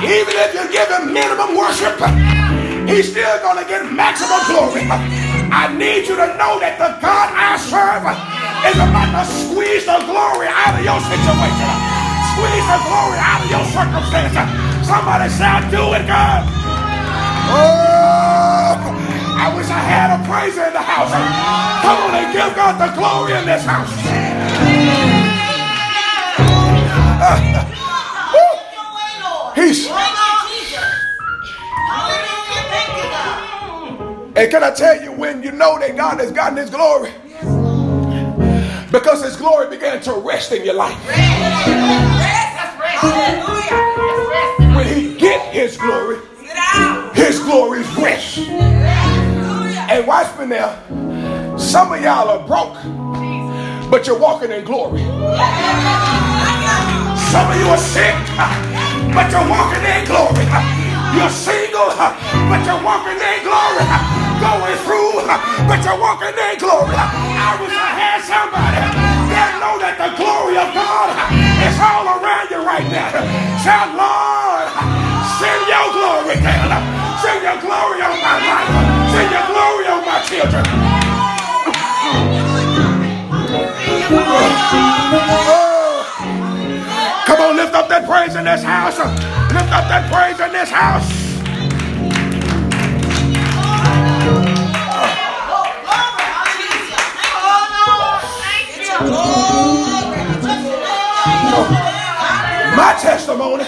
Even 0.03 0.33
if 0.35 0.53
you 0.53 0.69
give 0.71 0.89
him 0.89 1.13
minimum 1.13 1.55
worship, 1.55 1.97
he's 2.87 3.11
still 3.11 3.39
going 3.39 3.59
to 3.63 3.67
get 3.69 3.85
maximum 3.91 4.39
glory. 4.49 4.83
I 5.53 5.71
need 5.71 6.07
you 6.09 6.15
to 6.17 6.27
know 6.35 6.59
that 6.59 6.75
the 6.81 6.97
God 6.99 7.27
I 7.31 7.55
serve 7.61 8.03
is 8.67 8.77
about 8.79 9.13
to 9.13 9.23
squeeze 9.27 9.85
the 9.85 9.99
glory 10.09 10.49
out 10.49 10.75
of 10.75 10.83
your 10.83 10.99
situation. 11.05 11.69
Squeeze 12.35 12.65
the 12.65 12.79
glory 12.89 13.19
out 13.21 13.39
of 13.45 13.49
your 13.53 13.65
circumstance. 13.71 14.33
Somebody 14.83 15.29
shout, 15.31 15.69
do 15.69 15.93
it, 15.93 16.03
God. 16.09 16.43
Oh, 17.53 18.81
I 19.37 19.53
wish 19.55 19.69
I 19.69 19.79
had 19.79 20.09
a 20.17 20.19
praiser 20.25 20.65
in 20.65 20.73
the 20.73 20.81
house. 20.81 21.11
Come 21.85 21.97
on 22.09 22.15
and 22.17 22.33
give 22.33 22.55
God 22.55 22.81
the 22.81 22.89
glory 22.97 23.33
in 23.37 23.45
this 23.45 23.63
house. 23.63 24.02
And 34.35 34.49
can 34.49 34.63
I 34.63 34.71
tell 34.71 35.01
you 35.01 35.11
when 35.11 35.43
you 35.43 35.51
know 35.51 35.77
that 35.79 35.95
God 35.95 36.19
has 36.19 36.31
gotten 36.31 36.57
his 36.57 36.69
glory? 36.69 37.11
Because 38.91 39.23
his 39.23 39.35
glory 39.35 39.69
began 39.69 40.01
to 40.01 40.13
rest 40.13 40.51
in 40.51 40.65
your 40.65 40.73
life. 40.73 40.97
When 44.75 44.87
he 44.87 45.15
get 45.17 45.53
his 45.53 45.77
glory, 45.77 46.19
his 47.13 47.39
glory 47.39 47.53
glory's 47.83 47.97
rest. 47.97 48.37
And 49.89 50.07
watch 50.07 50.39
me 50.39 50.47
now. 50.47 51.57
Some 51.57 51.93
of 51.93 52.01
y'all 52.01 52.29
are 52.29 52.47
broke, 52.47 52.73
but 53.91 54.07
you're 54.07 54.17
walking 54.19 54.51
in 54.51 54.65
glory. 54.65 55.01
Some 57.31 57.51
of 57.51 57.59
you 57.59 57.67
are 57.67 57.77
sick, 57.77 58.15
but 59.13 59.31
you're 59.31 59.47
walking 59.47 59.83
in 59.83 60.05
glory. 60.05 60.82
You're 61.13 61.29
single, 61.29 61.93
but 62.49 62.59
you're 62.65 62.81
walking 62.81 63.19
in 63.21 63.39
glory. 63.45 63.85
Going 64.41 64.77
through, 64.83 65.23
but 65.69 65.79
you're 65.85 66.01
walking 66.01 66.33
in 66.33 66.57
glory. 66.57 66.97
I 66.97 67.53
wish 67.61 67.71
I 67.71 67.89
had 67.93 68.19
somebody 68.25 68.81
that 69.29 69.51
know 69.61 69.77
that 69.77 69.95
the 70.01 70.09
glory 70.17 70.57
of 70.57 70.73
God 70.73 71.13
is 71.61 71.77
all 71.77 72.17
around 72.17 72.49
you 72.49 72.65
right 72.65 72.87
now. 72.89 73.13
Shout, 73.61 73.93
Lord, 73.93 74.67
send 75.37 75.61
your 75.69 75.87
glory 75.93 76.35
down. 76.41 76.81
Send 77.21 77.45
your 77.45 77.61
glory 77.61 78.01
on 78.01 78.17
my 78.19 78.37
life. 78.43 78.69
Send 79.13 79.29
your 79.31 79.45
glory 79.53 79.85
on 79.93 80.01
my 80.03 80.19
children. 80.25 80.65
Oh. 85.25 85.72
Come 87.25 87.39
on, 87.39 87.55
lift 87.55 87.73
up 87.73 87.87
that 87.87 88.05
praise 88.05 88.35
in 88.35 88.43
this 88.43 88.61
house. 88.61 88.97
Lift 88.97 89.71
up 89.71 89.87
that 89.87 90.11
praise 90.11 90.39
in 90.41 90.51
this 90.51 90.69
house. 90.69 91.09
My 102.75 102.93
testimony. 102.99 103.63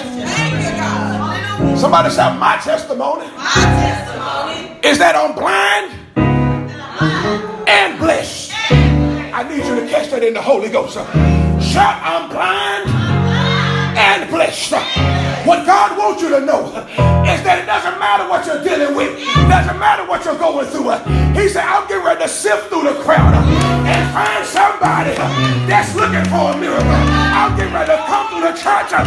Somebody 1.78 2.10
shout, 2.14 2.38
my 2.38 2.58
testimony. 2.58 3.26
Is 4.84 4.98
that 4.98 5.16
I'm 5.16 5.34
blind 5.34 5.94
and 7.70 8.00
blessed. 8.00 8.52
I 9.34 9.44
need 9.48 9.66
you 9.66 9.76
to 9.80 9.88
catch 9.88 10.12
that 10.12 10.24
in 10.24 10.34
the 10.34 10.42
Holy 10.42 10.70
Ghost. 10.70 10.96
Shout, 10.96 12.02
I'm 12.04 12.30
blind 12.30 13.05
and 13.96 14.30
blessed. 14.30 14.76
What 15.48 15.66
God 15.66 15.98
wants 15.98 16.22
you 16.22 16.30
to 16.30 16.42
know 16.42 16.68
is 17.26 17.40
that 17.46 17.62
it 17.62 17.68
doesn't 17.70 17.98
matter 18.00 18.28
what 18.28 18.46
you're 18.46 18.64
dealing 18.64 18.96
with, 18.96 19.14
it 19.18 19.48
doesn't 19.48 19.80
matter 19.80 20.06
what 20.06 20.26
you're 20.26 20.38
going 20.38 20.68
through. 20.68 20.90
He 21.38 21.50
said, 21.50 21.66
I'm 21.66 21.88
getting 21.88 22.04
ready 22.04 22.22
to 22.24 22.30
sift 22.30 22.70
through 22.70 22.90
the 22.90 22.98
crowd 23.06 23.34
and 23.86 24.04
find 24.10 24.42
somebody 24.46 25.14
that's 25.70 25.94
looking 25.94 26.26
for 26.34 26.54
a 26.54 26.58
miracle. 26.58 26.86
I'm 26.90 27.54
getting 27.54 27.74
ready 27.74 27.94
to 27.94 28.02
come 28.10 28.26
through 28.34 28.46
the 28.50 28.56
church 28.58 28.90
and 28.90 29.06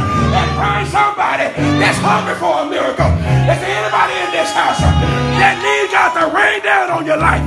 find 0.55 0.87
somebody 0.87 1.51
that's 1.83 1.99
hungry 1.99 2.39
for 2.39 2.63
a 2.63 2.67
miracle. 2.71 3.11
Is 3.51 3.59
there 3.59 3.75
anybody 3.75 4.15
in 4.23 4.31
this 4.31 4.51
house 4.55 4.79
that 4.79 5.59
needs 5.59 5.91
God 5.91 6.15
to 6.17 6.31
rain 6.31 6.63
down 6.63 6.91
on 6.95 7.03
your 7.03 7.19
life? 7.19 7.43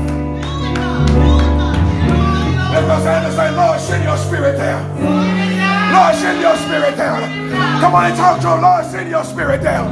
Let's 2.72 2.88
go 2.88 3.00
stand 3.00 3.28
and 3.28 3.36
say, 3.36 3.52
Lord, 3.56 3.80
send 3.80 4.04
your 4.04 4.18
spirit 4.18 4.58
down. 4.58 5.41
Lord, 5.94 6.16
send 6.16 6.42
your 6.42 6.56
spirit 6.58 6.98
down. 6.98 7.22
Come 7.82 7.96
on 7.96 8.06
and 8.06 8.16
talk 8.16 8.42
to 8.42 8.54
him. 8.54 8.62
Lord, 8.62 8.86
send 8.86 9.10
your 9.10 9.24
spirit 9.24 9.62
down. 9.64 9.90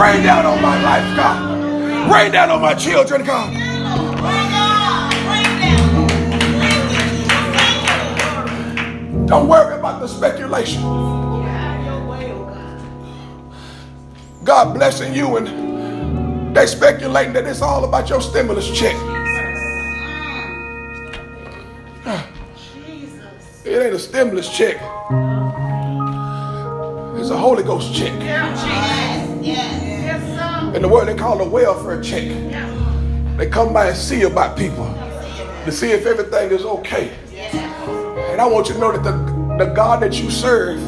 Rain 0.00 0.22
down 0.24 0.46
on 0.46 0.62
my 0.62 0.80
life, 0.82 1.16
God. 1.16 2.12
Rain 2.12 2.32
down 2.32 2.50
on 2.50 2.62
my 2.62 2.74
children, 2.74 3.24
God. 3.24 3.52
Don't 9.26 9.48
worry 9.48 9.78
about 9.78 10.00
the 10.00 10.08
speculation. 10.08 10.82
God 14.44 14.74
blessing 14.74 15.14
you 15.14 15.36
and 15.36 16.56
they 16.56 16.66
speculating 16.66 17.34
that 17.34 17.46
it's 17.46 17.62
all 17.62 17.84
about 17.84 18.08
your 18.08 18.22
stimulus 18.22 18.70
check. 18.78 18.96
It 23.68 23.82
ain't 23.82 23.94
a 23.94 23.98
stimulus 23.98 24.48
check. 24.48 24.76
It's 27.20 27.28
a 27.28 27.36
Holy 27.36 27.62
Ghost 27.62 27.94
check. 27.94 28.14
In 30.74 30.80
the 30.80 30.88
word 30.88 31.06
they 31.06 31.14
call 31.14 31.38
a 31.42 31.46
welfare 31.46 32.00
check. 32.02 32.24
They 33.36 33.46
come 33.50 33.74
by 33.74 33.88
and 33.88 33.96
see 33.96 34.22
about 34.22 34.56
people 34.56 34.86
to 35.66 35.70
see 35.70 35.90
if 35.90 36.06
everything 36.06 36.50
is 36.50 36.64
okay. 36.64 37.12
And 38.30 38.40
I 38.40 38.46
want 38.46 38.68
you 38.68 38.74
to 38.74 38.80
know 38.80 38.90
that 38.90 39.04
the, 39.04 39.12
the 39.62 39.70
God 39.74 40.00
that 40.00 40.18
you 40.18 40.30
serve, 40.30 40.80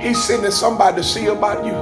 He's 0.00 0.22
sending 0.22 0.52
somebody 0.52 0.98
to 0.98 1.02
see 1.02 1.26
about 1.26 1.66
you. 1.66 1.72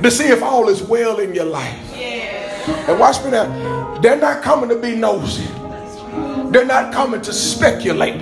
To 0.00 0.10
see 0.12 0.28
if 0.28 0.44
all 0.44 0.68
is 0.68 0.80
well 0.80 1.18
in 1.18 1.34
your 1.34 1.46
life. 1.46 1.92
And 1.96 3.00
watch 3.00 3.20
me 3.24 3.32
now. 3.32 3.98
They're 4.00 4.16
not 4.16 4.44
coming 4.44 4.68
to 4.68 4.76
be 4.76 4.94
nosy. 4.94 5.48
They're 6.50 6.64
not 6.64 6.92
coming 6.92 7.20
to 7.22 7.32
speculate. 7.32 8.20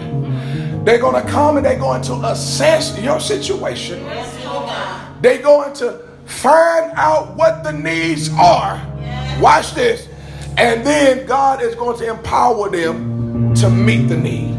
They're 0.85 0.99
going 0.99 1.23
to 1.23 1.31
come 1.31 1.57
and 1.57 1.67
they're 1.67 1.79
going 1.79 2.03
to 2.03 2.15
assess 2.27 2.99
your 3.01 3.21
situation. 3.21 4.05
They're 5.21 5.43
going 5.43 5.73
to 5.75 6.07
find 6.27 6.93
out 6.95 7.37
what 7.37 7.65
the 7.65 7.73
needs 7.73 8.31
are. 8.39 8.81
Watch 9.41 9.75
this. 9.75 10.09
And 10.57 10.85
then 10.87 11.27
God 11.27 11.63
is 11.63 11.75
going 11.75 11.99
to 11.99 12.11
empower 12.11 12.71
them 12.71 13.55
to 13.55 13.71
meet 13.71 14.09
the 14.09 14.17
need. 14.17 14.57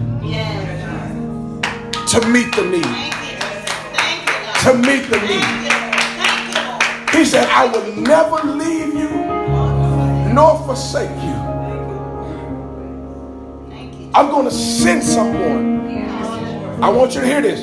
To 2.10 2.28
meet 2.28 2.56
the 2.56 2.66
need. 2.66 3.14
To 4.64 4.74
meet 4.74 5.10
the 5.10 5.20
need. 5.28 5.46
He 7.16 7.26
said, 7.26 7.48
I 7.50 7.66
will 7.72 7.96
never 7.96 8.44
leave 8.48 8.94
you 8.94 9.10
nor 10.34 10.58
forsake 10.66 11.10
you. 11.24 11.39
I'm 14.20 14.30
going 14.32 14.44
to 14.44 14.52
send 14.52 15.02
someone. 15.02 15.80
I 16.84 16.90
want 16.90 17.16
you 17.16 17.22
to 17.22 17.26
hear 17.26 17.42
this. 17.42 17.62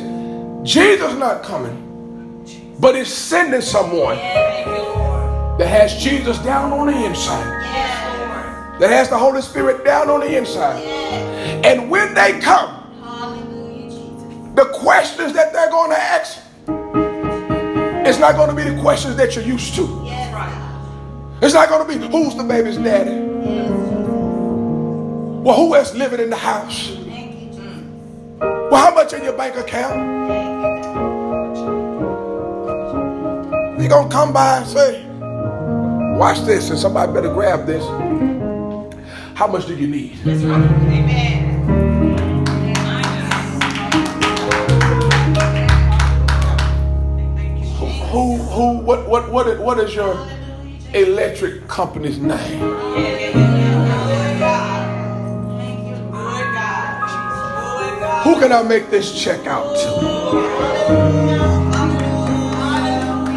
Jesus 0.67 1.13
not 1.13 1.43
coming, 1.43 2.47
but 2.81 2.97
he's 2.97 3.13
sending 3.13 3.61
someone 3.61 4.17
that 4.17 5.67
has 5.69 6.03
Jesus 6.03 6.39
down 6.39 6.73
on 6.73 6.87
the 6.87 7.05
inside. 7.05 7.45
That 8.81 8.89
has 8.89 9.11
the 9.11 9.19
Holy 9.19 9.43
Spirit 9.43 9.85
down 9.85 10.09
on 10.09 10.21
the 10.21 10.35
inside. 10.35 10.83
And 11.63 11.91
when 11.91 12.15
they 12.15 12.41
come, 12.41 12.73
the 14.55 14.65
questions 14.81 15.35
that 15.35 15.53
they're 15.53 15.71
going 15.71 15.91
to 15.91 15.99
ask, 15.99 16.39
it's 18.09 18.19
not 18.19 18.35
going 18.35 18.49
to 18.49 18.57
be 18.57 18.63
the 18.63 18.81
questions 18.81 19.15
that 19.17 19.37
you're 19.37 19.45
used 19.45 19.75
to. 19.75 19.83
It's 21.43 21.53
not 21.53 21.69
going 21.69 21.87
to 21.87 21.99
be 21.99 22.07
who's 22.11 22.35
the 22.35 22.45
baby's 22.45 22.79
daddy. 22.79 23.36
Well, 25.47 25.55
who 25.55 25.77
else 25.77 25.95
living 25.95 26.19
in 26.19 26.29
the 26.29 26.37
house? 26.37 26.91
Well, 28.41 28.75
how 28.75 28.93
much 28.93 29.13
in 29.13 29.23
your 29.23 29.35
bank 29.35 29.55
account? 29.55 29.95
They 33.79 33.87
gonna 33.87 34.11
come 34.11 34.33
by 34.33 34.57
and 34.57 34.67
say, 34.67 35.07
watch 36.19 36.41
this, 36.41 36.71
and 36.71 36.77
somebody 36.77 37.13
better 37.13 37.33
grab 37.33 37.65
this. 37.65 37.85
How 39.37 39.47
much 39.47 39.67
do 39.67 39.77
you 39.77 39.87
need? 39.87 40.15
Who, 48.11 48.37
who, 48.37 48.79
what, 48.79 49.09
what, 49.09 49.31
what, 49.31 49.61
what 49.61 49.79
is 49.79 49.95
your 49.95 50.27
electric 50.93 51.69
company's 51.69 52.19
name? 52.19 53.66
Who 58.27 58.35
can 58.41 58.51
I 58.51 58.61
make 58.65 58.91
this 58.91 59.17
check 59.17 59.47
out 59.47 59.77
to? 59.77 59.87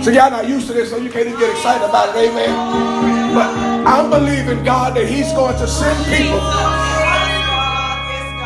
So 0.04 0.10
y'all 0.10 0.32
not 0.32 0.50
used 0.50 0.66
to 0.66 0.74
this, 0.74 0.90
so 0.90 0.98
you 0.98 1.12
can't 1.12 1.28
even 1.28 1.40
get 1.40 1.52
excited 1.52 1.88
about 1.88 2.10
it, 2.10 2.28
amen. 2.28 3.36
But 3.36 3.56
I'm 3.88 4.10
believing 4.10 4.64
God 4.64 4.96
that 4.98 5.08
He's 5.08 5.32
going 5.34 5.56
to 5.58 5.68
send 5.68 5.96
people 6.08 6.40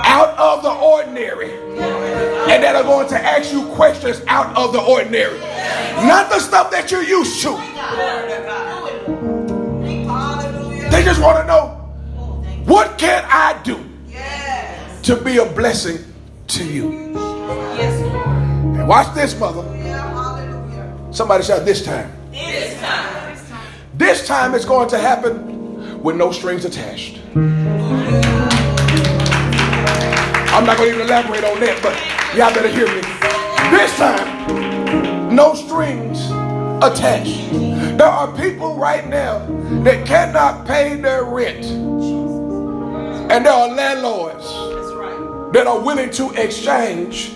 out 0.04 0.38
of 0.38 0.64
the 0.64 0.70
ordinary 0.70 1.54
and 2.52 2.62
that 2.62 2.76
are 2.76 2.84
going 2.84 3.08
to 3.08 3.18
ask 3.18 3.54
you 3.54 3.66
questions 3.68 4.22
out 4.28 4.54
of 4.58 4.74
the 4.74 4.82
ordinary. 4.82 5.39
Not 6.06 6.30
the 6.30 6.39
stuff 6.39 6.72
that 6.72 6.91
you're 6.91 7.04
used 7.04 7.41
to. 7.44 7.52
They 10.91 11.06
just 11.06 11.22
want 11.22 11.38
to 11.39 11.48
know 11.48 11.68
what 12.66 12.98
can 12.98 13.24
I 13.30 13.62
do 13.64 13.80
to 15.04 15.16
be 15.16 15.38
a 15.38 15.46
blessing 15.46 16.12
to 16.54 16.64
you. 16.66 16.91
And 17.80 18.88
watch 18.88 19.14
this, 19.16 19.38
mother. 19.39 19.64
Somebody 21.12 21.43
shout 21.43 21.66
this 21.66 21.84
time. 21.84 22.12
This 22.32 22.80
time. 22.80 23.47
This 23.95 24.28
time 24.28 24.54
it's 24.54 24.66
going 24.66 24.88
to 24.89 24.99
happen 24.99 26.01
with 26.04 26.16
no 26.16 26.32
strings 26.32 26.64
attached. 26.66 27.20
I'm 30.54 30.66
not 30.66 30.78
going 30.78 30.89
to 30.89 30.95
even 30.95 31.08
elaborate 31.08 31.43
on 31.43 31.60
that, 31.62 31.82
but 31.82 31.97
y'all 32.38 32.54
better 32.54 32.68
hear 32.68 32.86
me. 32.88 33.01
This 33.76 33.97
time, 33.97 35.36
no 35.36 35.56
strings 35.56 36.30
attached. 36.84 37.49
There 37.97 38.08
are 38.08 38.32
people 38.38 38.76
right 38.76 39.08
now 39.08 39.39
that 39.84 40.06
cannot 40.06 40.68
pay 40.68 40.97
their 40.97 41.24
rent. 41.24 41.66
And 43.32 43.43
there 43.43 43.54
are 43.54 43.70
landlords 43.70 44.72
that 45.54 45.68
are 45.68 45.80
willing 45.80 46.10
to 46.12 46.32
exchange 46.32 47.34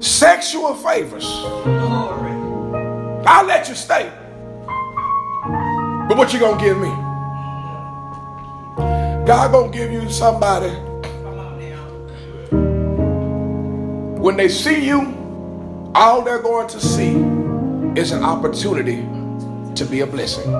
sexual 0.00 0.74
favors. 0.74 1.26
I'll 3.26 3.46
let 3.46 3.68
you 3.68 3.74
stay. 3.74 4.12
But 6.08 6.16
what 6.18 6.32
you 6.32 6.40
gonna 6.40 6.60
give 6.60 6.78
me? 6.78 6.90
God 9.26 9.52
gonna 9.52 9.72
give 9.72 9.92
you 9.92 10.10
somebody 10.10 10.70
when 14.24 14.38
they 14.38 14.48
see 14.48 14.82
you, 14.86 15.92
all 15.94 16.22
they're 16.22 16.40
going 16.40 16.66
to 16.68 16.80
see 16.80 17.12
is 18.00 18.10
an 18.10 18.22
opportunity 18.22 19.06
to 19.74 19.84
be 19.84 20.00
a 20.00 20.06
blessing. 20.06 20.50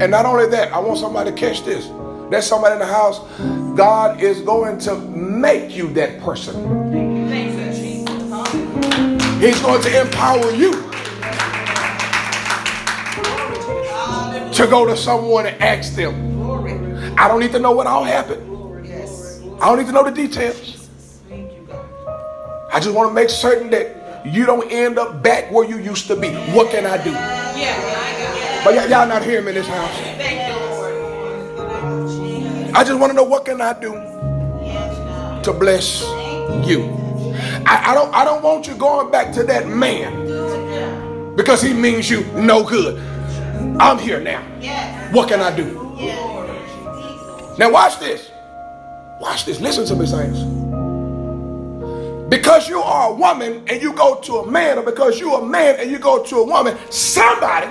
And 0.00 0.12
not 0.12 0.26
only 0.26 0.46
that, 0.46 0.72
I 0.72 0.78
want 0.78 1.00
somebody 1.00 1.32
to 1.32 1.36
catch 1.36 1.64
this. 1.64 1.88
There's 2.30 2.46
somebody 2.46 2.74
in 2.74 2.78
the 2.78 2.86
house. 2.86 3.18
God 3.76 4.20
is 4.20 4.40
going 4.40 4.78
to 4.80 4.96
make 4.96 5.74
you 5.76 5.92
that 5.94 6.20
person. 6.20 6.54
He's 9.40 9.60
going 9.62 9.82
to 9.82 10.00
empower 10.02 10.50
you 10.52 10.72
to 14.52 14.66
go 14.66 14.84
to 14.86 14.96
someone 14.96 15.46
and 15.46 15.60
ask 15.62 15.94
them. 15.94 16.28
I 17.18 17.26
don't 17.26 17.40
need 17.40 17.52
to 17.52 17.58
know 17.58 17.72
what 17.72 17.86
all 17.86 18.04
happened. 18.04 18.42
I 19.62 19.66
don't 19.66 19.78
need 19.78 19.86
to 19.86 19.92
know 19.92 20.04
the 20.04 20.10
details. 20.10 20.88
I 22.72 22.78
just 22.80 22.94
want 22.94 23.10
to 23.10 23.14
make 23.14 23.30
certain 23.30 23.70
that 23.70 24.24
you 24.26 24.46
don't 24.46 24.70
end 24.70 24.98
up 24.98 25.22
back 25.22 25.50
where 25.50 25.66
you 25.68 25.78
used 25.78 26.06
to 26.08 26.16
be. 26.16 26.28
What 26.52 26.70
can 26.70 26.86
I 26.86 27.02
do? 27.02 27.12
But 28.62 28.74
y- 28.76 28.86
y'all 28.86 29.08
not 29.08 29.24
hearing 29.24 29.44
me 29.46 29.50
in 29.50 29.54
this 29.56 29.66
house. 29.66 30.49
I 32.74 32.84
just 32.84 32.98
want 32.98 33.10
to 33.10 33.14
know 33.14 33.24
what 33.24 33.44
can 33.44 33.60
I 33.60 33.78
do 33.78 33.92
to 35.42 35.52
bless 35.52 36.02
you. 36.68 36.82
I, 37.66 37.90
I 37.90 37.94
don't 37.94 38.14
I 38.14 38.24
don't 38.24 38.42
want 38.42 38.66
you 38.66 38.74
going 38.74 39.10
back 39.10 39.32
to 39.34 39.42
that 39.44 39.68
man 39.68 41.34
because 41.36 41.62
he 41.62 41.72
means 41.72 42.08
you 42.10 42.24
no 42.32 42.62
good. 42.62 42.98
I'm 43.80 43.98
here 43.98 44.20
now. 44.20 44.42
What 45.12 45.28
can 45.28 45.40
I 45.40 45.54
do? 45.54 45.74
Now 47.58 47.70
watch 47.70 47.98
this. 47.98 48.30
Watch 49.20 49.44
this. 49.44 49.60
Listen 49.60 49.84
to 49.86 49.96
me, 49.96 50.06
saints. 50.06 50.40
Because 52.30 52.68
you 52.68 52.80
are 52.80 53.10
a 53.10 53.14
woman 53.14 53.64
and 53.68 53.82
you 53.82 53.92
go 53.92 54.20
to 54.20 54.36
a 54.36 54.50
man, 54.50 54.78
or 54.78 54.82
because 54.82 55.18
you're 55.18 55.40
a 55.40 55.44
man 55.44 55.80
and 55.80 55.90
you 55.90 55.98
go 55.98 56.22
to 56.22 56.36
a 56.36 56.44
woman, 56.44 56.78
somebody 56.90 57.68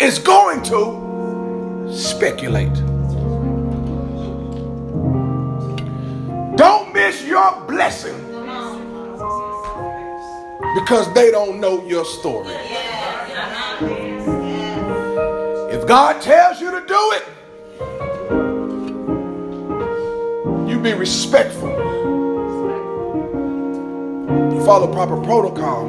is 0.00 0.18
going 0.18 0.62
to 0.62 1.92
speculate. 1.92 2.76
Don't 6.58 6.92
miss 6.92 7.22
your 7.22 7.54
blessing 7.68 8.16
because 10.74 11.06
they 11.14 11.30
don't 11.30 11.60
know 11.60 11.86
your 11.86 12.04
story. 12.04 12.52
If 15.70 15.86
God 15.86 16.20
tells 16.20 16.60
you 16.60 16.72
to 16.72 16.84
do 16.84 17.12
it, 17.14 17.24
you 20.68 20.80
be 20.80 20.94
respectful. 20.94 21.70
You 24.52 24.60
follow 24.64 24.92
proper 24.92 25.16
protocol. 25.22 25.86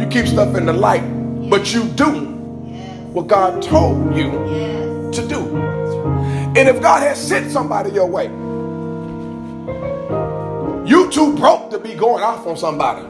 You 0.00 0.06
keep 0.08 0.26
stuff 0.26 0.56
in 0.56 0.66
the 0.66 0.72
light, 0.72 1.04
but 1.48 1.72
you 1.72 1.84
do 1.84 2.10
what 3.12 3.28
God 3.28 3.62
told 3.62 4.16
you 4.16 4.32
to 5.12 5.28
do. 5.28 5.69
And 6.56 6.68
if 6.68 6.82
God 6.82 7.02
has 7.04 7.16
sent 7.16 7.52
somebody 7.52 7.92
your 7.92 8.06
way, 8.06 8.26
you 10.84 11.08
too 11.12 11.32
broke 11.36 11.70
to 11.70 11.78
be 11.78 11.94
going 11.94 12.24
off 12.24 12.44
on 12.44 12.56
somebody. 12.56 13.06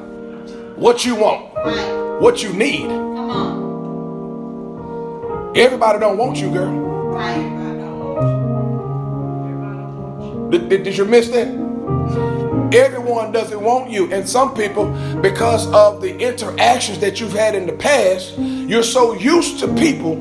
What 0.76 1.06
you 1.06 1.14
want, 1.14 2.20
what 2.20 2.42
you 2.42 2.52
need. 2.52 2.90
Everybody 5.56 5.98
don't 5.98 6.18
want 6.18 6.36
you, 6.36 6.52
girl. 6.52 6.90
Did, 10.50 10.68
did, 10.68 10.82
did 10.82 10.96
you 10.98 11.06
miss 11.06 11.30
that? 11.30 11.48
Everyone 12.74 13.32
doesn't 13.32 13.60
want 13.60 13.90
you. 13.90 14.12
And 14.12 14.28
some 14.28 14.54
people, 14.54 14.90
because 15.22 15.66
of 15.72 16.02
the 16.02 16.14
interactions 16.18 16.98
that 16.98 17.20
you've 17.20 17.32
had 17.32 17.54
in 17.54 17.66
the 17.66 17.72
past, 17.72 18.36
you're 18.36 18.82
so 18.82 19.14
used 19.14 19.58
to 19.60 19.68
people 19.74 20.20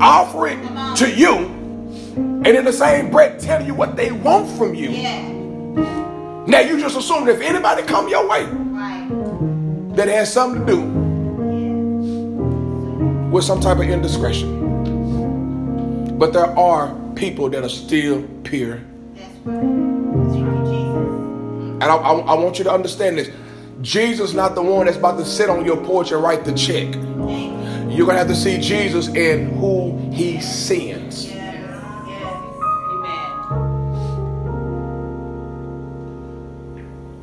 offering 0.00 0.60
to 0.96 1.14
you 1.14 1.53
and 2.44 2.56
in 2.56 2.64
the 2.64 2.72
same 2.72 3.10
breath 3.10 3.40
telling 3.42 3.66
you 3.66 3.74
what 3.74 3.96
they 3.96 4.12
want 4.12 4.50
from 4.58 4.74
you. 4.74 4.90
Yeah. 4.90 5.30
Now 6.46 6.60
you 6.60 6.78
just 6.78 6.96
assume 6.96 7.24
that 7.24 7.36
if 7.36 7.40
anybody 7.40 7.82
come 7.84 8.06
your 8.08 8.28
way, 8.28 8.44
right. 8.44 9.08
that 9.96 10.08
has 10.08 10.30
something 10.30 10.66
to 10.66 10.72
do 10.72 10.82
with 13.30 13.44
some 13.44 13.60
type 13.60 13.78
of 13.78 13.84
indiscretion. 13.84 14.62
But 16.18 16.34
there 16.34 16.46
are 16.58 16.94
people 17.14 17.48
that 17.48 17.64
are 17.64 17.68
still 17.70 18.22
pure. 18.42 18.74
And 21.74 21.82
I, 21.82 21.96
I, 21.96 22.12
I 22.12 22.34
want 22.34 22.58
you 22.58 22.64
to 22.64 22.72
understand 22.72 23.16
this. 23.18 23.30
Jesus 23.80 24.34
not 24.34 24.54
the 24.54 24.62
one 24.62 24.84
that's 24.84 24.98
about 24.98 25.16
to 25.18 25.24
sit 25.24 25.48
on 25.48 25.64
your 25.64 25.82
porch 25.84 26.12
and 26.12 26.22
write 26.22 26.44
the 26.44 26.52
check. 26.52 26.94
You're 27.90 28.06
gonna 28.06 28.18
have 28.18 28.28
to 28.28 28.36
see 28.36 28.58
Jesus 28.58 29.08
in 29.08 29.50
who 29.56 30.10
he 30.10 30.40
sends. 30.40 31.03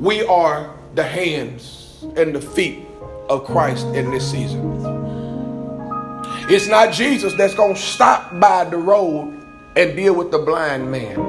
We 0.02 0.24
are 0.24 0.76
the 0.96 1.04
hands 1.04 2.04
and 2.18 2.34
the 2.34 2.42
feet 2.42 2.88
of 3.30 3.46
Christ 3.46 3.86
in 3.90 4.10
this 4.10 4.32
season. 4.32 4.82
It's 6.50 6.66
not 6.66 6.92
Jesus 6.92 7.36
that's 7.36 7.54
going 7.54 7.76
to 7.76 7.80
stop 7.80 8.40
by 8.40 8.64
the 8.64 8.78
road 8.78 9.32
and 9.76 9.96
deal 9.96 10.16
with 10.16 10.32
the 10.32 10.40
blind 10.40 10.92
man. 10.92 11.20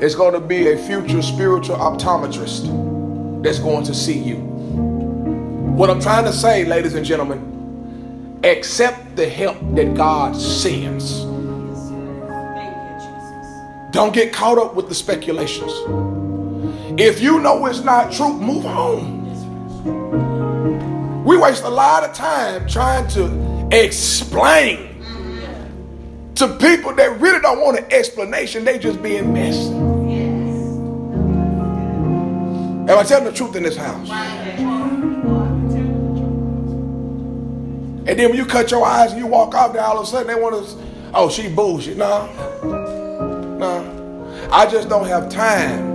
It's 0.00 0.14
going 0.14 0.32
to 0.32 0.40
be 0.40 0.70
a 0.72 0.78
future 0.86 1.20
spiritual 1.20 1.76
optometrist 1.76 3.42
that's 3.42 3.58
going 3.58 3.84
to 3.84 3.94
see 3.94 4.18
you. 4.18 4.36
What 4.36 5.90
I'm 5.90 6.00
trying 6.00 6.24
to 6.24 6.32
say, 6.32 6.64
ladies 6.64 6.94
and 6.94 7.04
gentlemen, 7.04 8.40
accept 8.42 9.16
the 9.16 9.28
help 9.28 9.58
that 9.74 9.92
God 9.92 10.34
sends. 10.34 11.20
Don't 13.92 14.14
get 14.14 14.32
caught 14.32 14.56
up 14.56 14.74
with 14.74 14.88
the 14.88 14.94
speculations. 14.94 15.72
If 17.04 17.20
you 17.20 17.40
know 17.40 17.66
it's 17.66 17.80
not 17.80 18.12
true, 18.12 18.32
move 18.32 18.64
on. 18.64 19.24
We 21.24 21.36
waste 21.36 21.64
a 21.64 21.68
lot 21.68 22.04
of 22.04 22.14
time 22.14 22.68
trying 22.68 23.08
to 23.08 23.68
explain 23.72 25.02
to 26.36 26.46
people 26.58 26.94
that 26.94 27.20
really 27.20 27.40
don't 27.40 27.60
want 27.60 27.80
an 27.80 27.86
explanation. 27.90 28.64
They 28.64 28.78
just 28.78 29.02
being 29.02 29.32
messy. 29.32 29.66
Am 32.88 32.96
I 32.96 33.02
telling 33.02 33.24
the 33.24 33.32
truth 33.32 33.56
in 33.56 33.64
this 33.64 33.76
house? 33.76 34.08
And 38.06 38.06
then 38.06 38.28
when 38.30 38.36
you 38.36 38.46
cut 38.46 38.70
your 38.70 38.86
eyes 38.86 39.10
and 39.10 39.20
you 39.20 39.26
walk 39.26 39.56
off 39.56 39.72
there, 39.72 39.82
all 39.82 39.98
of 39.98 40.04
a 40.04 40.06
sudden 40.06 40.28
they 40.28 40.40
want 40.40 40.54
to, 40.54 40.76
oh, 41.14 41.28
she 41.28 41.48
bullshit. 41.48 41.96
No, 41.96 42.26
no. 43.58 44.48
I 44.52 44.66
just 44.66 44.88
don't 44.88 45.08
have 45.08 45.28
time 45.28 45.91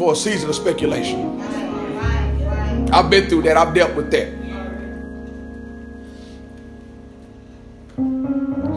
for 0.00 0.14
a 0.14 0.16
season 0.16 0.48
of 0.48 0.54
speculation. 0.56 1.38
I've 2.90 3.10
been 3.10 3.28
through 3.28 3.42
that. 3.42 3.58
I've 3.58 3.74
dealt 3.74 3.94
with 3.94 4.10
that. 4.12 4.28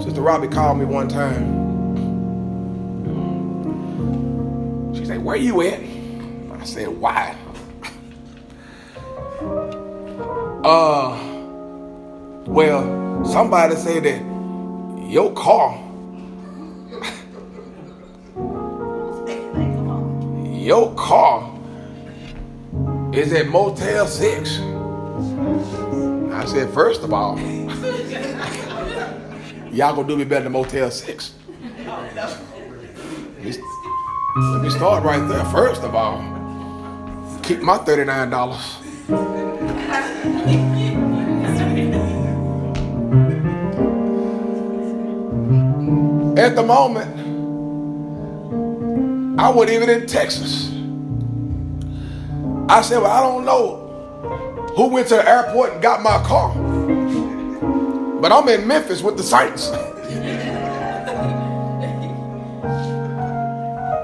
Sister 0.03 0.19
Robbie 0.19 0.49
called 0.49 0.79
me 0.79 0.83
one 0.83 1.07
time. 1.07 1.63
She 4.95 5.05
said, 5.05 5.23
Where 5.23 5.37
you 5.37 5.61
at? 5.61 5.79
I 6.59 6.65
said, 6.65 6.89
Why? 6.89 7.37
Uh, 10.65 11.11
well, 12.45 13.25
somebody 13.25 13.75
said 13.75 14.03
that 14.03 15.11
your 15.11 15.33
car, 15.33 15.77
your 20.63 20.95
car 20.95 21.53
is 23.13 23.31
at 23.33 23.47
Motel 23.47 24.07
6. 24.07 24.59
I 26.31 26.45
said, 26.45 26.73
First 26.73 27.03
of 27.03 27.11
all, 27.13 27.37
y'all 29.71 29.95
gonna 29.95 30.07
do 30.07 30.15
me 30.15 30.23
better 30.23 30.45
than 30.45 30.53
Motel 30.53 30.89
6. 30.89 31.33
Let 31.85 32.15
me, 34.63 34.69
start 34.69 35.03
right 35.03 35.27
there. 35.27 35.43
First 35.45 35.83
of 35.83 35.93
all, 35.93 36.19
keep 37.43 37.59
my 37.59 37.77
$39. 37.77 38.79
At 46.37 46.55
the 46.55 46.63
moment, 46.63 47.22
I 49.43 49.49
wasn't 49.49 49.75
even 49.75 49.89
in 49.89 50.07
Texas. 50.07 50.69
I 52.69 52.81
said, 52.81 52.99
Well, 52.99 53.11
I 53.11 53.19
don't 53.19 53.43
know 53.43 54.71
who 54.77 54.87
went 54.87 55.09
to 55.09 55.15
the 55.15 55.29
airport 55.29 55.73
and 55.73 55.81
got 55.81 56.01
my 56.01 56.23
car. 56.23 56.55
But 58.21 58.31
I'm 58.31 58.47
in 58.47 58.65
Memphis 58.65 59.01
with 59.01 59.17
the 59.17 59.23
Saints. 59.23 59.67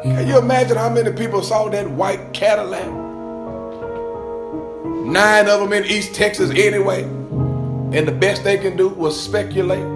Can 0.03 0.27
you 0.27 0.39
imagine 0.39 0.75
how 0.75 0.89
many 0.89 1.13
people 1.13 1.41
saw 1.41 1.69
that 1.69 1.89
white 1.89 2.33
Cadillac? 2.33 2.91
Nine 5.05 5.47
of 5.47 5.61
them 5.61 5.71
in 5.71 5.85
East 5.85 6.13
Texas 6.13 6.51
anyway. 6.51 7.03
And 7.03 8.05
the 8.05 8.11
best 8.11 8.43
they 8.43 8.57
can 8.57 8.75
do 8.75 8.89
was 8.89 9.17
speculate 9.17 9.87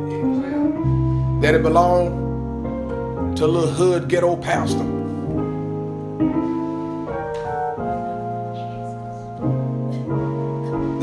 that 1.42 1.54
it 1.54 1.64
belonged 1.64 3.36
to 3.36 3.44
a 3.44 3.46
little 3.46 3.70
hood 3.70 4.08
ghetto 4.08 4.38
pastor. 4.38 5.03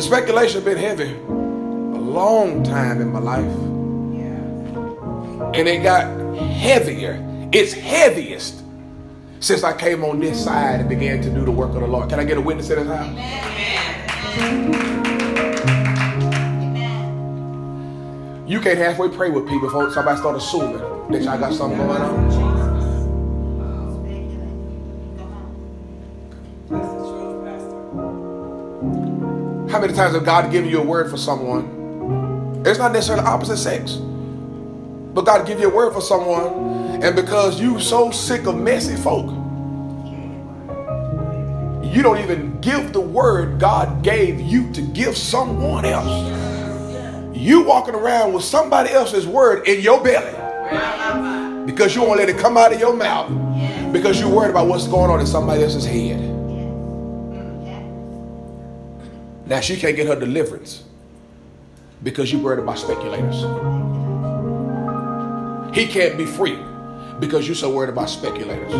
The 0.00 0.06
speculation 0.06 0.62
has 0.62 0.64
been 0.64 0.78
heavy 0.78 1.12
a 1.12 2.00
long 2.00 2.62
time 2.64 3.02
in 3.02 3.12
my 3.12 3.18
life. 3.18 3.44
And 5.54 5.68
it 5.68 5.82
got 5.82 6.06
heavier. 6.38 7.22
It's 7.52 7.74
heaviest 7.74 8.62
since 9.40 9.62
I 9.62 9.76
came 9.76 10.02
on 10.02 10.18
this 10.18 10.42
side 10.42 10.80
and 10.80 10.88
began 10.88 11.20
to 11.20 11.28
do 11.28 11.44
the 11.44 11.50
work 11.50 11.74
of 11.74 11.82
the 11.82 11.86
Lord. 11.86 12.08
Can 12.08 12.18
I 12.18 12.24
get 12.24 12.38
a 12.38 12.40
witness 12.40 12.70
in 12.70 12.78
this 12.78 12.88
house? 12.88 13.14
You 18.48 18.58
can't 18.62 18.78
halfway 18.78 19.10
pray 19.10 19.28
with 19.28 19.46
people 19.46 19.68
before 19.68 19.90
somebody 19.92 20.18
start 20.18 20.34
assuming 20.34 20.78
that 21.10 21.20
y'all 21.20 21.38
got 21.38 21.52
something 21.52 21.76
going 21.76 22.00
on. 22.00 22.49
How 29.80 29.86
many 29.86 29.96
times 29.96 30.14
have 30.14 30.26
God 30.26 30.52
given 30.52 30.68
you 30.68 30.78
a 30.78 30.84
word 30.84 31.10
for 31.10 31.16
someone? 31.16 32.62
It's 32.66 32.78
not 32.78 32.92
necessarily 32.92 33.24
opposite 33.24 33.56
sex. 33.56 33.94
But 33.94 35.22
God 35.22 35.46
give 35.46 35.58
you 35.58 35.70
a 35.70 35.74
word 35.74 35.94
for 35.94 36.02
someone, 36.02 37.02
and 37.02 37.16
because 37.16 37.58
you 37.58 37.80
so 37.80 38.10
sick 38.10 38.44
of 38.44 38.58
messy 38.58 38.94
folk, 38.94 39.30
you 41.82 42.02
don't 42.02 42.18
even 42.18 42.60
give 42.60 42.92
the 42.92 43.00
word 43.00 43.58
God 43.58 44.02
gave 44.02 44.38
you 44.38 44.70
to 44.74 44.82
give 44.82 45.16
someone 45.16 45.86
else. 45.86 47.34
You 47.34 47.62
walking 47.62 47.94
around 47.94 48.34
with 48.34 48.44
somebody 48.44 48.90
else's 48.90 49.26
word 49.26 49.66
in 49.66 49.80
your 49.80 50.04
belly 50.04 51.64
because 51.64 51.94
you 51.94 52.02
won't 52.02 52.18
let 52.18 52.28
it 52.28 52.36
come 52.36 52.58
out 52.58 52.74
of 52.74 52.78
your 52.78 52.94
mouth 52.94 53.30
because 53.94 54.20
you're 54.20 54.28
worried 54.28 54.50
about 54.50 54.66
what's 54.66 54.86
going 54.86 55.10
on 55.10 55.20
in 55.20 55.26
somebody 55.26 55.62
else's 55.62 55.86
head. 55.86 56.29
Now 59.50 59.58
she 59.58 59.76
can't 59.76 59.96
get 59.96 60.06
her 60.06 60.14
deliverance 60.14 60.84
because 62.04 62.32
you're 62.32 62.40
worried 62.40 62.60
about 62.60 62.78
speculators. 62.78 63.34
He 65.74 65.88
can't 65.88 66.16
be 66.16 66.24
free 66.24 66.56
because 67.18 67.48
you're 67.48 67.56
so 67.56 67.74
worried 67.74 67.90
about 67.90 68.08
speculators. 68.08 68.72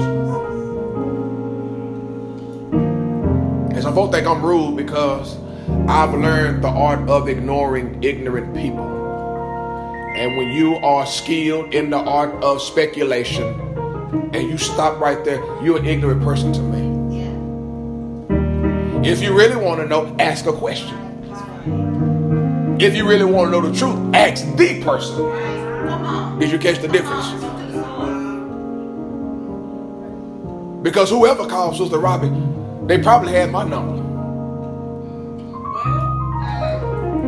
And 3.73 3.83
some 3.83 3.95
folks 3.97 4.15
think 4.15 4.29
I'm 4.29 4.47
rude 4.47 4.77
because 4.77 5.37
I've 5.89 6.15
learned 6.15 6.63
the 6.63 6.69
art 6.69 7.09
of 7.11 7.29
ignoring 7.29 8.01
ignorant 8.05 8.55
people. 8.55 8.87
And 10.15 10.37
when 10.37 10.53
you 10.53 10.77
are 10.77 11.05
skilled 11.05 11.75
in 11.75 11.91
the 11.91 11.99
art 11.99 12.45
of 12.45 12.63
speculation 12.63 13.59
and 14.33 14.49
you 14.49 14.57
stop 14.57 15.01
right 15.01 15.25
there, 15.25 15.43
you're 15.65 15.79
an 15.79 15.87
ignorant 15.87 16.23
person 16.23 16.53
to 16.53 16.61
me. 16.61 16.90
If 19.03 19.23
you 19.23 19.33
really 19.35 19.57
want 19.57 19.81
to 19.81 19.87
know, 19.87 20.15
ask 20.19 20.45
a 20.45 20.53
question. 20.53 20.95
If 22.79 22.95
you 22.95 23.09
really 23.09 23.25
want 23.25 23.51
to 23.51 23.59
know 23.59 23.67
the 23.67 23.75
truth, 23.75 24.15
ask 24.15 24.45
the 24.57 24.83
person. 24.83 26.39
Did 26.39 26.51
you 26.51 26.59
catch 26.59 26.81
the 26.81 26.89
difference? 26.89 27.31
Because 30.83 31.09
whoever 31.09 31.47
called 31.47 31.77
Sister 31.77 31.99
Robbie, 31.99 32.31
they 32.87 33.03
probably 33.03 33.33
had 33.33 33.51
my 33.51 33.65
number. 33.65 33.97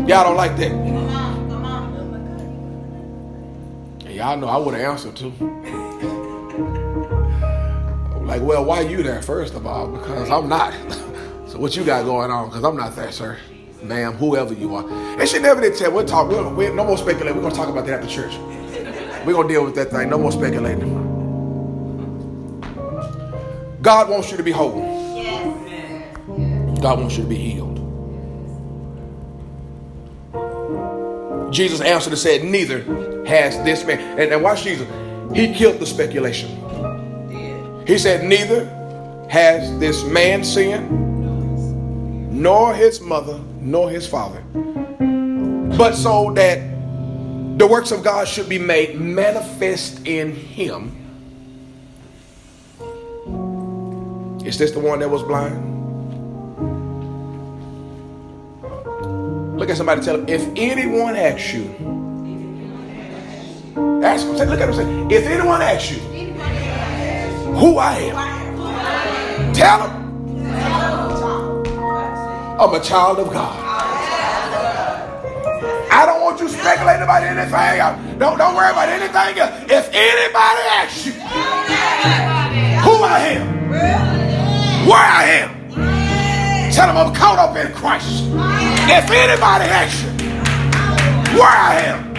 Y'all 0.06 0.24
don't 0.24 0.36
like 0.36 0.56
that. 0.58 0.72
And 4.04 4.14
y'all 4.14 4.36
know 4.36 4.48
I 4.48 4.58
would 4.58 4.74
have 4.74 4.92
answered 4.92 5.16
too. 5.16 5.32
Like, 8.22 8.40
well, 8.40 8.64
why 8.64 8.80
you 8.80 9.02
there, 9.02 9.20
first 9.20 9.52
of 9.52 9.66
all? 9.66 9.88
Because 9.88 10.30
I'm 10.30 10.48
not. 10.48 10.72
So 11.52 11.58
what 11.58 11.76
you 11.76 11.84
got 11.84 12.06
going 12.06 12.30
on? 12.30 12.48
Because 12.48 12.64
I'm 12.64 12.78
not 12.78 12.96
that, 12.96 13.12
sir. 13.12 13.36
Ma'am, 13.82 14.14
whoever 14.14 14.54
you 14.54 14.74
are. 14.74 14.88
And 14.88 15.28
she 15.28 15.38
never 15.38 15.60
did 15.60 15.76
tell. 15.76 15.92
We'll 15.92 16.06
talk. 16.06 16.26
We'll, 16.26 16.48
we 16.54 16.72
no 16.72 16.82
more 16.82 16.96
speculating. 16.96 17.42
We're 17.42 17.50
to 17.50 17.54
talk 17.54 17.68
about 17.68 17.84
that 17.84 18.02
after 18.02 18.08
church. 18.08 18.34
We're 19.26 19.42
to 19.42 19.46
deal 19.46 19.62
with 19.62 19.74
that 19.74 19.90
thing. 19.90 20.08
No 20.08 20.16
more 20.16 20.32
speculating. 20.32 20.80
God 23.82 24.08
wants 24.08 24.30
you 24.30 24.38
to 24.38 24.42
be 24.42 24.50
whole. 24.50 24.80
God 26.80 27.00
wants 27.00 27.18
you 27.18 27.24
to 27.24 27.28
be 27.28 27.36
healed. 27.36 27.76
Jesus 31.52 31.82
answered 31.82 32.14
and 32.14 32.18
said, 32.18 32.44
Neither 32.44 33.26
has 33.26 33.62
this 33.62 33.84
man. 33.84 34.00
And, 34.18 34.32
and 34.32 34.42
watch 34.42 34.62
Jesus. 34.62 34.88
He 35.36 35.52
killed 35.52 35.80
the 35.80 35.86
speculation. 35.86 36.48
He 37.86 37.98
said, 37.98 38.24
Neither 38.24 38.64
has 39.28 39.78
this 39.78 40.02
man 40.04 40.44
sinned, 40.44 41.11
nor 42.32 42.74
his 42.74 43.00
mother, 43.00 43.38
nor 43.60 43.90
his 43.90 44.06
father. 44.06 44.40
But 45.76 45.94
so 45.94 46.32
that 46.34 46.58
the 47.58 47.66
works 47.66 47.90
of 47.92 48.02
God 48.02 48.26
should 48.26 48.48
be 48.48 48.58
made 48.58 48.98
manifest 48.98 50.06
in 50.06 50.34
him. 50.34 50.98
Is 54.44 54.58
this 54.58 54.72
the 54.72 54.80
one 54.80 55.00
that 55.00 55.10
was 55.10 55.22
blind? 55.22 55.70
Look 59.58 59.68
at 59.68 59.76
somebody 59.76 60.00
tell 60.00 60.16
him, 60.16 60.28
if 60.28 60.42
anyone 60.56 61.14
asks 61.14 61.52
you, 61.52 61.68
ask 64.02 64.26
him, 64.26 64.48
look 64.48 64.60
at 64.60 64.68
him, 64.68 64.74
say, 64.74 65.16
if 65.16 65.26
anyone 65.26 65.62
asks 65.62 65.92
you 65.92 66.00
who 67.52 67.76
I 67.76 67.96
am, 67.98 69.52
tell 69.52 69.88
him 69.88 70.01
I'm 72.60 72.74
a 72.74 72.80
child 72.80 73.18
of 73.18 73.32
God. 73.32 73.58
I 75.90 76.06
don't 76.06 76.22
want 76.22 76.40
you 76.40 76.48
speculating 76.48 77.02
about 77.02 77.22
anything. 77.22 78.18
Don't, 78.18 78.38
don't 78.38 78.54
worry 78.54 78.70
about 78.70 78.88
anything. 78.88 79.36
If 79.70 79.88
anybody 79.92 80.62
asks 80.72 81.06
you 81.06 81.12
who 82.82 83.04
I 83.04 83.18
am, 83.36 83.70
where 84.88 84.98
I 84.98 85.24
am, 85.42 86.72
tell 86.72 86.86
them 86.86 86.96
I'm 86.96 87.14
caught 87.14 87.38
up 87.38 87.56
in 87.56 87.72
Christ. 87.72 88.24
If 88.88 89.10
anybody 89.10 89.64
asks 89.64 90.02
you 90.02 90.10
where 91.38 91.48
I 91.48 91.80
am, 91.86 92.14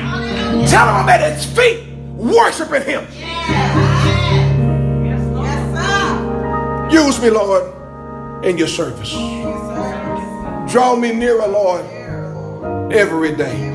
tell 0.68 0.86
them 0.86 0.96
I'm 0.96 1.10
at 1.10 1.34
his 1.34 1.46
feet 1.46 1.88
worshiping 2.16 2.84
him. 2.84 3.06
Use 6.92 7.22
me, 7.22 7.30
Lord. 7.30 7.74
in 8.44 8.58
your 8.58 8.68
service. 8.68 9.14
Draw 10.74 10.96
me 10.96 11.12
nearer, 11.14 11.46
Lord, 11.46 11.86
every 12.92 13.36
day. 13.36 13.70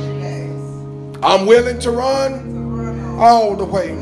I'm 1.22 1.46
willing 1.46 1.78
to 1.78 1.92
run 1.92 3.16
all 3.20 3.54
the 3.54 3.64
way. 3.64 3.92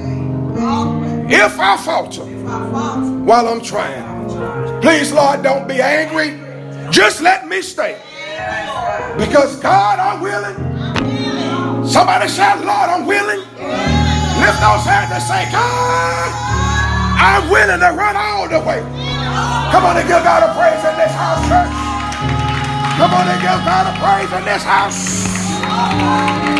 If 1.28 1.60
I 1.60 1.76
falter 1.76 2.24
while 2.24 3.48
I'm 3.48 3.60
trying, 3.60 4.80
please, 4.80 5.12
Lord, 5.12 5.42
don't 5.42 5.68
be 5.68 5.78
angry. 5.82 6.40
Just 6.90 7.20
let 7.20 7.46
me 7.46 7.60
stay. 7.60 8.00
Because, 9.18 9.60
God, 9.60 9.98
I'm 9.98 10.22
willing. 10.22 11.86
Somebody 11.86 12.28
shout, 12.28 12.64
Lord, 12.64 12.88
I'm 12.88 13.04
willing. 13.04 13.40
Lift 13.40 14.58
those 14.64 14.86
hands 14.88 15.12
and 15.12 15.22
say, 15.22 15.52
God, 15.52 16.32
I'm 17.20 17.50
willing 17.50 17.78
to 17.78 17.92
run 17.92 18.16
all 18.16 18.48
the 18.48 18.60
way. 18.60 18.80
Come 19.70 19.84
on 19.84 19.98
and 19.98 20.08
give 20.08 20.24
God 20.24 20.48
a 20.48 20.54
praise 20.58 20.82
in 20.90 20.96
this 20.96 21.12
house, 21.12 21.46
church. 21.46 21.85
Come 22.96 23.12
on 23.12 23.28
and 23.28 23.40
give 23.42 23.62
God 23.66 23.94
a 23.94 24.00
praise 24.00 24.32
in 24.32 24.44
this 24.46 24.62
house. 24.62 26.46